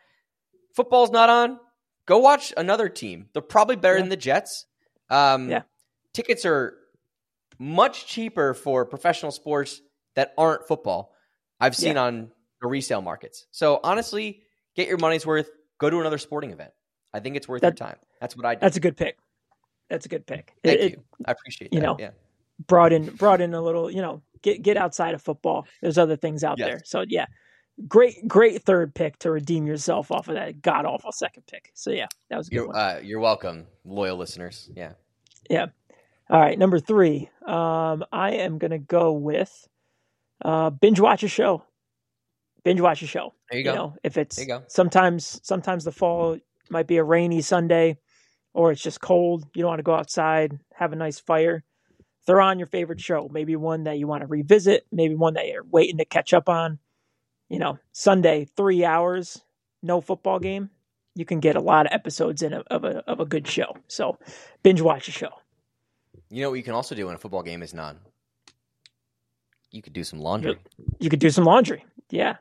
Football's 0.76 1.12
not 1.12 1.30
on. 1.30 1.60
Go 2.05 2.18
watch 2.18 2.53
another 2.57 2.89
team. 2.89 3.30
They're 3.34 3.41
probably 3.41 3.76
better 3.76 3.95
Yeah. 3.95 4.01
than 4.01 4.10
the 4.10 4.18
Jets. 4.18 4.66
Um, 5.10 5.49
Yeah. 5.49 5.62
Tickets 6.14 6.43
are 6.45 6.76
much 7.60 8.07
cheaper 8.07 8.53
for 8.53 8.86
professional 8.86 9.32
sports 9.32 9.82
that 10.16 10.34
aren't 10.38 10.68
football. 10.68 11.14
I've 11.60 11.76
seen 11.76 11.95
Yeah. 11.95 12.03
on 12.03 12.32
the 12.62 12.68
resale 12.68 13.01
markets. 13.01 13.45
So 13.51 13.80
honestly, 13.84 14.43
get 14.76 14.88
your 14.88 14.97
money's 14.97 15.26
worth. 15.26 15.49
Go 15.78 15.89
to 15.89 15.99
another 15.99 16.18
sporting 16.18 16.51
event. 16.51 16.72
I 17.14 17.20
think 17.20 17.36
it's 17.36 17.47
worth 17.47 17.62
That- 17.62 17.80
your 17.80 17.88
time. 17.88 17.97
That's 18.20 18.36
what 18.36 18.45
I 18.45 18.55
do. 18.55 18.62
That's 18.62 18.78
a 18.78 18.80
good 18.80 18.97
pick. 18.97 19.18
That's 19.89 20.05
a 20.05 20.10
good 20.10 20.26
pick. 20.28 20.53
Thank 20.64 20.80
It- 20.80 20.91
you. 20.91 21.03
I 21.26 21.32
appreciate 21.32 21.74
you 21.74 21.80
that. 21.80 21.86
know, 21.86 21.95
yeah. 21.99 22.12
brought 22.68 22.91
in 22.91 23.05
brought 23.16 23.39
in 23.41 23.53
a 23.53 23.62
little. 23.62 23.89
You 23.89 24.01
know, 24.01 24.22
get 24.41 24.62
get 24.62 24.78
outside 24.78 25.14
of 25.14 25.22
football. 25.22 25.66
There's 25.82 25.97
other 25.97 26.16
things 26.18 26.43
out 26.43 26.57
Yes. 26.60 26.68
there. 26.68 26.82
So 26.86 27.05
yeah, 27.07 27.26
great 27.88 28.28
great 28.28 28.64
third 28.64 28.94
pick 28.94 29.18
to 29.20 29.32
redeem 29.32 29.66
yourself 29.66 30.12
off 30.12 30.28
of 30.28 30.36
that 30.36 30.62
god 30.62 30.86
awful 30.86 31.12
second 31.12 31.44
pick. 31.48 31.72
So 31.74 31.92
yeah, 31.92 32.08
that 32.30 32.38
was 32.38 32.48
a 32.48 32.52
good 32.52 32.56
You're, 32.56 32.76
uh, 32.76 33.00
you're 33.00 33.20
welcome, 33.20 33.68
loyal 33.86 34.18
listeners. 34.18 34.70
Yeah. 34.76 34.94
Yeah. 35.50 35.68
All 36.30 36.40
right, 36.40 36.60
number 36.60 36.80
three. 36.80 37.30
Um, 37.46 38.04
I 38.12 38.32
am 38.34 38.58
gonna 38.60 38.80
go 38.80 39.14
with 39.14 39.68
uh, 40.44 40.70
binge 40.70 41.00
watch 41.00 41.24
a 41.24 41.28
show. 41.28 41.64
Binge 42.64 42.82
watch 42.82 43.02
a 43.02 43.08
show. 43.08 43.34
There 43.50 43.60
you 43.60 43.66
go. 43.66 43.74
know, 43.74 43.96
if 44.04 44.18
it's 44.18 44.36
There 44.36 44.46
you 44.46 44.50
go. 44.60 44.64
sometimes 44.68 45.40
sometimes 45.44 45.86
the 45.86 45.92
fall 45.92 46.38
might 46.70 46.88
be 46.88 46.98
a 46.98 47.04
rainy 47.04 47.42
Sunday, 47.42 47.98
or 48.54 48.72
it's 48.72 48.82
just 48.82 49.02
cold. 49.02 49.46
You 49.56 49.64
don't 49.64 49.70
want 49.70 49.80
to 49.80 49.84
go 49.84 49.96
outside, 49.96 50.60
have 50.76 50.94
a 50.94 50.96
nice 50.96 51.20
fire. 51.20 51.64
Throw 52.28 52.46
on 52.46 52.60
your 52.60 52.68
favorite 52.68 53.02
show. 53.02 53.28
Maybe 53.32 53.56
one 53.56 53.86
that 53.86 53.98
you 53.98 54.06
want 54.06 54.22
to 54.22 54.28
revisit. 54.28 54.86
Maybe 54.92 55.16
one 55.16 55.34
that 55.34 55.48
you're 55.48 55.64
waiting 55.64 55.98
to 55.98 56.06
catch 56.06 56.32
up 56.34 56.48
on. 56.48 56.78
You 57.50 57.60
know, 57.60 57.80
Sunday, 57.91 58.45
three 58.56 58.86
hours, 58.86 59.41
no 59.82 60.02
football 60.02 60.39
game. 60.39 60.70
You 61.16 61.26
can 61.26 61.39
get 61.39 61.56
a 61.56 61.60
lot 61.62 61.86
of 61.88 61.91
episodes 61.91 62.41
in 62.43 62.54
a, 62.54 62.60
of 62.72 62.84
a 62.84 62.97
of 63.10 63.20
a 63.20 63.26
good 63.26 63.47
show. 63.47 63.76
So, 63.88 64.18
binge 64.64 64.82
watch 64.82 65.08
a 65.08 65.12
show. 65.12 65.30
You 66.30 66.43
know 66.43 66.52
what 66.52 66.58
you 66.58 66.64
can 66.64 66.74
also 66.76 66.93
do 66.95 67.08
when 67.08 67.16
a 67.16 67.18
football 67.18 67.41
game 67.43 67.64
is 67.64 67.74
none? 67.74 68.00
You 69.72 69.82
could 69.82 69.93
do 69.93 70.04
some 70.04 70.20
laundry. 70.20 70.58
You 71.00 71.10
could 71.10 71.20
do 71.20 71.30
some 71.30 71.43
laundry. 71.43 71.86
Yeah, 72.10 72.38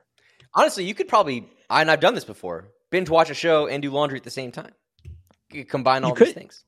Honestly, 0.54 0.84
you 0.84 0.94
could 0.94 1.09
probably, 1.09 1.46
and 1.68 1.90
I've 1.90 2.00
done 2.00 2.14
this 2.14 2.24
before, 2.24 2.68
binge 2.90 3.11
watch 3.11 3.28
a 3.30 3.34
show 3.34 3.66
and 3.66 3.82
do 3.82 3.90
laundry 3.90 4.18
at 4.18 4.24
the 4.24 4.30
same 4.30 4.50
time. 4.50 4.72
You 5.52 5.62
could 5.64 5.68
combine 5.70 6.02
You 6.02 6.09
all 6.09 6.14
these 6.14 6.28
could. 6.28 6.34
things. 6.34 6.64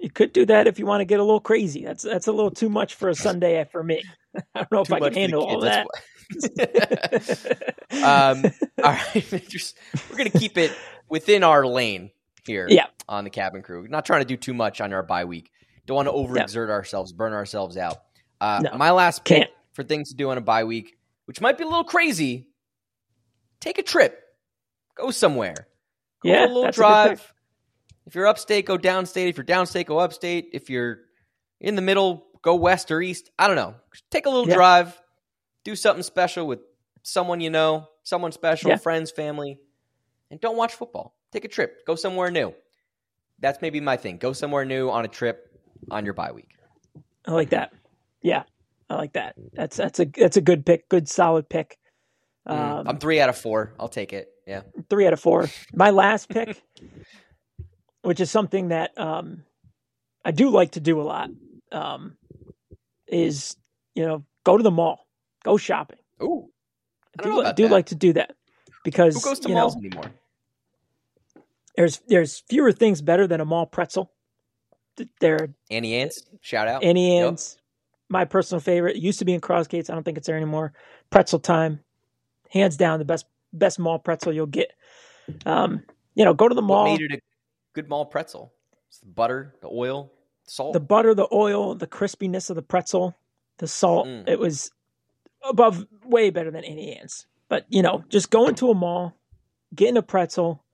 you 0.00 0.08
could 0.10 0.32
do 0.32 0.46
that 0.46 0.66
if 0.68 0.78
you 0.78 0.86
want 0.86 1.00
to 1.00 1.04
get 1.04 1.18
a 1.18 1.24
little 1.24 1.40
crazy. 1.40 1.84
That's 1.84 2.02
that's 2.04 2.26
a 2.28 2.32
little 2.32 2.50
too 2.52 2.68
much 2.68 2.94
for 2.94 3.08
a 3.08 3.14
Sunday 3.26 3.64
for 3.70 3.82
me. 3.82 4.02
I 4.54 4.60
don't 4.60 4.72
know 4.72 4.80
if 4.82 4.92
I 4.92 5.00
can 5.00 5.14
handle 5.14 5.44
all 5.44 5.60
that. 5.60 5.86
Kids, 6.30 6.48
that's 6.56 7.44
why. 7.90 8.30
um, 8.30 8.44
all 8.82 8.92
right, 8.92 9.32
we're 10.10 10.16
gonna 10.16 10.30
keep 10.30 10.56
it 10.58 10.72
within 11.08 11.42
our 11.44 11.66
lane 11.66 12.10
here. 12.46 12.66
Yeah. 12.68 12.86
on 13.08 13.24
the 13.24 13.30
cabin 13.30 13.62
crew. 13.62 13.82
We're 13.82 13.88
not 13.88 14.04
trying 14.04 14.20
to 14.22 14.26
do 14.26 14.36
too 14.36 14.54
much 14.54 14.80
on 14.80 14.92
our 14.92 15.02
bye 15.02 15.24
week. 15.24 15.50
Don't 15.86 15.96
want 15.96 16.08
to 16.08 16.12
overexert 16.12 16.70
ourselves, 16.70 17.12
burn 17.12 17.32
ourselves 17.32 17.76
out. 17.76 17.98
Uh, 18.40 18.60
No. 18.64 18.76
my 18.78 18.90
last 18.90 19.24
pick 19.24 19.38
Can't. 19.38 19.50
for 19.74 19.82
things 19.84 20.08
to 20.10 20.14
do 20.16 20.30
on 20.30 20.38
a 20.38 20.40
bye 20.42 20.64
week, 20.64 20.96
which 21.26 21.40
might 21.40 21.56
be 21.58 21.64
a 21.64 21.66
little 21.68 21.84
crazy. 21.84 22.48
Take 23.60 23.78
a 23.78 23.82
trip, 23.82 24.18
go 24.96 25.10
somewhere. 25.10 25.54
Go 26.22 26.28
Yeah, 26.30 26.44
a 26.44 26.48
little 26.48 26.62
that's 26.64 26.76
a 26.76 26.80
drive. 26.80 27.32
If 28.06 28.14
you're 28.14 28.26
upstate, 28.26 28.66
go 28.66 28.76
downstate. 28.76 29.28
If 29.28 29.36
you're 29.38 29.44
downstate, 29.46 29.86
go 29.86 29.98
upstate. 29.98 30.50
If 30.52 30.68
you're 30.68 30.98
in 31.60 31.74
the 31.76 31.82
middle, 31.82 32.26
go 32.42 32.54
west 32.56 32.90
or 32.90 33.00
east. 33.00 33.30
I 33.38 33.46
don't 33.46 33.56
know. 33.56 33.74
Take 34.10 34.26
a 34.26 34.28
little 34.30 34.46
Yeah. 34.48 34.54
drive. 34.56 35.00
Do 35.64 35.74
something 35.76 36.02
special 36.02 36.46
with 36.46 36.60
someone 37.02 37.40
you 37.40 37.50
know, 37.50 37.88
someone 38.02 38.32
special, 38.32 38.70
Yeah. 38.70 38.76
friends, 38.76 39.10
family, 39.10 39.58
and 40.30 40.40
don't 40.40 40.56
watch 40.56 40.74
football. 40.74 41.16
Take 41.32 41.44
a 41.44 41.48
trip. 41.48 41.84
Go 41.86 41.94
somewhere 41.94 42.30
new. 42.30 42.54
That's 43.40 43.60
maybe 43.60 43.80
my 43.80 43.96
thing. 43.96 44.18
Go 44.18 44.32
somewhere 44.32 44.64
new 44.64 44.90
on 44.90 45.04
a 45.04 45.08
trip 45.08 45.50
on 45.90 46.04
your 46.04 46.14
bye 46.14 46.32
week. 46.32 46.50
I 47.26 47.32
like 47.32 47.50
that. 47.50 47.72
Yeah, 48.22 48.44
I 48.88 48.96
like 48.96 49.14
that. 49.14 49.34
That's 49.52 49.76
that's 49.76 49.98
a 50.00 50.04
that's 50.04 50.36
a 50.36 50.40
good 50.40 50.64
pick. 50.64 50.88
Good 50.88 51.08
solid 51.08 51.48
pick. 51.48 51.78
Mm, 52.48 52.52
Um, 52.80 52.88
I'm 52.88 52.98
three 52.98 53.20
out 53.20 53.28
of 53.30 53.36
four. 53.36 53.74
I'll 53.80 53.88
take 53.88 54.12
it. 54.12 54.30
Yeah. 54.46 54.62
three 54.90 55.06
out 55.06 55.14
of 55.14 55.20
four. 55.20 55.48
My 55.72 55.90
last 55.90 56.28
pick, 56.28 56.62
which 58.02 58.20
is 58.20 58.30
something 58.30 58.68
that 58.68 58.96
um, 58.98 59.42
I 60.24 60.30
do 60.30 60.50
like 60.50 60.72
to 60.72 60.80
do 60.80 61.00
a 61.00 61.02
lot, 61.02 61.30
um, 61.72 62.16
is 63.08 63.56
you 63.94 64.04
know 64.06 64.24
go 64.44 64.56
to 64.56 64.62
the 64.62 64.70
mall, 64.70 65.06
go 65.44 65.56
shopping. 65.56 65.98
Ooh. 66.22 66.48
I 67.18 67.22
I 67.22 67.22
do, 67.22 67.28
know 67.30 67.38
I 67.38 67.40
about 67.42 67.56
do 67.56 67.68
like 67.68 67.86
to 67.86 67.94
do 67.94 68.12
that 68.14 68.34
because 68.82 69.14
Who 69.14 69.20
goes 69.30 69.38
to 69.40 69.48
you 69.48 69.54
malls 69.54 69.76
know 69.76 69.80
anymore? 69.86 70.10
there's 71.76 72.00
there's 72.08 72.40
fewer 72.48 72.72
things 72.72 73.02
better 73.02 73.26
than 73.26 73.40
a 73.40 73.44
mall 73.44 73.66
pretzel. 73.66 74.10
Th- 74.96 75.08
They're 75.20 75.48
Auntie 75.70 75.94
Anne's. 75.94 76.24
Shout 76.40 76.68
out. 76.68 76.82
Annie 76.84 77.18
Yep. 77.20 77.38
My 78.08 78.24
personal 78.24 78.60
favorite. 78.60 78.96
It 78.96 79.02
used 79.02 79.18
to 79.20 79.24
be 79.24 79.32
in 79.32 79.40
Crossgates. 79.40 79.88
I 79.90 79.94
don't 79.94 80.02
think 80.04 80.18
it's 80.18 80.26
there 80.26 80.36
anymore. 80.36 80.72
Pretzel 81.10 81.38
time, 81.38 81.80
hands 82.50 82.76
down 82.76 82.98
the 82.98 83.04
best 83.04 83.26
best 83.52 83.78
mall 83.78 83.98
pretzel 83.98 84.32
you'll 84.32 84.46
get. 84.46 84.72
Um, 85.46 85.82
you 86.14 86.24
know, 86.24 86.34
go 86.34 86.46
to 86.48 86.54
the 86.54 86.60
What 86.60 86.66
mall. 86.68 86.84
made 86.96 87.00
it 87.00 87.12
a 87.12 87.20
good 87.72 87.88
mall 87.88 88.04
pretzel? 88.06 88.52
It's 88.88 88.98
the 88.98 89.06
butter, 89.06 89.54
the 89.62 89.68
oil, 89.68 90.12
salt. 90.46 90.74
the 90.74 90.80
butter, 90.80 91.14
the 91.14 91.26
oil, 91.32 91.74
the 91.74 91.86
crispiness 91.86 92.50
of 92.50 92.56
the 92.56 92.62
pretzel, 92.62 93.16
the 93.58 93.66
salt. 93.66 94.06
Mm. 94.06 94.28
It 94.28 94.38
was 94.38 94.70
above, 95.48 95.84
way 96.04 96.30
better 96.30 96.50
than 96.50 96.64
Auntie 96.64 96.96
Anne's. 96.96 97.26
But 97.48 97.66
you 97.68 97.82
know, 97.82 98.04
just 98.08 98.30
going 98.30 98.54
to 98.56 98.70
a 98.70 98.74
mall, 98.74 99.14
getting 99.74 99.96
a 99.96 100.02
pretzel, 100.02 100.64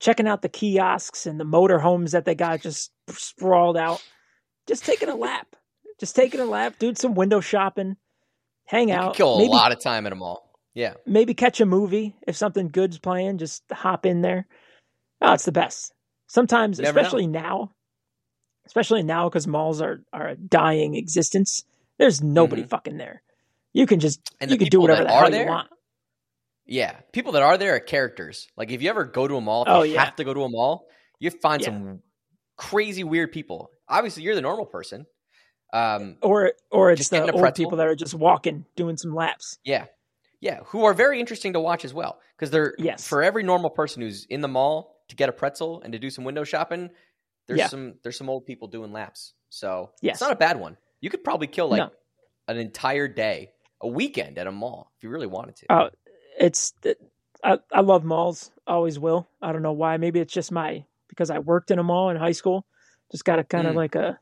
checking 0.00 0.26
out 0.26 0.42
the 0.42 0.48
kiosks 0.48 1.26
and 1.26 1.38
the 1.38 1.44
motor 1.44 1.78
homes 1.78 2.12
that 2.12 2.24
they 2.24 2.34
got 2.34 2.60
just 2.60 2.92
sprawled 3.08 3.76
out. 3.76 4.02
just 4.66 4.84
taking 4.84 5.08
a 5.08 5.14
lap, 5.14 5.54
just 5.98 6.16
taking 6.16 6.40
a 6.40 6.44
lap, 6.44 6.78
doing 6.78 6.96
some 6.96 7.14
window 7.14 7.40
shopping, 7.40 7.96
hang 8.66 8.88
You 8.88 8.96
out, 8.96 9.14
kill 9.14 9.36
a 9.36 9.38
maybe 9.38 9.50
lot 9.50 9.72
of 9.72 9.80
time 9.80 10.06
at 10.06 10.12
a 10.12 10.16
mall. 10.16 10.48
Yeah. 10.74 10.94
maybe 11.06 11.34
catch 11.34 11.60
a 11.60 11.66
movie 11.66 12.16
if 12.26 12.34
something 12.34 12.68
good's 12.68 12.98
playing. 12.98 13.36
Just 13.38 13.62
hop 13.70 14.06
in 14.06 14.22
there. 14.22 14.46
Oh, 15.20 15.34
it's 15.34 15.44
the 15.44 15.52
best. 15.52 15.92
Sometimes, 16.26 16.78
Never 16.78 16.98
know. 16.98 17.06
especially 17.06 17.26
now, 17.26 17.72
especially 18.66 19.02
now 19.02 19.28
because 19.28 19.46
malls 19.46 19.82
are 19.82 20.02
are 20.12 20.28
a 20.28 20.36
dying 20.36 20.94
existence. 20.94 21.64
There's 21.98 22.22
nobody 22.22 22.62
mm-hmm. 22.62 22.70
fucking 22.70 22.96
there. 22.96 23.22
You 23.72 23.86
can 23.86 24.00
just. 24.00 24.20
And 24.40 24.50
you 24.50 24.58
can 24.58 24.68
do 24.68 24.80
whatever 24.80 25.04
that 25.04 25.08
the 25.08 25.14
are 25.14 25.20
hell 25.22 25.30
there, 25.30 25.42
you 25.44 25.48
want. 25.48 25.68
Yeah. 26.66 27.00
People 27.12 27.32
that 27.32 27.42
are 27.42 27.58
there 27.58 27.74
are 27.74 27.80
characters. 27.80 28.48
Like 28.56 28.70
if 28.70 28.82
you 28.82 28.90
ever 28.90 29.04
go 29.04 29.26
to 29.26 29.36
a 29.36 29.40
mall, 29.40 29.62
if 29.62 29.68
Oh, 29.68 29.82
you 29.82 29.94
yeah. 29.94 30.04
have 30.04 30.16
to 30.16 30.24
go 30.24 30.32
to 30.34 30.42
a 30.44 30.48
mall, 30.48 30.86
you 31.18 31.30
find 31.30 31.60
Yeah. 31.60 31.66
some 31.66 32.02
crazy 32.56 33.04
weird 33.04 33.32
people. 33.32 33.70
Obviously, 33.88 34.22
you're 34.22 34.34
the 34.34 34.40
normal 34.42 34.66
person. 34.66 35.06
Um, 35.72 36.18
Or 36.22 36.52
or 36.70 36.90
it's 36.92 36.98
Just 37.00 37.10
the 37.10 37.20
old 37.22 37.30
pretzel. 37.40 37.64
people 37.64 37.78
that 37.78 37.86
are 37.86 37.94
just 37.96 38.14
walking, 38.14 38.66
doing 38.76 38.96
some 38.96 39.14
laps. 39.14 39.58
yeah. 39.64 39.86
Yeah. 40.40 40.60
Who 40.66 40.84
are 40.84 40.92
very 40.94 41.20
interesting 41.20 41.52
to 41.52 41.60
watch 41.60 41.84
as 41.84 41.94
well. 41.94 42.20
Because 42.36 42.50
they're, 42.50 42.74
Yes. 42.78 43.06
for 43.06 43.22
every 43.22 43.42
normal 43.44 43.70
person 43.70 44.02
who's 44.02 44.24
in 44.26 44.40
the 44.40 44.48
mall 44.48 44.96
to 45.08 45.14
get 45.16 45.28
a 45.28 45.32
pretzel 45.32 45.80
and 45.82 45.92
to 45.92 45.98
do 46.00 46.10
some 46.10 46.24
window 46.24 46.42
shopping, 46.44 46.90
there's 47.46 47.58
Yeah. 47.60 47.68
some 47.68 47.94
there's 48.02 48.16
some 48.18 48.28
old 48.28 48.44
people 48.44 48.68
doing 48.68 48.92
laps. 48.92 49.34
So 49.50 49.92
Yes. 50.02 50.16
it's 50.16 50.20
not 50.20 50.32
a 50.32 50.36
bad 50.36 50.58
one. 50.58 50.76
You 51.00 51.10
could 51.10 51.22
probably 51.24 51.46
kill 51.46 51.68
like 51.68 51.78
No. 51.78 51.90
an 52.48 52.56
entire 52.58 53.06
day, 53.08 53.52
a 53.82 53.88
weekend 53.88 54.38
at 54.38 54.46
a 54.46 54.52
mall 54.52 54.90
if 54.96 55.02
you 55.04 55.10
really 55.10 55.26
wanted 55.26 55.56
to. 55.56 55.72
Uh, 55.72 55.90
it's 56.38 56.72
I, 57.44 57.58
I 57.72 57.80
love 57.80 58.04
malls, 58.04 58.50
always 58.66 58.98
will. 58.98 59.28
I 59.40 59.52
don't 59.52 59.62
know 59.62 59.72
why. 59.72 59.96
Maybe 59.96 60.20
it's 60.20 60.32
just 60.32 60.52
my 60.52 60.84
because 61.08 61.30
I 61.30 61.38
worked 61.40 61.70
in 61.70 61.78
a 61.78 61.82
mall 61.82 62.10
in 62.10 62.16
high 62.16 62.32
school. 62.32 62.64
Just 63.10 63.24
got 63.24 63.38
a 63.38 63.44
kind 63.44 63.66
of 63.66 63.74
Mm. 63.74 63.76
like 63.76 63.94
a, 63.96 64.18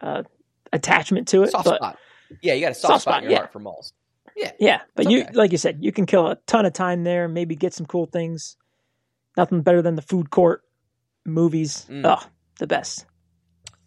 a 0.00 0.24
attachment 0.72 1.28
to 1.28 1.42
it. 1.44 1.50
soft 1.50 1.64
but 1.64 1.76
spot. 1.76 1.98
Yeah, 2.42 2.54
you 2.54 2.60
got 2.62 2.72
a 2.72 2.74
soft, 2.74 2.92
Soft 2.92 3.02
spot, 3.02 3.12
spot, 3.14 3.22
in 3.22 3.24
your 3.24 3.32
yeah. 3.32 3.38
heart 3.38 3.52
for 3.52 3.58
malls. 3.60 3.92
Yeah. 4.36 4.52
yeah, 4.58 4.80
but 4.94 5.04
It's 5.06 5.12
you 5.12 5.26
like 5.34 5.52
you 5.52 5.58
said, 5.58 5.78
you 5.84 5.92
can 5.92 6.06
kill 6.06 6.26
a 6.28 6.36
ton 6.46 6.64
of 6.66 6.72
time 6.72 7.04
there. 7.04 7.28
Maybe 7.28 7.54
get 7.54 7.74
some 7.74 7.86
cool 7.86 8.06
things. 8.06 8.56
Nothing 9.36 9.62
better 9.62 9.82
than 9.82 9.94
the 9.94 10.02
food 10.02 10.30
court, 10.30 10.62
movies. 11.26 11.86
Mm. 11.90 12.02
Oh, 12.06 12.26
the 12.58 12.66
best. 12.66 13.04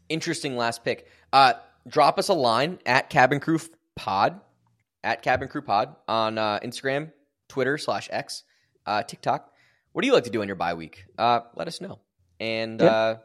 Interesting 0.10 0.56
last 0.56 0.84
pick. 0.84 1.08
Uh, 1.34 1.54
drop 1.88 2.20
us 2.20 2.30
a 2.30 2.34
line 2.34 2.80
at 2.86 3.10
Cabin 3.10 3.40
Crew 3.40 3.60
Pod, 3.96 4.40
at 5.06 5.22
Cabin 5.22 5.48
Crew 5.48 5.62
Pod 5.62 5.96
on 6.08 6.38
uh, 6.38 6.60
Instagram, 6.60 7.12
Twitter 7.48 7.78
slash 7.78 8.10
X, 8.12 8.44
uh, 8.86 9.04
TikTok. 9.04 9.52
What 9.94 10.02
do 10.02 10.08
you 10.08 10.14
like 10.14 10.26
to 10.26 10.30
do 10.30 10.42
on 10.42 10.48
your 10.48 10.58
bye 10.58 10.74
week? 10.74 11.06
Uh, 11.18 11.42
let 11.56 11.68
us 11.70 11.80
know, 11.80 12.00
and 12.42 12.82
Yeah. 12.82 12.88
uh, 12.88 13.18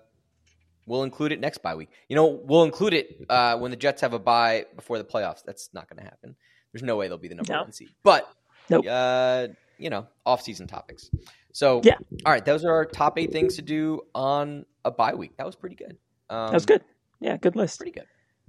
we'll 0.87 1.03
include 1.03 1.33
it 1.33 1.41
next 1.41 1.59
bye 1.63 1.75
week. 1.75 1.89
You 2.09 2.15
know, 2.17 2.27
we'll 2.27 2.63
include 2.63 2.95
it 2.95 3.25
uh, 3.29 3.57
when 3.59 3.71
the 3.73 3.77
Jets 3.77 4.03
have 4.03 4.13
a 4.13 4.19
bye 4.21 4.67
before 4.77 4.99
the 4.99 5.05
playoffs. 5.05 5.43
That's 5.45 5.71
not 5.73 5.89
going 5.89 5.99
to 5.99 6.05
happen. 6.05 6.37
There's 6.73 6.83
no 6.85 6.97
way 6.97 7.09
they'll 7.09 7.19
be 7.19 7.27
the 7.29 7.35
number 7.35 7.53
No. 7.53 7.63
one 7.63 7.73
seed. 7.73 7.89
But 8.05 8.31
Nope. 8.69 8.87
uh, 8.89 9.49
you 9.79 9.91
know, 9.91 10.07
off-season 10.25 10.69
topics. 10.69 11.11
So 11.53 11.81
Yeah. 11.83 11.97
all 12.25 12.33
right, 12.33 12.45
those 12.45 12.65
are 12.65 12.73
our 12.73 12.85
top 12.85 13.19
eight 13.19 13.33
things 13.33 13.57
to 13.57 13.63
do 13.63 14.03
on 14.15 14.67
a 14.85 14.91
bye 14.93 15.15
week. 15.15 15.37
That 15.39 15.47
was 15.47 15.57
pretty 15.57 15.75
good. 15.77 15.97
Um, 16.29 16.47
That 16.49 16.53
was 16.55 16.67
good. 16.67 16.85
Yeah, 17.19 17.37
good 17.39 17.57
list. 17.57 17.79
Pretty 17.79 17.91
good. 17.93 18.07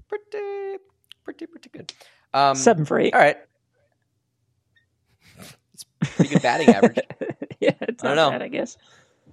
Pretty, 0.08 0.78
pretty, 1.24 1.46
pretty 1.48 1.70
good. 1.70 1.94
Um, 2.34 2.56
Seven 2.56 2.86
for 2.86 3.00
eight. 3.00 3.14
All 3.14 3.20
right. 3.20 3.38
It's 5.74 5.86
pretty 6.16 6.34
good 6.34 6.42
batting 6.42 6.70
average. 6.76 7.00
yeah, 7.60 7.72
it's 7.82 8.04
I 8.04 8.10
not 8.10 8.16
don't 8.16 8.16
know. 8.16 8.30
bad, 8.32 8.42
I 8.42 8.48
guess. 8.48 8.78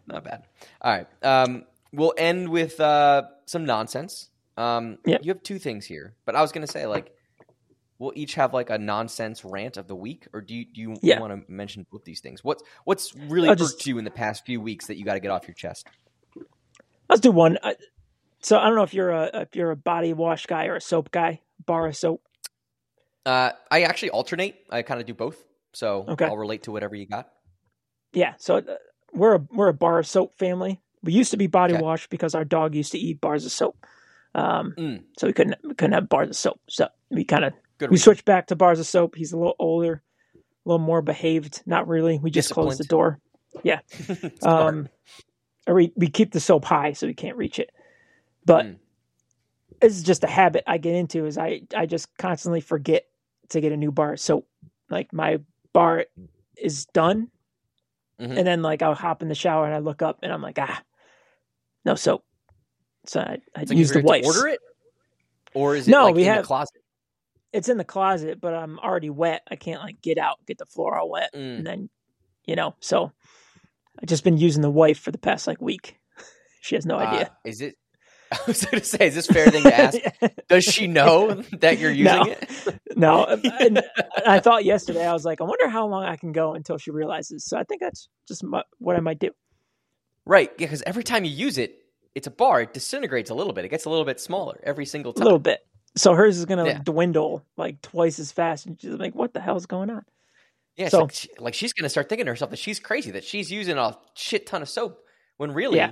Not 0.06 0.24
bad. 0.24 0.44
All 0.80 0.92
right. 0.92 1.06
Um, 1.22 1.64
we'll 1.92 2.14
end 2.16 2.48
with 2.48 2.80
uh, 2.80 3.22
some 3.46 3.64
nonsense. 3.64 4.30
Um, 4.56 4.98
Yep. 5.04 5.20
You 5.24 5.32
have 5.32 5.42
two 5.42 5.58
things 5.58 5.84
here, 5.86 6.14
but 6.24 6.34
I 6.34 6.42
was 6.42 6.52
going 6.52 6.66
to 6.66 6.72
say, 6.72 6.86
like, 6.86 7.12
we'll 7.98 8.12
each 8.14 8.34
have 8.34 8.54
like 8.54 8.70
a 8.70 8.78
nonsense 8.78 9.44
rant 9.44 9.76
of 9.76 9.86
the 9.88 9.94
week, 9.96 10.26
or 10.32 10.40
do 10.40 10.54
you, 10.54 10.64
do 10.64 10.80
you, 10.80 10.96
Yeah. 11.02 11.20
want 11.20 11.32
to 11.46 11.52
mention 11.52 11.86
both 11.90 12.04
these 12.04 12.20
things? 12.20 12.42
What's 12.42 12.62
what's 12.84 13.14
really 13.14 13.48
irked 13.48 13.60
just- 13.60 13.86
you 13.86 13.98
in 13.98 14.04
the 14.04 14.10
past 14.10 14.44
few 14.46 14.60
weeks 14.60 14.86
that 14.86 14.96
you 14.96 15.04
got 15.04 15.14
to 15.14 15.20
get 15.20 15.30
off 15.30 15.46
your 15.46 15.54
chest? 15.54 15.86
Let's 17.08 17.20
do 17.20 17.30
one. 17.30 17.58
Uh, 17.62 17.74
So 18.40 18.58
I 18.58 18.66
don't 18.66 18.76
know 18.76 18.82
if 18.84 18.94
you're 18.94 19.10
a 19.10 19.30
if 19.42 19.56
you're 19.56 19.70
a 19.72 19.76
body 19.76 20.12
wash 20.12 20.46
guy 20.46 20.66
or 20.66 20.76
a 20.76 20.80
soap 20.80 21.10
guy. 21.10 21.40
Bar 21.66 21.86
of 21.88 21.96
soap. 21.96 22.22
Uh, 23.26 23.50
I 23.70 23.82
actually 23.82 24.10
alternate. 24.10 24.56
I 24.70 24.82
kind 24.82 25.00
of 25.00 25.06
do 25.06 25.14
both, 25.14 25.42
so 25.72 26.04
Okay. 26.08 26.24
I'll 26.24 26.36
relate 26.36 26.62
to 26.64 26.72
whatever 26.72 26.94
you 26.96 27.06
got. 27.06 27.28
Yeah. 28.12 28.34
So 28.38 28.56
uh, 28.58 28.62
we're 29.12 29.34
a 29.36 29.40
we're 29.52 29.68
a 29.68 29.74
bar 29.74 29.98
of 29.98 30.06
soap 30.06 30.38
family. 30.38 30.80
We 31.02 31.12
used 31.12 31.30
to 31.32 31.36
be 31.36 31.46
body 31.46 31.74
Okay. 31.74 31.82
wash 31.82 32.06
because 32.08 32.34
our 32.34 32.44
dog 32.44 32.74
used 32.74 32.92
to 32.92 32.98
eat 32.98 33.20
bars 33.20 33.44
of 33.44 33.52
soap. 33.52 33.76
Um, 34.34 34.74
Mm. 34.78 35.02
so 35.18 35.26
we 35.26 35.32
couldn't 35.32 35.56
we 35.62 35.74
couldn't 35.74 35.92
have 35.92 36.08
bars 36.08 36.28
of 36.28 36.36
soap. 36.36 36.60
So 36.68 36.88
we 37.10 37.24
kind 37.24 37.44
of 37.44 37.52
we 37.90 37.96
switched 37.96 38.24
back 38.24 38.46
to 38.48 38.56
bars 38.56 38.80
of 38.80 38.86
soap. 38.86 39.14
He's 39.14 39.32
a 39.32 39.36
little 39.36 39.56
older, 39.58 40.02
a 40.34 40.68
little 40.68 40.84
more 40.84 41.02
behaved. 41.02 41.62
Not 41.66 41.86
really. 41.86 42.18
We 42.18 42.30
just 42.30 42.50
closed 42.50 42.78
the 42.80 42.84
door. 42.84 43.20
Yeah. 43.62 43.80
Um, 44.42 44.88
or 45.66 45.74
we, 45.74 45.92
we 45.96 46.08
keep 46.08 46.32
the 46.32 46.40
soap 46.40 46.64
high 46.64 46.92
so 46.94 47.06
we 47.06 47.12
can't 47.14 47.36
reach 47.36 47.58
it. 47.58 47.70
But 48.46 48.64
Mm. 48.66 48.76
This 49.80 49.96
is 49.96 50.02
just 50.02 50.24
a 50.24 50.28
habit 50.28 50.64
I 50.66 50.78
get 50.78 50.94
into 50.94 51.26
is 51.26 51.38
I, 51.38 51.62
I 51.76 51.86
just 51.86 52.08
constantly 52.18 52.60
forget 52.60 53.04
to 53.50 53.60
get 53.60 53.72
a 53.72 53.76
new 53.76 53.92
bar 53.92 54.16
So. 54.16 54.44
Like 54.90 55.12
my 55.12 55.38
bar 55.74 56.06
is 56.56 56.86
done. 56.86 57.28
Mhm. 58.18 58.38
And 58.38 58.46
then 58.46 58.62
like 58.62 58.80
I'll 58.80 58.94
hop 58.94 59.20
in 59.22 59.28
the 59.28 59.34
shower 59.34 59.66
and 59.66 59.74
I 59.74 59.78
look 59.80 60.00
up 60.00 60.20
and 60.22 60.32
I'm 60.32 60.40
like, 60.40 60.58
ah, 60.58 60.82
no 61.84 61.94
soap. 61.94 62.24
So 63.04 63.20
I, 63.20 63.38
I 63.54 63.60
like 63.60 63.70
use 63.72 63.92
the 63.92 64.00
wipes. 64.00 64.26
order 64.26 64.48
it, 64.48 64.60
or 65.54 65.76
is 65.76 65.86
it 65.86 65.90
No, 65.90 66.04
like 66.06 66.14
we 66.14 66.22
in 66.22 66.28
have- 66.28 66.42
the 66.42 66.46
closet? 66.46 66.80
It's 67.52 67.68
in 67.68 67.76
the 67.78 67.84
closet, 67.84 68.40
but 68.40 68.54
I'm 68.54 68.78
already 68.78 69.10
wet. 69.10 69.42
I 69.50 69.56
can't 69.56 69.82
like 69.82 70.00
get 70.02 70.16
out, 70.18 70.38
get 70.46 70.56
the 70.58 70.66
floor 70.66 70.96
all 70.98 71.10
wet. 71.10 71.30
Mm. 71.34 71.58
And 71.58 71.66
then, 71.66 71.90
you 72.46 72.56
know, 72.56 72.74
so 72.80 73.12
I've 74.00 74.08
just 74.08 74.24
been 74.24 74.36
using 74.38 74.62
the 74.62 74.70
wife 74.70 74.98
for 74.98 75.10
the 75.10 75.18
past 75.18 75.46
like 75.46 75.60
week. 75.60 75.98
she 76.62 76.74
has 76.76 76.84
no 76.86 76.96
Uh, 76.96 77.04
idea. 77.04 77.36
is 77.44 77.60
it? 77.60 77.76
I 78.32 78.38
was 78.46 78.64
going 78.64 78.78
to 78.80 78.84
say, 78.84 79.06
is 79.06 79.14
this 79.14 79.26
fair 79.26 79.50
thing 79.50 79.62
to 79.62 79.74
ask? 79.74 79.98
Does 80.48 80.64
she 80.64 80.86
know 80.86 81.42
that 81.60 81.78
you're 81.78 81.90
using 81.90 82.04
No. 82.14 82.24
it? 82.24 82.80
No, 82.96 83.24
and 83.60 83.82
I 84.26 84.40
thought 84.40 84.64
yesterday 84.64 85.06
I 85.06 85.12
was 85.12 85.24
like, 85.24 85.40
I 85.40 85.44
wonder 85.44 85.68
how 85.68 85.86
long 85.86 86.04
I 86.04 86.16
can 86.16 86.32
go 86.32 86.54
until 86.54 86.78
she 86.78 86.90
realizes. 86.90 87.44
So 87.44 87.56
I 87.56 87.64
think 87.64 87.80
that's 87.80 88.08
just 88.26 88.42
my, 88.44 88.62
what 88.78 88.96
I 88.96 89.00
might 89.00 89.18
do. 89.18 89.30
Right, 90.26 90.50
yeah, 90.58 90.66
because 90.66 90.82
every 90.82 91.04
time 91.04 91.24
you 91.24 91.30
use 91.30 91.56
it, 91.58 91.76
it's 92.14 92.26
a 92.26 92.30
bar. 92.30 92.60
It 92.62 92.74
disintegrates 92.74 93.30
a 93.30 93.34
little 93.34 93.52
bit. 93.52 93.64
It 93.64 93.68
gets 93.68 93.84
a 93.84 93.90
little 93.90 94.04
bit 94.04 94.20
smaller 94.20 94.60
every 94.62 94.84
single 94.86 95.12
time. 95.12 95.22
A 95.22 95.24
little 95.24 95.38
bit. 95.38 95.60
So 95.96 96.12
hers 96.14 96.38
is 96.38 96.44
gonna 96.44 96.66
Yeah. 96.66 96.78
dwindle 96.82 97.44
like 97.56 97.80
twice 97.80 98.18
as 98.18 98.30
fast, 98.30 98.66
and 98.66 98.78
she's 98.80 98.90
like, 98.90 99.14
"What 99.14 99.32
the 99.32 99.40
hell 99.40 99.56
is 99.56 99.66
going 99.66 99.88
on?" 99.90 100.04
Yeah, 100.76 100.88
So- 100.90 101.00
like, 101.02 101.12
she, 101.12 101.28
like 101.38 101.54
she's 101.54 101.72
going 101.72 101.84
to 101.84 101.88
start 101.88 102.08
thinking 102.08 102.26
to 102.26 102.32
herself 102.32 102.50
that 102.50 102.58
she's 102.58 102.78
crazy, 102.78 103.10
that 103.12 103.24
she's 103.24 103.50
using 103.50 103.78
a 103.78 103.96
shit 104.14 104.46
ton 104.46 104.62
of 104.62 104.68
soap, 104.68 104.98
when 105.38 105.50
really, 105.52 105.78
Yeah. 105.78 105.90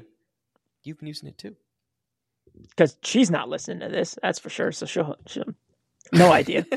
you've 0.84 0.98
been 0.98 1.08
using 1.08 1.28
it 1.28 1.38
too. 1.38 1.56
Because 2.70 2.96
she's 3.02 3.30
not 3.30 3.48
listening 3.48 3.80
to 3.80 3.88
this, 3.88 4.18
that's 4.22 4.38
for 4.38 4.50
sure. 4.50 4.72
So 4.72 4.86
she'll, 4.86 5.16
she'll 5.26 5.44
no 6.12 6.32
idea. 6.32 6.66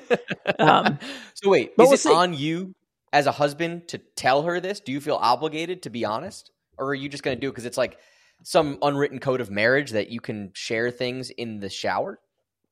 Um, 0.58 1.00
so 1.36 1.50
wait, 1.50 1.78
but 1.78 1.84
is 1.84 1.90
we'll 1.90 1.94
it 1.94 2.00
see. 2.00 2.14
on 2.14 2.34
you 2.34 2.76
as 3.14 3.28
a 3.28 3.32
husband 3.32 3.88
to 3.90 3.98
tell 3.98 4.42
her 4.42 4.60
this? 4.60 4.82
Do 4.82 4.92
you 4.92 5.00
feel 5.00 5.16
obligated 5.16 5.84
to 5.84 5.90
be 5.90 6.04
honest, 6.04 6.52
or 6.78 6.88
are 6.88 6.96
you 6.96 7.08
just 7.08 7.24
going 7.24 7.38
to 7.38 7.40
do 7.40 7.48
it 7.48 7.52
because 7.52 7.66
it's 7.66 7.78
like 7.78 7.98
some 8.44 8.78
unwritten 8.82 9.20
code 9.20 9.40
of 9.40 9.50
marriage 9.50 9.92
that 9.92 10.10
you 10.10 10.20
can 10.20 10.52
share 10.54 10.92
things 10.92 11.30
in 11.30 11.60
the 11.62 11.70
shower? 11.70 12.20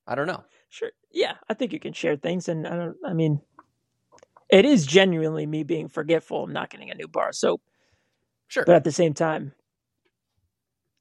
I 0.06 0.16
don't 0.16 0.28
know. 0.28 0.44
Sure. 0.70 0.92
Yeah, 1.12 1.36
I 1.48 1.54
think 1.54 1.72
you 1.72 1.80
can 1.80 1.94
share 1.94 2.18
things, 2.18 2.50
and 2.50 2.68
I 2.68 2.76
don't. 2.76 2.98
I 3.06 3.14
mean, 3.14 3.40
it 4.50 4.66
is 4.66 4.86
genuinely 4.86 5.46
me 5.46 5.64
being 5.64 5.88
forgetful 5.88 6.44
of 6.46 6.50
not 6.50 6.70
getting 6.70 6.92
a 6.92 6.96
new 6.96 7.08
bar 7.08 7.30
of 7.30 7.36
soap, 7.36 7.62
Sure. 8.48 8.64
but 8.66 8.76
at 8.76 8.84
the 8.84 8.92
same 8.92 9.14
time, 9.14 9.54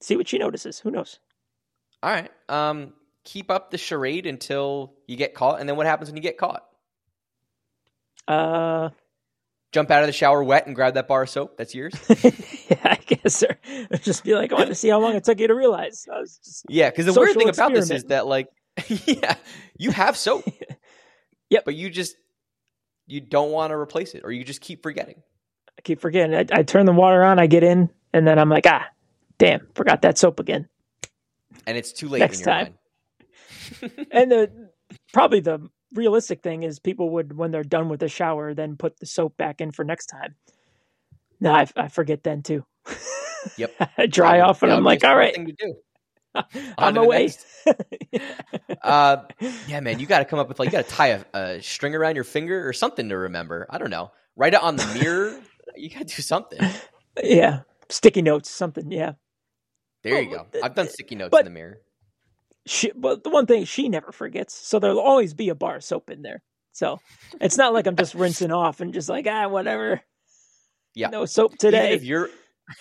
see 0.00 0.16
what 0.16 0.28
she 0.28 0.38
notices. 0.38 0.78
Who 0.80 0.90
knows? 0.92 1.18
All 2.02 2.10
right. 2.10 2.30
Um, 2.48 2.92
keep 3.24 3.50
up 3.50 3.70
the 3.70 3.78
charade 3.78 4.26
until 4.26 4.94
you 5.06 5.16
get 5.16 5.34
caught, 5.34 5.60
and 5.60 5.68
then 5.68 5.76
what 5.76 5.86
happens 5.86 6.08
when 6.10 6.16
you 6.16 6.22
get 6.22 6.38
caught? 6.38 6.64
Uh, 8.28 8.90
Jump 9.72 9.90
out 9.90 10.02
of 10.02 10.06
the 10.06 10.12
shower 10.12 10.42
wet 10.42 10.66
and 10.66 10.74
grab 10.74 10.94
that 10.94 11.06
bar 11.06 11.24
of 11.24 11.28
soap. 11.28 11.58
That's 11.58 11.74
yours. 11.74 11.92
yeah, 12.70 12.78
I 12.82 12.98
guess. 13.06 13.42
Or 13.42 13.58
just 13.98 14.24
be 14.24 14.34
like, 14.34 14.52
I 14.52 14.54
want 14.54 14.68
to 14.68 14.74
see 14.74 14.88
how 14.88 15.00
long 15.00 15.14
it 15.14 15.24
took 15.24 15.38
you 15.38 15.48
to 15.48 15.54
realize. 15.54 16.06
I 16.10 16.18
was 16.18 16.38
just, 16.38 16.64
Yeah, 16.68 16.88
because 16.88 17.12
the 17.12 17.20
weird 17.20 17.36
thing 17.36 17.48
about 17.50 17.74
this 17.74 17.90
is 17.90 18.04
that 18.04 18.26
like, 18.26 18.48
yeah, 19.06 19.34
you 19.76 19.90
have 19.90 20.16
soap. 20.16 20.44
Yep. 21.50 21.64
But 21.64 21.74
you 21.74 21.90
just 21.90 22.16
you 23.06 23.20
don't 23.20 23.50
want 23.50 23.70
to 23.70 23.76
replace 23.76 24.14
it, 24.14 24.22
or 24.24 24.32
you 24.32 24.44
just 24.44 24.60
keep 24.60 24.82
forgetting. 24.82 25.22
I 25.78 25.82
keep 25.82 26.00
forgetting. 26.00 26.34
I, 26.34 26.46
I 26.60 26.62
turn 26.62 26.86
the 26.86 26.92
water 26.92 27.22
on, 27.22 27.38
I 27.38 27.46
get 27.46 27.62
in, 27.62 27.90
and 28.12 28.26
then 28.26 28.38
I'm 28.38 28.48
like, 28.48 28.64
ah, 28.66 28.86
damn, 29.38 29.66
forgot 29.74 30.02
that 30.02 30.16
soap 30.16 30.40
again. 30.40 30.68
And 31.66 31.76
it's 31.76 31.92
too 31.92 32.08
late 32.08 32.20
Next 32.20 32.40
in 32.40 32.46
your 32.46 32.54
time. 32.54 32.64
mind. 32.64 34.08
And 34.12 34.30
the 34.30 34.70
probably 35.12 35.40
the 35.40 35.68
realistic 35.92 36.42
thing 36.42 36.62
is 36.62 36.78
people 36.78 37.10
would, 37.10 37.36
when 37.36 37.50
they're 37.50 37.64
done 37.64 37.88
with 37.88 38.00
the 38.00 38.08
shower, 38.08 38.54
then 38.54 38.76
put 38.76 38.98
the 39.00 39.06
soap 39.06 39.36
back 39.36 39.60
in 39.60 39.72
for 39.72 39.84
next 39.84 40.06
time. 40.06 40.36
No, 41.40 41.52
I, 41.52 41.66
I 41.76 41.88
forget 41.88 42.22
then 42.22 42.42
too. 42.42 42.64
Yep. 43.56 43.74
I 43.98 44.06
dry 44.06 44.38
That 44.38 44.40
off, 44.40 44.62
and 44.62 44.72
that 44.72 44.76
I'm 44.76 44.84
would 44.84 44.88
be 44.88 44.96
a 44.96 45.00
like, 45.00 45.04
all 45.04 45.16
right. 45.16 45.34
smart 45.34 45.34
right, 45.34 45.34
thing 45.34 45.46
to 45.46 45.52
do. 45.52 45.74
On 46.78 46.94
to 46.94 47.00
my 47.00 47.02
the 47.02 47.04
way. 47.04 47.30
Uh, 48.82 49.18
yeah, 49.66 49.80
man, 49.80 49.98
you 49.98 50.06
got 50.06 50.20
to 50.20 50.24
come 50.24 50.38
up 50.38 50.48
with 50.48 50.58
like 50.58 50.66
you 50.66 50.72
got 50.72 50.84
to 50.86 50.90
tie 50.90 51.08
a, 51.08 51.24
a 51.34 51.62
string 51.62 51.94
around 51.94 52.14
your 52.14 52.24
finger 52.24 52.66
or 52.68 52.72
something 52.72 53.08
to 53.08 53.16
remember. 53.16 53.66
I 53.70 53.78
don't 53.78 53.90
know. 53.90 54.12
Write 54.36 54.54
it 54.54 54.62
on 54.62 54.76
the 54.76 54.86
mirror. 55.00 55.40
you 55.76 55.90
got 55.90 56.06
to 56.08 56.16
do 56.16 56.22
something. 56.22 56.60
yeah, 57.22 57.60
sticky 57.88 58.22
notes, 58.22 58.50
something. 58.50 58.90
Yeah. 58.92 59.12
There 60.10 60.22
you 60.22 60.36
Oh, 60.36 60.46
go. 60.52 60.60
I've 60.62 60.74
done 60.74 60.88
sticky 60.88 61.14
notes 61.16 61.30
but- 61.30 61.40
in 61.40 61.44
the 61.46 61.50
mirror. 61.50 61.80
She, 62.68 62.90
but 62.96 63.22
the 63.22 63.30
one 63.30 63.46
thing 63.46 63.64
she 63.64 63.88
never 63.88 64.10
forgets, 64.10 64.52
so 64.52 64.80
there'll 64.80 64.98
always 64.98 65.34
be 65.34 65.50
a 65.50 65.54
bar 65.54 65.76
of 65.76 65.84
soap 65.84 66.10
in 66.10 66.22
there. 66.22 66.42
So 66.72 66.98
it's 67.40 67.56
not 67.56 67.72
like 67.72 67.86
I'm 67.86 67.94
just 67.94 68.14
rinsing 68.14 68.50
off 68.62 68.80
and 68.80 68.92
just 68.92 69.08
like 69.08 69.26
ah 69.28 69.46
whatever. 69.46 70.00
Yeah. 70.94 71.10
No 71.10 71.26
soap 71.26 71.52
Even 71.52 71.58
today. 71.58 71.92
if 71.92 72.02
you're 72.02 72.28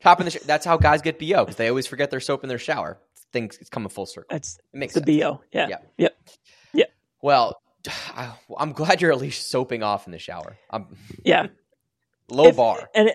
top 0.00 0.20
in 0.20 0.24
the, 0.24 0.30
sh- 0.32 0.38
that's 0.44 0.66
how 0.66 0.76
guys 0.76 1.00
get 1.02 1.18
bo 1.20 1.44
because 1.44 1.54
they 1.56 1.68
always 1.68 1.86
forget 1.86 2.10
their 2.10 2.18
soap 2.20 2.42
in 2.42 2.48
their 2.48 2.58
shower. 2.58 2.98
Things 3.32 3.56
it's 3.60 3.70
coming 3.70 3.88
full 3.88 4.06
circle. 4.06 4.26
That's 4.30 4.58
It 4.72 4.76
makes 4.78 4.94
the 4.94 5.00
sense. 5.00 5.20
bo. 5.20 5.42
Yeah. 5.52 5.68
Yeah. 5.96 6.08
Yep. 6.74 6.90
Well, 7.22 7.56
I, 8.16 8.32
I'm 8.58 8.72
glad 8.72 9.00
you're 9.00 9.12
at 9.12 9.18
least 9.18 9.48
soaping 9.50 9.82
off 9.84 10.06
in 10.06 10.12
the 10.12 10.18
shower. 10.18 10.56
I'm 10.70 10.86
Yeah. 11.24 11.46
low 12.30 12.46
If- 12.48 12.56
bar. 12.56 12.88
And 12.94 13.12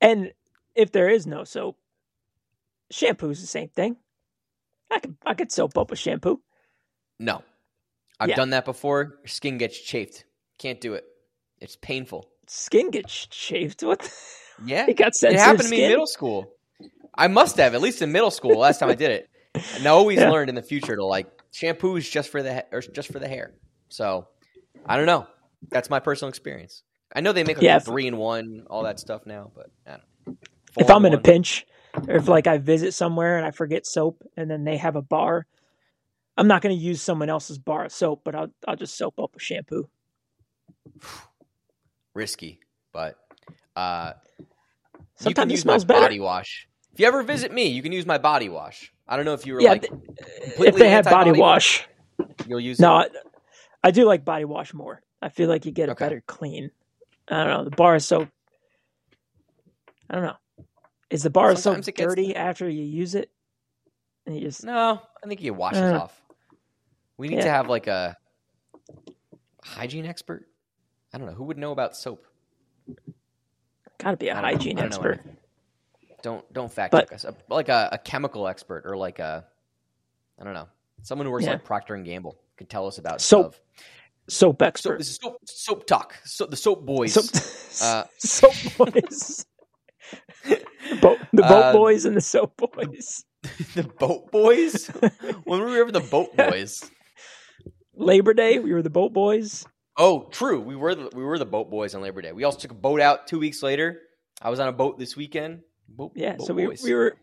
and 0.00 0.32
if 0.74 0.92
there 0.92 1.08
is 1.08 1.26
no 1.26 1.44
soap, 1.44 1.78
shampoo's 2.92 3.40
the 3.40 3.46
same 3.46 3.68
thing. 3.68 3.96
I 4.90 4.98
could 5.00 5.16
I 5.24 5.34
could 5.34 5.50
soap 5.50 5.76
up 5.78 5.90
with 5.90 5.98
shampoo. 5.98 6.40
No, 7.18 7.42
I've 8.20 8.28
Yeah. 8.30 8.36
done 8.36 8.50
that 8.50 8.64
before. 8.64 9.18
Your 9.22 9.28
skin 9.28 9.58
gets 9.58 9.78
chafed. 9.80 10.24
Can't 10.58 10.80
do 10.80 10.94
it. 10.94 11.04
It's 11.60 11.76
painful. 11.76 12.28
Skin 12.46 12.90
gets 12.90 13.26
chafed. 13.26 13.82
What? 13.82 14.00
the- 14.00 14.12
Yeah, 14.64 14.86
You 14.86 14.94
got 14.94 15.08
it 15.08 15.14
sensitive 15.16 15.40
happened 15.44 15.64
to 15.64 15.70
me 15.70 15.82
in 15.82 15.90
middle 15.90 16.06
school. 16.06 16.52
I 17.14 17.26
must 17.26 17.56
have 17.56 17.74
at 17.74 17.80
least 17.80 18.00
in 18.02 18.12
middle 18.12 18.30
school. 18.30 18.58
Last 18.58 18.78
time 18.78 18.90
I 18.90 18.94
did 18.94 19.10
it, 19.10 19.30
and 19.76 19.86
I 19.86 19.90
always 19.90 20.18
Yeah. 20.20 20.30
learned 20.30 20.50
in 20.50 20.54
the 20.54 20.62
future 20.62 20.94
to 20.94 21.04
like 21.04 21.26
shampoo 21.52 21.96
is 21.96 22.08
just 22.08 22.28
for 22.30 22.42
the 22.42 22.54
he- 22.54 22.60
or 22.70 22.80
just 22.80 23.10
for 23.10 23.18
the 23.18 23.26
hair. 23.28 23.54
So 23.88 24.28
I 24.86 24.96
don't 24.96 25.06
know. 25.06 25.26
That's 25.70 25.88
my 25.90 26.00
personal 26.00 26.28
experience. 26.28 26.82
I 27.14 27.22
know 27.22 27.32
they 27.32 27.44
make 27.44 27.56
like 27.56 27.64
Yeah, 27.64 27.76
a 27.76 27.80
three 27.80 28.06
in 28.06 28.16
one, 28.18 28.66
all 28.68 28.82
that 28.84 29.00
stuff 29.00 29.22
now, 29.26 29.50
but 29.54 29.70
I 29.86 29.90
don't 29.96 30.02
know. 30.26 30.36
if 30.78 30.90
I'm 30.90 31.04
in 31.06 31.14
a 31.14 31.20
pinch, 31.20 31.66
if 32.08 32.28
like 32.28 32.46
I 32.46 32.58
visit 32.58 32.92
somewhere 32.94 33.36
and 33.36 33.46
I 33.46 33.50
forget 33.50 33.86
soap, 33.86 34.22
and 34.36 34.50
then 34.50 34.64
they 34.64 34.76
have 34.76 34.96
a 34.96 35.02
bar, 35.02 35.46
I'm 36.36 36.48
not 36.48 36.62
going 36.62 36.76
to 36.76 36.82
use 36.82 37.02
someone 37.02 37.30
else's 37.30 37.58
bar 37.58 37.84
of 37.84 37.92
soap, 37.92 38.22
but 38.24 38.34
I'll 38.34 38.50
I'll 38.66 38.76
just 38.76 38.96
soap 38.96 39.18
up 39.18 39.34
with 39.34 39.42
shampoo. 39.42 39.88
risky, 42.14 42.60
but 42.92 43.16
uh, 43.76 44.12
you 45.20 45.34
Sometimes 45.34 45.34
can 45.34 45.50
it 45.50 45.56
use 45.56 45.64
my 45.64 45.78
better. 45.78 46.00
body 46.02 46.20
wash. 46.20 46.68
If 46.92 47.00
you 47.00 47.06
ever 47.06 47.22
visit 47.22 47.52
me, 47.52 47.68
you 47.68 47.82
can 47.82 47.92
use 47.92 48.06
my 48.06 48.18
body 48.18 48.48
wash. 48.48 48.92
I 49.08 49.16
don't 49.16 49.24
know 49.24 49.34
if 49.34 49.46
you 49.46 49.54
were 49.54 49.62
Yeah, 49.62 49.72
like 49.72 49.90
if 50.58 50.76
they 50.76 50.88
have 50.90 51.04
body 51.04 51.30
anti-body 51.30 51.32
wash, 51.32 51.88
you'll 52.46 52.60
use 52.60 52.80
no, 52.80 52.98
it. 52.98 53.12
I, 53.84 53.88
I 53.88 53.90
do 53.90 54.04
like 54.04 54.24
body 54.24 54.44
wash 54.44 54.74
more. 54.74 55.02
I 55.20 55.28
feel 55.28 55.48
like 55.48 55.66
you 55.66 55.72
get 55.72 55.88
a 55.88 55.92
Okay. 55.92 56.04
better 56.04 56.22
clean. 56.26 56.70
I 57.28 57.44
don't 57.44 57.48
know. 57.48 57.64
The 57.64 57.70
bar 57.70 57.96
is 57.96 58.04
so. 58.06 58.28
I 60.10 60.14
don't 60.14 60.24
know. 60.24 60.36
Is 61.12 61.22
the 61.22 61.30
bar 61.30 61.54
so 61.54 61.60
Sometimes 61.60 61.88
it 61.88 61.94
gets- 61.96 62.08
dirty 62.08 62.34
after 62.34 62.68
you 62.68 62.82
use 62.84 63.14
it? 63.14 63.30
And 64.26 64.34
you 64.36 64.42
just 64.42 64.64
No, 64.64 65.00
I 65.22 65.26
think 65.26 65.42
it 65.42 65.50
wash 65.50 65.74
Uh, 65.74 66.00
off. 66.02 66.22
We 67.18 67.28
need 67.28 67.36
yeah. 67.36 67.44
to 67.44 67.50
have 67.50 67.68
like 67.68 67.86
a 67.86 68.16
hygiene 69.62 70.06
expert. 70.06 70.46
I 71.12 71.18
don't 71.18 71.26
know 71.26 71.34
who 71.34 71.44
would 71.44 71.58
know 71.58 71.72
about 71.72 71.96
soap. 71.96 72.26
got 73.98 74.12
to 74.12 74.16
be 74.16 74.28
a 74.28 74.34
hygiene 74.34 74.76
know 74.76 74.82
expert. 74.84 75.20
Don't 76.22 76.50
don't 76.52 76.72
fact 76.72 76.92
But- 76.92 77.10
check 77.10 77.24
us. 77.24 77.26
Like 77.48 77.68
a, 77.68 77.90
a 77.92 77.98
chemical 77.98 78.48
expert 78.48 78.84
or 78.86 78.96
like 78.96 79.18
a 79.18 79.44
I 80.40 80.44
don't 80.44 80.54
know 80.54 80.68
someone 81.02 81.26
who 81.26 81.32
works 81.32 81.44
Yeah. 81.44 81.52
like 81.52 81.64
Procter 81.64 81.94
and 81.94 82.04
Gamble 82.04 82.38
could 82.56 82.70
tell 82.70 82.86
us 82.86 82.98
about 82.98 83.20
Soap 83.20 83.52
Dove. 83.52 83.60
Soap 84.28 84.56
So 84.62 84.66
expert. 84.66 84.98
this 84.98 85.08
is 85.10 85.16
soap, 85.20 85.36
soap 85.46 85.86
talk. 85.86 86.14
So 86.24 86.46
the 86.46 86.56
soap 86.56 86.86
boys. 86.86 87.12
Soap, 87.14 87.82
Uh, 87.82 88.04
soap 88.18 88.52
boys. 88.78 89.44
Boat, 91.00 91.18
the 91.32 91.42
boat 91.42 91.64
Uh, 91.64 91.72
boys 91.72 92.04
and 92.04 92.16
the 92.16 92.20
soap 92.20 92.56
boys. 92.56 93.24
the 93.74 93.82
boat 93.98 94.30
boys. 94.30 94.86
when 95.44 95.60
were 95.60 95.66
we 95.66 95.80
ever 95.80 95.90
the 95.92 96.00
boat 96.00 96.36
boys? 96.36 96.88
Labor 97.94 98.34
Day, 98.34 98.58
we 98.58 98.72
were 98.72 98.82
the 98.82 98.90
boat 98.90 99.12
boys. 99.12 99.64
Oh, 99.96 100.28
true. 100.30 100.60
We 100.60 100.74
were 100.76 100.94
the, 100.94 101.10
we 101.14 101.22
were 101.24 101.38
the 101.38 101.46
boat 101.46 101.70
boys 101.70 101.94
on 101.94 102.02
Labor 102.02 102.22
Day. 102.22 102.32
We 102.32 102.44
also 102.44 102.58
took 102.58 102.70
a 102.70 102.74
boat 102.74 103.00
out 103.00 103.26
two 103.26 103.38
weeks 103.38 103.62
later. 103.62 104.00
I 104.40 104.48
was 104.50 104.58
on 104.60 104.68
a 104.68 104.72
boat 104.72 104.98
this 104.98 105.16
weekend. 105.16 105.60
Boat, 105.88 106.12
Yeah, 106.14 106.36
boat 106.36 106.46
so 106.46 106.54
we, 106.54 106.66
boys. 106.66 106.82
we 106.82 106.94
were, 106.94 107.16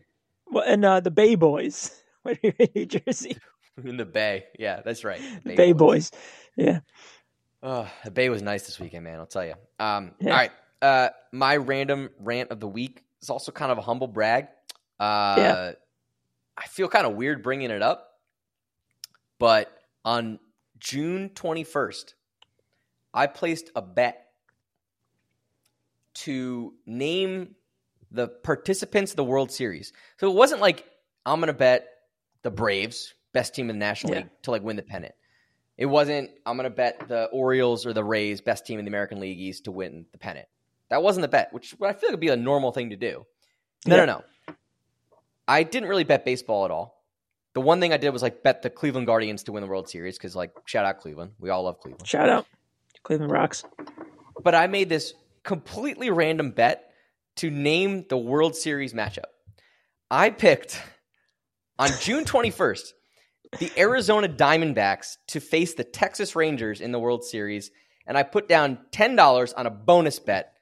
well, 0.50 0.64
and 0.66 0.84
uh, 0.84 1.00
the 1.00 1.10
Bay 1.10 1.34
Boys 1.34 1.90
when 2.22 2.38
we 2.42 2.50
were 2.50 2.56
in 2.66 2.68
New 2.74 2.86
Jersey. 2.86 3.36
in 3.82 3.96
the 3.96 4.04
bay. 4.04 4.44
Yeah, 4.58 4.80
that's 4.84 5.02
right. 5.04 5.20
The 5.44 5.56
Bay 5.56 5.72
Boys. 5.72 6.12
Yeah. 6.56 6.80
Oh, 7.62 7.90
the 8.04 8.10
bay 8.10 8.28
was 8.30 8.40
nice 8.40 8.64
this 8.66 8.78
weekend, 8.80 9.04
man. 9.04 9.18
I'll 9.18 9.26
tell 9.26 9.44
you. 9.44 9.54
Um, 9.78 10.12
Yeah. 10.20 10.30
All 10.30 10.36
right. 10.36 10.50
Uh, 10.80 11.08
my 11.32 11.56
random 11.56 12.08
rant 12.18 12.50
of 12.50 12.60
the 12.60 12.68
week 12.68 13.02
is 13.20 13.30
also 13.30 13.52
kind 13.52 13.70
of 13.72 13.78
a 13.78 13.82
humble 13.82 14.08
brag. 14.08 14.48
Uh, 14.98 15.34
Yeah. 15.38 15.72
I 16.56 16.66
feel 16.66 16.88
kind 16.88 17.06
of 17.06 17.14
weird 17.14 17.42
bringing 17.42 17.70
it 17.70 17.80
up, 17.82 18.18
but 19.38 19.72
on 20.04 20.38
June 20.78 21.30
21st, 21.30 22.12
I 23.14 23.26
placed 23.26 23.70
a 23.74 23.80
bet 23.82 24.26
to 26.14 26.74
name 26.86 27.54
the 28.10 28.28
participants 28.28 29.12
of 29.12 29.16
the 29.16 29.24
World 29.24 29.50
Series. 29.50 29.92
So 30.18 30.30
it 30.30 30.34
wasn't 30.34 30.60
like 30.60 30.84
I'm 31.24 31.40
going 31.40 31.46
to 31.48 31.52
bet 31.54 31.86
the 32.42 32.50
Braves, 32.50 33.14
best 33.32 33.54
team 33.54 33.70
in 33.70 33.76
the 33.76 33.80
National 33.80 34.12
Yeah. 34.12 34.18
League, 34.20 34.30
to 34.42 34.50
like 34.50 34.62
win 34.62 34.76
the 34.76 34.82
pennant. 34.82 35.14
It 35.78 35.86
wasn't 35.86 36.30
I'm 36.44 36.56
going 36.56 36.64
to 36.64 36.74
bet 36.76 37.08
the 37.08 37.24
Orioles 37.26 37.86
or 37.86 37.92
the 37.94 38.04
Rays, 38.04 38.40
best 38.42 38.66
team 38.66 38.78
in 38.78 38.84
the 38.84 38.90
American 38.90 39.18
League 39.20 39.38
East, 39.38 39.64
to 39.64 39.72
win 39.72 40.04
the 40.12 40.18
pennant. 40.18 40.48
That 40.90 41.02
wasn't 41.02 41.22
the 41.22 41.28
bet, 41.28 41.52
which 41.52 41.74
I 41.80 41.92
feel 41.92 42.08
like 42.08 42.12
would 42.12 42.20
be 42.20 42.28
a 42.28 42.36
normal 42.36 42.72
thing 42.72 42.90
to 42.90 42.96
do. 42.96 43.24
No, 43.86 43.96
Yeah. 43.96 44.04
no, 44.04 44.22
no. 44.48 44.54
I 45.48 45.62
didn't 45.62 45.88
really 45.88 46.04
bet 46.04 46.24
baseball 46.24 46.64
at 46.64 46.70
all. 46.70 47.02
The 47.54 47.60
one 47.60 47.80
thing 47.80 47.92
I 47.92 47.96
did 47.96 48.10
was 48.10 48.22
like 48.22 48.42
bet 48.42 48.62
the 48.62 48.70
Cleveland 48.70 49.06
Guardians 49.06 49.42
to 49.44 49.52
win 49.52 49.62
the 49.62 49.68
World 49.68 49.88
Series 49.88 50.16
because 50.16 50.36
like 50.36 50.52
shout 50.66 50.84
out 50.84 50.98
Cleveland, 51.00 51.32
we 51.38 51.50
all 51.50 51.64
love 51.64 51.80
Cleveland. 51.80 52.06
Shout 52.06 52.28
out. 52.28 52.46
Cleveland 53.02 53.32
Rocks. 53.32 53.64
But 54.42 54.54
I 54.54 54.66
made 54.68 54.88
this 54.88 55.14
completely 55.42 56.10
random 56.10 56.50
bet 56.52 56.92
to 57.36 57.50
name 57.50 58.04
the 58.08 58.16
World 58.16 58.54
Series 58.54 58.92
matchup. 58.92 59.24
I 60.10 60.30
picked 60.30 60.80
on 61.78 61.88
June 62.00 62.24
21st 62.24 62.92
the 63.58 63.72
Arizona 63.76 64.28
Diamondbacks 64.28 65.16
to 65.28 65.40
face 65.40 65.74
the 65.74 65.82
Texas 65.84 66.36
Rangers 66.36 66.80
in 66.80 66.92
the 66.92 67.00
World 67.00 67.24
Series, 67.24 67.70
and 68.06 68.16
I 68.16 68.22
put 68.22 68.48
down 68.48 68.78
$10 68.92 69.52
on 69.56 69.66
a 69.66 69.70
bonus 69.70 70.20
bet 70.20 70.52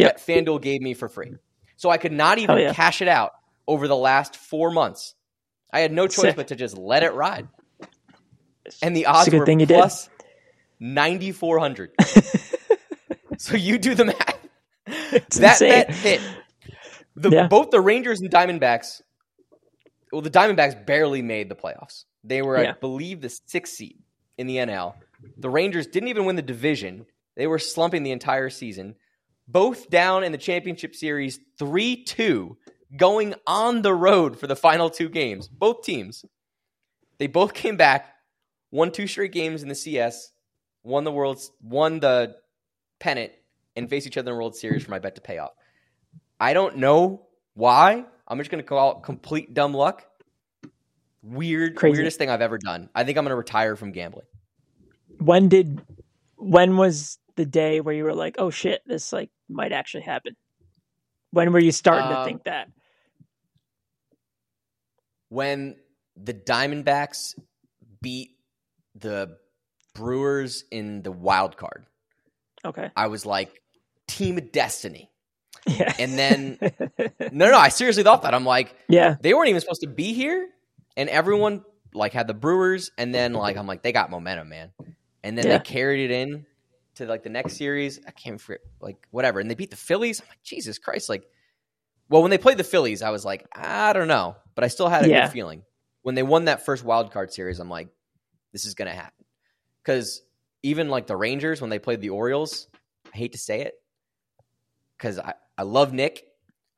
Yep. 0.00 0.16
that 0.16 0.26
FanDuel 0.26 0.60
gave 0.62 0.80
me 0.80 0.94
for 0.94 1.08
free. 1.08 1.34
So 1.76 1.90
I 1.90 1.96
could 1.98 2.12
not 2.12 2.38
even 2.38 2.58
yeah. 2.58 2.72
cash 2.74 3.00
it 3.00 3.08
out 3.08 3.32
over 3.66 3.88
the 3.88 3.96
last 3.96 4.36
four 4.36 4.70
months. 4.70 5.14
I 5.72 5.80
had 5.80 5.92
no 5.92 6.06
choice 6.06 6.22
Sick. 6.22 6.36
but 6.36 6.48
to 6.48 6.56
just 6.56 6.76
let 6.76 7.02
it 7.02 7.14
ride. 7.14 7.48
And 8.82 8.94
the 8.94 9.06
odds 9.06 9.28
good 9.28 9.40
were 9.40 9.46
thing 9.46 9.64
plus 9.66 10.08
9,400. 10.78 11.92
so 13.38 13.56
you 13.56 13.78
do 13.78 13.94
the 13.94 14.06
math. 14.06 14.48
It's 14.86 15.38
that 15.38 15.60
insane. 15.60 15.70
bet 15.70 15.90
hit. 15.94 16.20
The, 17.16 17.30
Yeah. 17.30 17.48
Both 17.48 17.70
the 17.70 17.80
Rangers 17.80 18.20
and 18.20 18.30
Diamondbacks, 18.30 19.02
well, 20.12 20.22
the 20.22 20.30
Diamondbacks 20.30 20.86
barely 20.86 21.22
made 21.22 21.48
the 21.48 21.54
playoffs. 21.54 22.04
They 22.24 22.42
were, 22.42 22.62
Yeah. 22.62 22.70
I 22.70 22.72
believe, 22.72 23.20
the 23.20 23.28
sixth 23.46 23.74
seed 23.74 23.98
in 24.38 24.46
the 24.46 24.56
NL. 24.56 24.94
The 25.36 25.50
Rangers 25.50 25.86
didn't 25.86 26.08
even 26.08 26.24
win 26.24 26.36
the 26.36 26.42
division. 26.42 27.06
They 27.36 27.46
were 27.46 27.58
slumping 27.58 28.02
the 28.02 28.12
entire 28.12 28.50
season. 28.50 28.96
Both 29.52 29.90
down 29.90 30.22
in 30.22 30.32
the 30.32 30.38
championship 30.38 30.94
series 30.94 31.40
3 31.58 32.04
2, 32.04 32.56
going 32.96 33.34
on 33.46 33.82
the 33.82 33.94
road 33.94 34.38
for 34.38 34.46
the 34.46 34.56
final 34.56 34.90
two 34.90 35.08
games. 35.08 35.48
Both 35.48 35.82
teams. 35.82 36.24
They 37.18 37.26
both 37.26 37.52
came 37.52 37.76
back, 37.76 38.14
won 38.70 38.92
two 38.92 39.06
straight 39.06 39.32
games 39.32 39.62
in 39.62 39.68
the 39.68 39.74
CS, 39.74 40.32
won 40.84 41.04
the 41.04 41.12
World's, 41.12 41.50
won 41.62 42.00
the 42.00 42.36
pennant, 42.98 43.32
and 43.76 43.90
face 43.90 44.06
each 44.06 44.16
other 44.16 44.30
in 44.30 44.34
the 44.34 44.38
World 44.38 44.56
Series 44.56 44.84
for 44.84 44.90
my 44.90 44.98
bet 44.98 45.16
to 45.16 45.20
pay 45.20 45.38
off. 45.38 45.50
I 46.38 46.52
don't 46.54 46.76
know 46.76 47.26
why. 47.54 48.04
I'm 48.28 48.38
just 48.38 48.50
going 48.50 48.62
to 48.62 48.66
call 48.68 48.98
it 48.98 49.02
complete 49.02 49.52
dumb 49.52 49.74
luck. 49.74 50.06
Weird, 51.22 51.76
Crazy. 51.76 51.92
weirdest 51.98 52.16
thing 52.18 52.30
I've 52.30 52.40
ever 52.40 52.56
done. 52.56 52.88
I 52.94 53.04
think 53.04 53.18
I'm 53.18 53.24
going 53.24 53.32
to 53.32 53.36
retire 53.36 53.76
from 53.76 53.92
gambling. 53.92 54.26
when 55.18 55.48
did 55.48 55.82
when 56.36 56.78
was 56.78 57.18
the 57.40 57.46
day 57.46 57.80
where 57.80 57.94
you 57.94 58.04
were 58.04 58.14
like, 58.14 58.36
oh 58.38 58.50
shit, 58.50 58.82
this 58.86 59.12
like 59.14 59.30
might 59.48 59.72
actually 59.72 60.02
happen? 60.02 60.36
When 61.30 61.52
were 61.52 61.58
you 61.58 61.72
starting 61.72 62.08
to 62.10 62.18
Um, 62.18 62.24
think 62.26 62.44
that? 62.44 62.68
When 65.28 65.76
the 66.16 66.34
Diamondbacks 66.34 67.38
beat 68.02 68.30
the 68.94 69.38
Brewers 69.94 70.64
in 70.70 71.02
the 71.02 71.12
wild 71.12 71.56
card, 71.56 71.86
Okay. 72.64 72.90
I 72.94 73.06
was 73.06 73.24
like, 73.24 73.62
team 74.06 74.36
of 74.36 74.52
destiny. 74.52 75.10
Yeah. 75.66 75.94
And 75.98 76.18
then 76.18 76.58
no, 77.32 77.50
no, 77.50 77.56
I 77.56 77.68
seriously 77.70 78.02
thought 78.02 78.22
that. 78.22 78.34
I'm 78.34 78.44
like, 78.44 78.74
yeah. 78.88 79.16
they 79.20 79.32
weren't 79.32 79.48
even 79.48 79.60
supposed 79.62 79.80
to 79.80 79.86
be 79.86 80.12
here, 80.12 80.46
and 80.96 81.08
everyone 81.08 81.64
like 81.94 82.12
had 82.12 82.26
the 82.26 82.34
Brewers, 82.34 82.90
and 82.98 83.14
then 83.14 83.32
like 83.44 83.56
I'm 83.56 83.66
like 83.66 83.82
they 83.82 83.92
got 83.92 84.10
momentum, 84.10 84.48
man, 84.50 84.72
and 85.24 85.38
then 85.38 85.46
Yeah. 85.46 85.58
they 85.58 85.64
carried 85.64 86.04
it 86.04 86.10
in 86.10 86.44
to 87.00 87.06
like 87.06 87.22
the 87.22 87.30
next 87.30 87.56
series. 87.56 88.00
I 88.06 88.12
can't 88.12 88.40
for 88.40 88.58
like 88.80 89.06
whatever, 89.10 89.40
and 89.40 89.50
they 89.50 89.54
beat 89.54 89.70
the 89.70 89.76
Phillies. 89.76 90.20
I'm 90.20 90.28
like 90.28 90.42
Jesus 90.42 90.78
Christ, 90.78 91.08
like. 91.08 91.24
Well, 92.08 92.22
when 92.22 92.32
they 92.32 92.38
played 92.38 92.58
the 92.58 92.64
Phillies, 92.64 93.02
I 93.02 93.10
was 93.10 93.24
like, 93.24 93.46
I 93.54 93.92
don't 93.92 94.08
know, 94.08 94.34
but 94.56 94.64
I 94.64 94.66
still 94.66 94.88
had 94.88 95.04
a 95.04 95.08
Yeah. 95.08 95.26
good 95.26 95.32
feeling. 95.32 95.62
When 96.02 96.16
they 96.16 96.24
won 96.24 96.46
that 96.46 96.66
first 96.66 96.82
wild 96.82 97.12
card 97.12 97.32
series, 97.32 97.60
I'm 97.60 97.70
like, 97.70 97.86
this 98.52 98.64
is 98.64 98.74
gonna 98.74 98.90
happen. 98.90 99.24
Because 99.84 100.20
even 100.64 100.88
like 100.88 101.06
the 101.06 101.16
Rangers, 101.16 101.60
when 101.60 101.70
they 101.70 101.78
played 101.78 102.00
the 102.00 102.10
Orioles, 102.10 102.66
I 103.14 103.16
hate 103.16 103.32
to 103.32 103.38
say 103.38 103.60
it, 103.60 103.74
because 104.98 105.20
I, 105.20 105.34
I 105.56 105.62
love 105.62 105.92
Nick, 105.92 106.24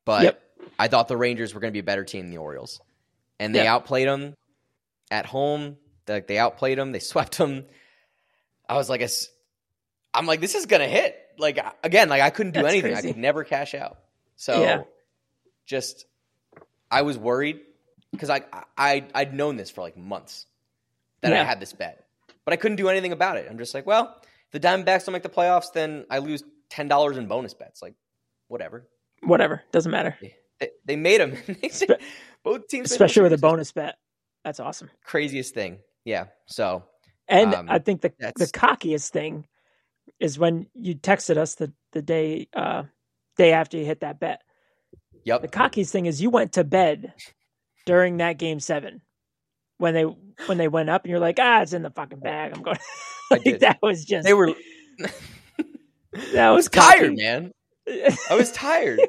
but 0.04 0.24
Yep. 0.24 0.42
I 0.78 0.88
thought 0.88 1.08
the 1.08 1.16
Rangers 1.16 1.54
were 1.54 1.60
going 1.60 1.70
to 1.70 1.72
be 1.72 1.78
a 1.80 1.84
better 1.84 2.04
team 2.04 2.26
than 2.26 2.30
the 2.30 2.38
Orioles, 2.38 2.80
and 3.40 3.54
they 3.54 3.64
Yeah. 3.64 3.74
outplayed 3.74 4.08
them 4.08 4.34
at 5.10 5.26
home. 5.26 5.78
Like 6.06 6.26
they 6.26 6.38
outplayed 6.38 6.78
them, 6.78 6.92
they 6.92 6.98
swept 7.12 7.38
them. 7.38 7.64
I 8.68 8.76
was 8.76 8.90
like, 8.90 9.00
I'm 10.14 10.26
like, 10.26 10.40
this 10.40 10.54
is 10.54 10.66
going 10.66 10.80
to 10.82 10.88
hit. 10.88 11.16
Like 11.38 11.58
again, 11.82 12.08
like 12.08 12.20
I 12.22 12.30
couldn't 12.30 12.52
do 12.52 12.62
That's 12.62 12.72
anything. 12.72 12.92
crazy. 12.92 13.08
I 13.08 13.12
could 13.12 13.20
never 13.20 13.42
cash 13.44 13.74
out. 13.74 13.98
So 14.36 14.60
Yeah. 14.62 14.82
just, 15.66 16.04
I 16.90 17.02
was 17.02 17.16
worried 17.16 17.60
because 18.10 18.28
I 18.28 18.42
I 18.76 19.06
I'd 19.14 19.32
known 19.34 19.56
this 19.56 19.70
for 19.70 19.80
like 19.80 19.96
months 19.96 20.46
that 21.22 21.32
I 21.32 21.42
had 21.42 21.58
this 21.60 21.72
bet, 21.72 22.04
but 22.44 22.52
I 22.52 22.56
couldn't 22.56 22.76
do 22.76 22.88
anything 22.90 23.12
about 23.12 23.38
it. 23.38 23.46
I'm 23.48 23.56
just 23.56 23.72
like, 23.74 23.86
well, 23.86 24.14
if 24.46 24.50
the 24.50 24.60
Diamondbacks 24.60 25.06
don't 25.06 25.14
make 25.14 25.22
the 25.22 25.30
playoffs, 25.30 25.72
then 25.72 26.04
I 26.10 26.18
lose 26.18 26.42
ten 26.68 26.86
dollars 26.88 27.16
in 27.16 27.26
bonus 27.28 27.54
bets. 27.54 27.80
Like, 27.80 27.94
whatever. 28.48 28.86
Whatever. 29.22 29.62
Doesn't 29.72 29.90
matter. 29.92 30.18
They, 30.60 30.68
they 30.84 30.96
made 30.96 31.20
them. 31.22 31.36
Both 32.44 32.68
teams, 32.68 32.90
Especially 32.90 33.22
with 33.22 33.32
a 33.32 33.38
bonus 33.38 33.72
bet. 33.72 33.96
That's 34.44 34.60
awesome. 34.60 34.90
Craziest 35.04 35.54
thing. 35.54 35.78
Yeah. 36.04 36.26
So 36.46 36.84
And 37.28 37.54
Um, 37.54 37.70
I 37.70 37.78
think 37.78 38.02
the 38.02 38.12
the 38.36 38.46
cockiest 38.46 39.10
thing 39.10 39.46
is 40.22 40.38
when 40.38 40.66
you 40.74 40.94
texted 40.94 41.36
us 41.36 41.56
the 41.56 41.72
the 41.90 42.00
day 42.00 42.48
uh 42.54 42.84
day 43.36 43.52
after 43.52 43.76
you 43.76 43.84
hit 43.84 44.00
that 44.00 44.20
bet. 44.20 44.40
Yep. 45.24 45.42
The 45.42 45.48
cockiest 45.48 45.90
thing 45.90 46.06
is 46.06 46.22
you 46.22 46.30
went 46.30 46.52
to 46.52 46.64
bed 46.64 47.12
during 47.86 48.18
that 48.18 48.38
game 48.38 48.60
seven 48.60 49.02
when 49.78 49.94
they 49.94 50.04
when 50.46 50.58
they 50.58 50.68
went 50.68 50.90
up 50.90 51.02
and 51.02 51.10
you're 51.10 51.20
like 51.20 51.38
ah 51.40 51.62
it's 51.62 51.72
in 51.72 51.82
the 51.82 51.90
fucking 51.90 52.20
bag 52.20 52.52
I'm 52.54 52.62
going 52.62 52.78
I 53.32 53.40
like 53.44 53.60
that 53.60 53.78
was 53.82 54.04
just 54.04 54.24
They 54.24 54.34
were. 54.34 54.52
that 54.98 56.36
I 56.36 56.50
was 56.52 56.66
was 56.66 56.68
tired, 56.68 57.16
man. 57.16 57.50
I 58.30 58.34
was 58.34 58.52
tired. 58.52 59.00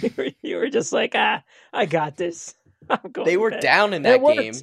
you, 0.00 0.10
were, 0.16 0.28
you 0.42 0.56
were 0.56 0.70
just 0.70 0.92
like 0.92 1.12
ah 1.14 1.42
I 1.72 1.84
got 1.84 2.16
this 2.16 2.54
I'm 2.88 3.10
going 3.12 3.26
they 3.26 3.36
were 3.36 3.50
bed." 3.50 3.60
down 3.60 3.92
in 3.92 4.02
that 4.02 4.24
game. 4.24 4.54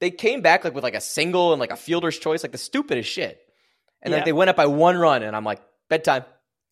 They 0.00 0.12
came 0.12 0.42
back 0.42 0.62
like 0.62 0.74
with 0.74 0.84
like 0.84 0.94
a 0.94 1.00
single 1.00 1.52
and 1.52 1.58
like 1.58 1.72
a 1.72 1.76
fielder's 1.76 2.16
choice, 2.16 2.44
like 2.44 2.52
the 2.52 2.58
stupidest 2.58 3.10
shit. 3.10 3.40
And 4.02 4.10
Yeah. 4.12 4.18
like 4.18 4.24
they 4.24 4.32
went 4.32 4.50
up 4.50 4.56
by 4.56 4.66
one 4.66 4.96
run, 4.96 5.22
and 5.22 5.34
I'm 5.34 5.44
like, 5.44 5.60
bedtime. 5.88 6.24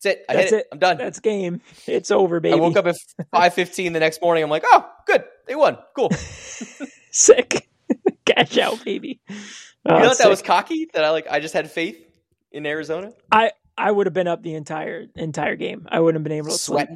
That's 0.03 0.15
it. 0.17 0.25
I 0.29 0.33
That's 0.35 0.49
hit 0.51 0.57
it. 0.57 0.59
it. 0.61 0.67
I'm 0.73 0.79
done. 0.79 0.97
that's 0.99 1.19
game 1.19 1.59
it's 1.87 2.11
over 2.11 2.39
baby 2.39 2.53
I 2.53 2.57
woke 2.61 2.77
up 2.77 2.85
at 2.85 2.95
five 3.31 3.53
fifteen 3.55 3.93
the 3.93 3.99
next 3.99 4.21
morning. 4.21 4.43
I'm 4.43 4.49
like, 4.49 4.63
oh, 4.65 4.87
good, 5.07 5.23
they 5.47 5.55
won. 5.55 5.77
Cool. 5.95 6.11
sick 7.11 7.67
cash 8.25 8.57
out 8.57 8.83
baby 8.85 9.19
You 9.29 9.35
Oh, 9.85 9.99
know 9.99 10.07
what 10.09 10.17
that 10.17 10.29
was 10.29 10.41
cocky? 10.41 10.87
That 10.93 11.03
I 11.03 11.09
like. 11.11 11.27
I 11.31 11.39
just 11.39 11.53
had 11.53 11.71
faith 11.71 11.97
in 12.51 12.65
Arizona. 12.65 13.13
I 13.31 13.51
I 13.77 13.89
would 13.91 14.05
have 14.05 14.13
been 14.13 14.27
up 14.27 14.43
the 14.43 14.53
entire 14.55 15.05
entire 15.15 15.55
game. 15.55 15.87
I 15.89 15.99
wouldn't 15.99 16.19
have 16.19 16.23
been 16.23 16.37
able 16.37 16.49
to 16.51 16.57
sleep. 16.57 16.89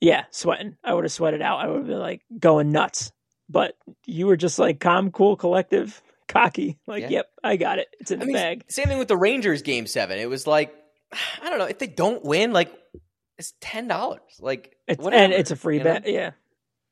Yeah, 0.00 0.24
sweating. 0.30 0.76
I 0.84 0.94
would 0.94 1.04
have 1.04 1.12
sweated 1.12 1.42
out. 1.42 1.58
I 1.60 1.66
would 1.66 1.78
have 1.78 1.86
been 1.86 1.98
like 1.98 2.22
going 2.38 2.72
nuts. 2.72 3.10
But 3.48 3.76
you 4.06 4.26
were 4.26 4.36
just 4.36 4.58
like 4.58 4.80
calm, 4.80 5.10
cool, 5.10 5.36
collective, 5.36 6.00
cocky. 6.28 6.78
Like, 6.86 7.02
Yeah. 7.02 7.08
yep, 7.10 7.26
I 7.42 7.56
got 7.56 7.78
it. 7.78 7.88
It's 8.00 8.10
in 8.10 8.18
I 8.18 8.20
the 8.20 8.26
mean, 8.26 8.34
bag. 8.36 8.64
same 8.68 8.86
thing 8.86 8.98
with 8.98 9.08
the 9.08 9.16
Rangers 9.16 9.62
game 9.62 9.86
seven. 9.86 10.18
It 10.18 10.28
was 10.28 10.46
like, 10.46 10.74
I 11.42 11.48
don't 11.50 11.58
know 11.58 11.66
if 11.66 11.78
they 11.78 11.86
don't 11.86 12.24
win, 12.24 12.52
like 12.52 12.72
it's 13.38 13.52
ten 13.60 13.88
dollars. 13.88 14.20
Like 14.40 14.76
It's, 14.86 15.02
whatever, 15.02 15.22
and 15.24 15.32
it's 15.32 15.50
a 15.50 15.56
free 15.56 15.78
you 15.78 15.84
know? 15.84 15.94
bet. 15.94 16.06
Yeah. 16.08 16.30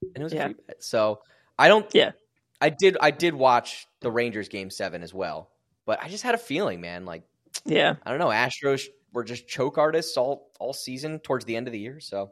and 0.02 0.16
it 0.16 0.22
was 0.22 0.32
Yeah. 0.32 0.44
a 0.44 0.46
free 0.48 0.56
bet. 0.66 0.82
So 0.82 1.20
I 1.58 1.68
don't. 1.68 1.86
Yeah. 1.94 2.12
I 2.60 2.68
did. 2.70 2.96
I 3.00 3.10
did 3.10 3.34
watch 3.34 3.86
the 4.00 4.10
Rangers 4.10 4.48
game 4.48 4.70
seven 4.70 5.02
as 5.02 5.12
well, 5.12 5.50
but 5.86 6.00
I 6.02 6.08
just 6.08 6.22
had 6.22 6.34
a 6.34 6.38
feeling, 6.38 6.80
man. 6.80 7.04
Like 7.04 7.22
Yeah. 7.64 7.94
I 8.04 8.10
don't 8.10 8.18
know, 8.18 8.28
Astros 8.28 8.84
were 9.12 9.24
just 9.24 9.46
choke 9.48 9.78
artists 9.78 10.16
all 10.16 10.50
all 10.60 10.72
season 10.72 11.18
towards 11.20 11.44
the 11.44 11.56
end 11.56 11.66
of 11.68 11.72
the 11.72 11.78
year, 11.80 11.98
so 12.00 12.30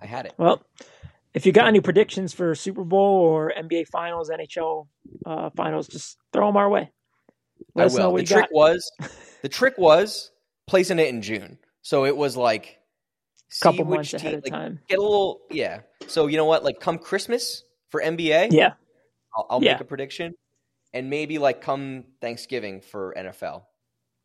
I 0.00 0.06
had 0.06 0.26
it. 0.26 0.32
Well, 0.36 0.62
if 1.34 1.46
you 1.46 1.52
got 1.52 1.66
any 1.68 1.80
predictions 1.80 2.32
for 2.32 2.54
Super 2.56 2.82
Bowl 2.84 3.20
or 3.20 3.52
NBA 3.56 3.86
Finals, 3.88 4.30
NHL 4.30 4.88
uh, 5.26 5.50
Finals, 5.56 5.88
just 5.88 6.18
throw 6.32 6.46
them 6.46 6.56
our 6.56 6.68
way. 6.68 6.90
Let 7.74 7.82
I 7.82 7.86
us 7.86 7.94
know 7.96 8.06
will. 8.06 8.12
what 8.14 8.26
The 8.26 8.34
trick 8.34 8.44
got. 8.50 8.52
was, 8.54 8.92
the 9.42 9.48
trick 9.48 9.74
was 9.78 10.30
placing 10.66 10.98
it 10.98 11.08
in 11.08 11.22
June, 11.22 11.58
so 11.82 12.04
it 12.04 12.16
was 12.16 12.36
like 12.36 12.78
see 13.48 13.62
couple 13.64 13.84
months 13.84 14.14
ahead 14.14 14.30
team- 14.30 14.38
of 14.38 14.44
like, 14.44 14.52
time. 14.52 14.80
Get 14.88 14.98
a 14.98 15.02
little, 15.02 15.40
yeah. 15.50 15.80
So 16.06 16.26
you 16.26 16.36
know 16.36 16.44
what? 16.46 16.64
Like 16.64 16.80
come 16.80 16.98
Christmas 16.98 17.64
for 17.90 18.00
NBA, 18.02 18.52
Yeah. 18.52 18.72
I'll, 19.36 19.46
I'll 19.50 19.62
Yeah. 19.62 19.72
make 19.72 19.80
a 19.82 19.84
prediction, 19.84 20.34
and 20.94 21.10
maybe 21.10 21.38
like 21.38 21.60
come 21.60 22.04
Thanksgiving 22.20 22.80
for 22.80 23.14
NFL, 23.16 23.62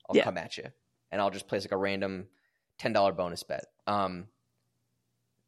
I'll 0.10 0.16
Yeah. 0.16 0.24
come 0.24 0.38
at 0.38 0.58
you, 0.58 0.66
and 1.12 1.22
I'll 1.22 1.32
just 1.32 1.48
place 1.48 1.64
like 1.64 1.72
a 1.72 1.78
random 1.78 2.28
ten 2.78 2.94
dollar 2.94 3.12
bonus 3.12 3.44
bet. 3.44 3.66
Um, 3.88 4.28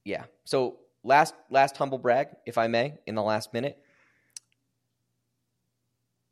yeah. 0.04 0.26
So 0.45 0.78
last 1.04 1.34
last 1.50 1.78
humble 1.78 1.98
brag, 1.98 2.28
if 2.45 2.58
I 2.58 2.68
may, 2.68 2.95
in 3.06 3.16
the 3.16 3.24
last 3.24 3.54
minute, 3.54 3.78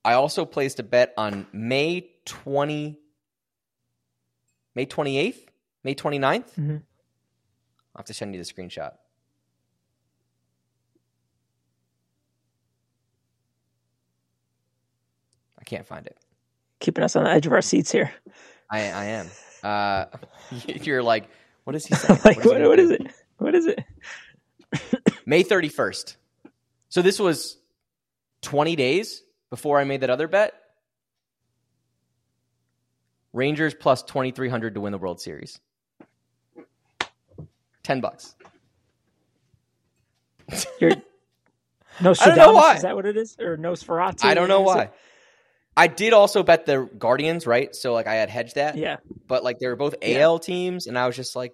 I 0.06 0.14
also 0.14 0.46
placed 0.46 0.80
a 0.80 0.84
bet 0.84 1.16
on 1.18 1.48
May 1.52 2.12
twenty, 2.26 3.00
May 4.76 4.86
twenty 4.86 5.18
eighth, 5.18 5.50
May 5.84 5.96
29th. 5.96 6.54
Mhm. 6.56 6.82
I'll 7.96 8.00
have 8.00 8.06
to 8.06 8.14
send 8.14 8.36
you 8.36 8.44
the 8.44 8.46
screenshot. 8.54 8.92
I 15.60 15.64
can't 15.64 15.88
find 15.88 16.06
it. 16.06 16.18
Keeping 16.80 17.04
us 17.04 17.16
on 17.16 17.24
the 17.24 17.32
edge 17.32 17.48
of 17.48 17.54
our 17.54 17.62
seats 17.62 17.92
here. 17.92 18.12
I 18.70 18.80
I 18.92 19.06
am. 19.06 19.28
Uh, 19.64 20.06
you're 20.68 21.02
like, 21.04 21.30
what 21.64 21.76
is 21.76 21.86
he 21.86 21.96
saying? 21.96 22.20
like, 22.24 22.38
is 22.40 22.46
what, 22.46 22.62
what 22.62 22.76
do? 22.78 22.92
it? 22.92 23.12
What 23.38 23.56
is 23.56 23.66
it? 23.66 23.84
May 25.26 25.44
31st. 25.44 26.16
So 26.90 27.02
this 27.02 27.20
was 27.20 27.58
20 28.42 28.76
days 28.76 29.24
before 29.56 29.80
I 29.80 29.86
made 29.86 30.02
that 30.02 30.10
other 30.10 30.28
bet. 30.28 30.54
Rangers 33.32 33.74
plus 33.74 34.04
2300 34.04 34.74
to 34.76 34.82
win 34.82 34.92
the 34.92 34.98
World 34.98 35.22
Series. 35.22 35.62
10 37.84 38.02
bucks. 38.02 38.36
You're 40.82 40.92
I 42.00 42.04
don't 42.04 42.36
know 42.36 42.52
why. 42.52 42.76
Is 42.76 42.82
that 42.82 42.96
what 42.98 43.06
it 43.06 43.16
is? 43.16 43.38
Or 43.40 43.56
Nosferatu? 43.56 44.26
I 44.26 44.34
don't 44.34 44.50
know 44.50 44.60
why. 44.60 44.90
I 45.78 45.88
did 45.88 46.12
also 46.12 46.44
bet 46.44 46.66
the 46.66 46.90
Guardians, 46.98 47.48
right? 47.48 47.74
So 47.74 47.94
like 47.94 48.08
I 48.08 48.16
had 48.16 48.30
hedged 48.30 48.56
that. 48.56 48.76
Yeah. 48.78 48.98
But 49.28 49.46
like 49.46 49.60
they 49.60 49.68
were 49.68 49.78
both 49.78 49.96
Yeah. 50.02 50.20
AL 50.20 50.40
teams 50.40 50.86
and 50.88 51.00
I 51.00 51.08
was 51.08 51.16
just 51.16 51.34
like 51.38 51.54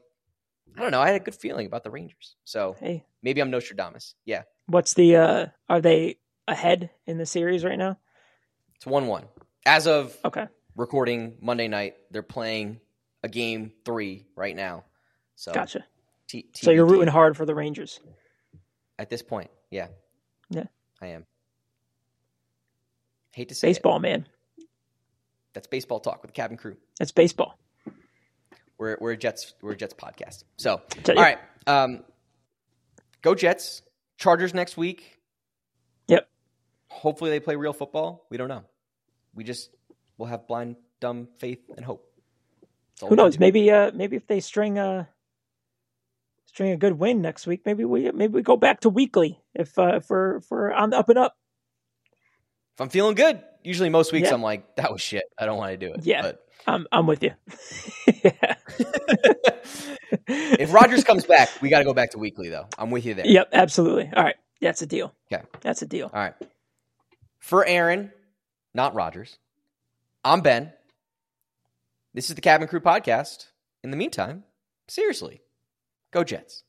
I 0.76 0.82
don't 0.82 0.90
know, 0.92 1.02
I 1.02 1.08
had 1.12 1.22
a 1.22 1.24
good 1.24 1.36
feeling 1.36 1.68
about 1.68 1.84
the 1.84 1.92
Rangers. 1.92 2.36
So 2.46 2.76
Hey, 2.80 3.06
maybe 3.22 3.42
I'm 3.42 3.52
Nostradamus. 3.52 4.16
Yeah. 4.26 4.44
what's 4.66 4.96
the? 4.96 5.16
uh 5.18 5.46
Are 5.70 5.82
they 5.82 6.18
ahead 6.48 6.90
in 7.06 7.18
the 7.18 7.26
series 7.26 7.64
right 7.64 7.78
now? 7.78 7.98
It's 8.76 8.86
1-1. 8.86 9.26
As 9.66 9.88
of 9.88 10.18
Okay. 10.26 10.48
recording 10.76 11.38
Monday 11.42 11.68
night. 11.68 11.96
They're 12.12 12.24
playing 12.24 12.80
a 13.24 13.30
game 13.30 13.72
three 13.86 14.26
right 14.36 14.56
now. 14.56 14.84
So 15.36 15.52
Gotcha. 15.54 15.86
T- 16.28 16.50
So 16.56 16.72
you're 16.72 16.86
rooting 16.86 17.08
hard 17.10 17.36
for 17.38 17.46
the 17.46 17.54
Rangers. 17.56 18.00
at 18.98 19.10
this 19.10 19.22
point. 19.22 19.50
Yeah, 19.70 19.88
Yeah. 20.50 20.66
I 21.02 21.08
am. 21.08 21.26
Hate 23.32 23.50
to 23.50 23.56
say 23.56 23.68
it. 23.68 23.72
Baseball, 23.72 24.00
man. 24.00 24.28
That's 25.54 25.68
baseball 25.68 26.00
talk 26.00 26.22
with 26.22 26.30
the 26.32 26.34
cabin 26.36 26.58
crew. 26.58 26.78
That's 27.00 27.12
baseball. 27.12 27.58
We're 28.78 28.98
we're 29.00 29.12
a 29.12 29.18
Jets 29.18 29.54
we're 29.62 29.72
a 29.74 29.76
Jets 29.78 29.94
podcast. 29.94 30.44
So, 30.58 30.82
all 31.08 31.16
right, 31.16 31.40
um, 31.68 32.04
go 33.22 33.36
Jets. 33.36 33.82
Chargers 34.18 34.54
next 34.54 34.78
week. 34.78 35.18
Hopefully 36.92 37.32
they 37.32 37.40
play 37.40 37.56
real 37.56 37.74
football. 37.74 38.26
We 38.30 38.38
don't 38.38 38.50
know. 38.50 38.64
We 39.34 39.44
just 39.44 39.70
will 40.18 40.26
have 40.28 40.46
blind, 40.46 40.76
dumb 41.00 41.30
faith 41.40 41.60
and 41.76 41.86
hope. 41.86 42.06
Who 43.08 43.16
knows? 43.16 43.40
Maybe 43.40 43.72
uh, 43.72 43.92
maybe 43.94 44.18
if 44.18 44.28
they 44.28 44.40
string 44.42 44.78
a 44.78 45.08
string 46.46 46.72
a 46.72 46.78
good 46.78 47.00
win 47.00 47.22
next 47.22 47.48
week, 47.48 47.62
maybe 47.66 47.86
we 47.86 48.12
maybe 48.12 48.34
we 48.34 48.42
go 48.44 48.58
back 48.58 48.82
to 48.82 48.90
weekly 48.90 49.40
if 49.56 49.80
uh, 49.80 49.96
if 49.96 50.10
we're 50.10 50.38
if 50.38 50.52
we're 50.52 50.72
on 50.72 50.92
the 50.92 50.98
up 50.98 51.10
and 51.10 51.18
up. 51.18 51.36
If 52.76 52.82
I'm 52.82 52.90
feeling 52.90 53.16
good, 53.16 53.42
usually 53.64 53.90
most 53.90 54.12
weeks 54.12 54.28
yeah. 54.28 54.36
I'm 54.36 54.42
like, 54.42 54.76
that 54.76 54.92
was 54.92 55.02
shit. 55.02 55.24
I 55.38 55.46
don't 55.46 55.58
want 55.58 55.72
to 55.72 55.78
do 55.78 55.94
it. 55.94 56.02
Yeah, 56.04 56.22
but... 56.22 56.46
I'm 56.68 56.86
I'm 56.92 57.08
with 57.08 57.24
you. 57.24 57.32
if 60.28 60.74
Rodgers 60.74 61.04
comes 61.04 61.26
back, 61.26 61.50
we 61.62 61.70
got 61.70 61.80
to 61.80 61.86
go 61.86 61.94
back 61.94 62.12
to 62.12 62.20
weekly 62.20 62.50
though. 62.50 62.68
I'm 62.78 62.92
with 62.92 63.06
you 63.06 63.16
there. 63.16 63.26
Yep, 63.26 63.50
absolutely. 63.54 64.12
All 64.16 64.24
right, 64.24 64.36
that's 64.62 64.82
a 64.82 64.86
deal. 64.86 65.16
Yeah, 65.30 65.42
that's 65.62 65.82
a 65.82 65.88
deal. 65.88 66.12
All 66.14 66.20
right. 66.20 66.36
For 67.42 67.66
Aaron, 67.66 68.14
not 68.72 68.94
Rodgers, 68.94 69.40
I'm 70.24 70.42
Ben. 70.42 70.74
This 72.14 72.30
is 72.30 72.36
the 72.36 72.42
Cabin 72.42 72.68
Crew 72.68 72.80
Podcast. 72.80 73.48
In 73.84 73.90
the 73.90 73.98
meantime, 73.98 74.44
seriously, 74.88 75.42
go 76.12 76.24
Jets. 76.24 76.64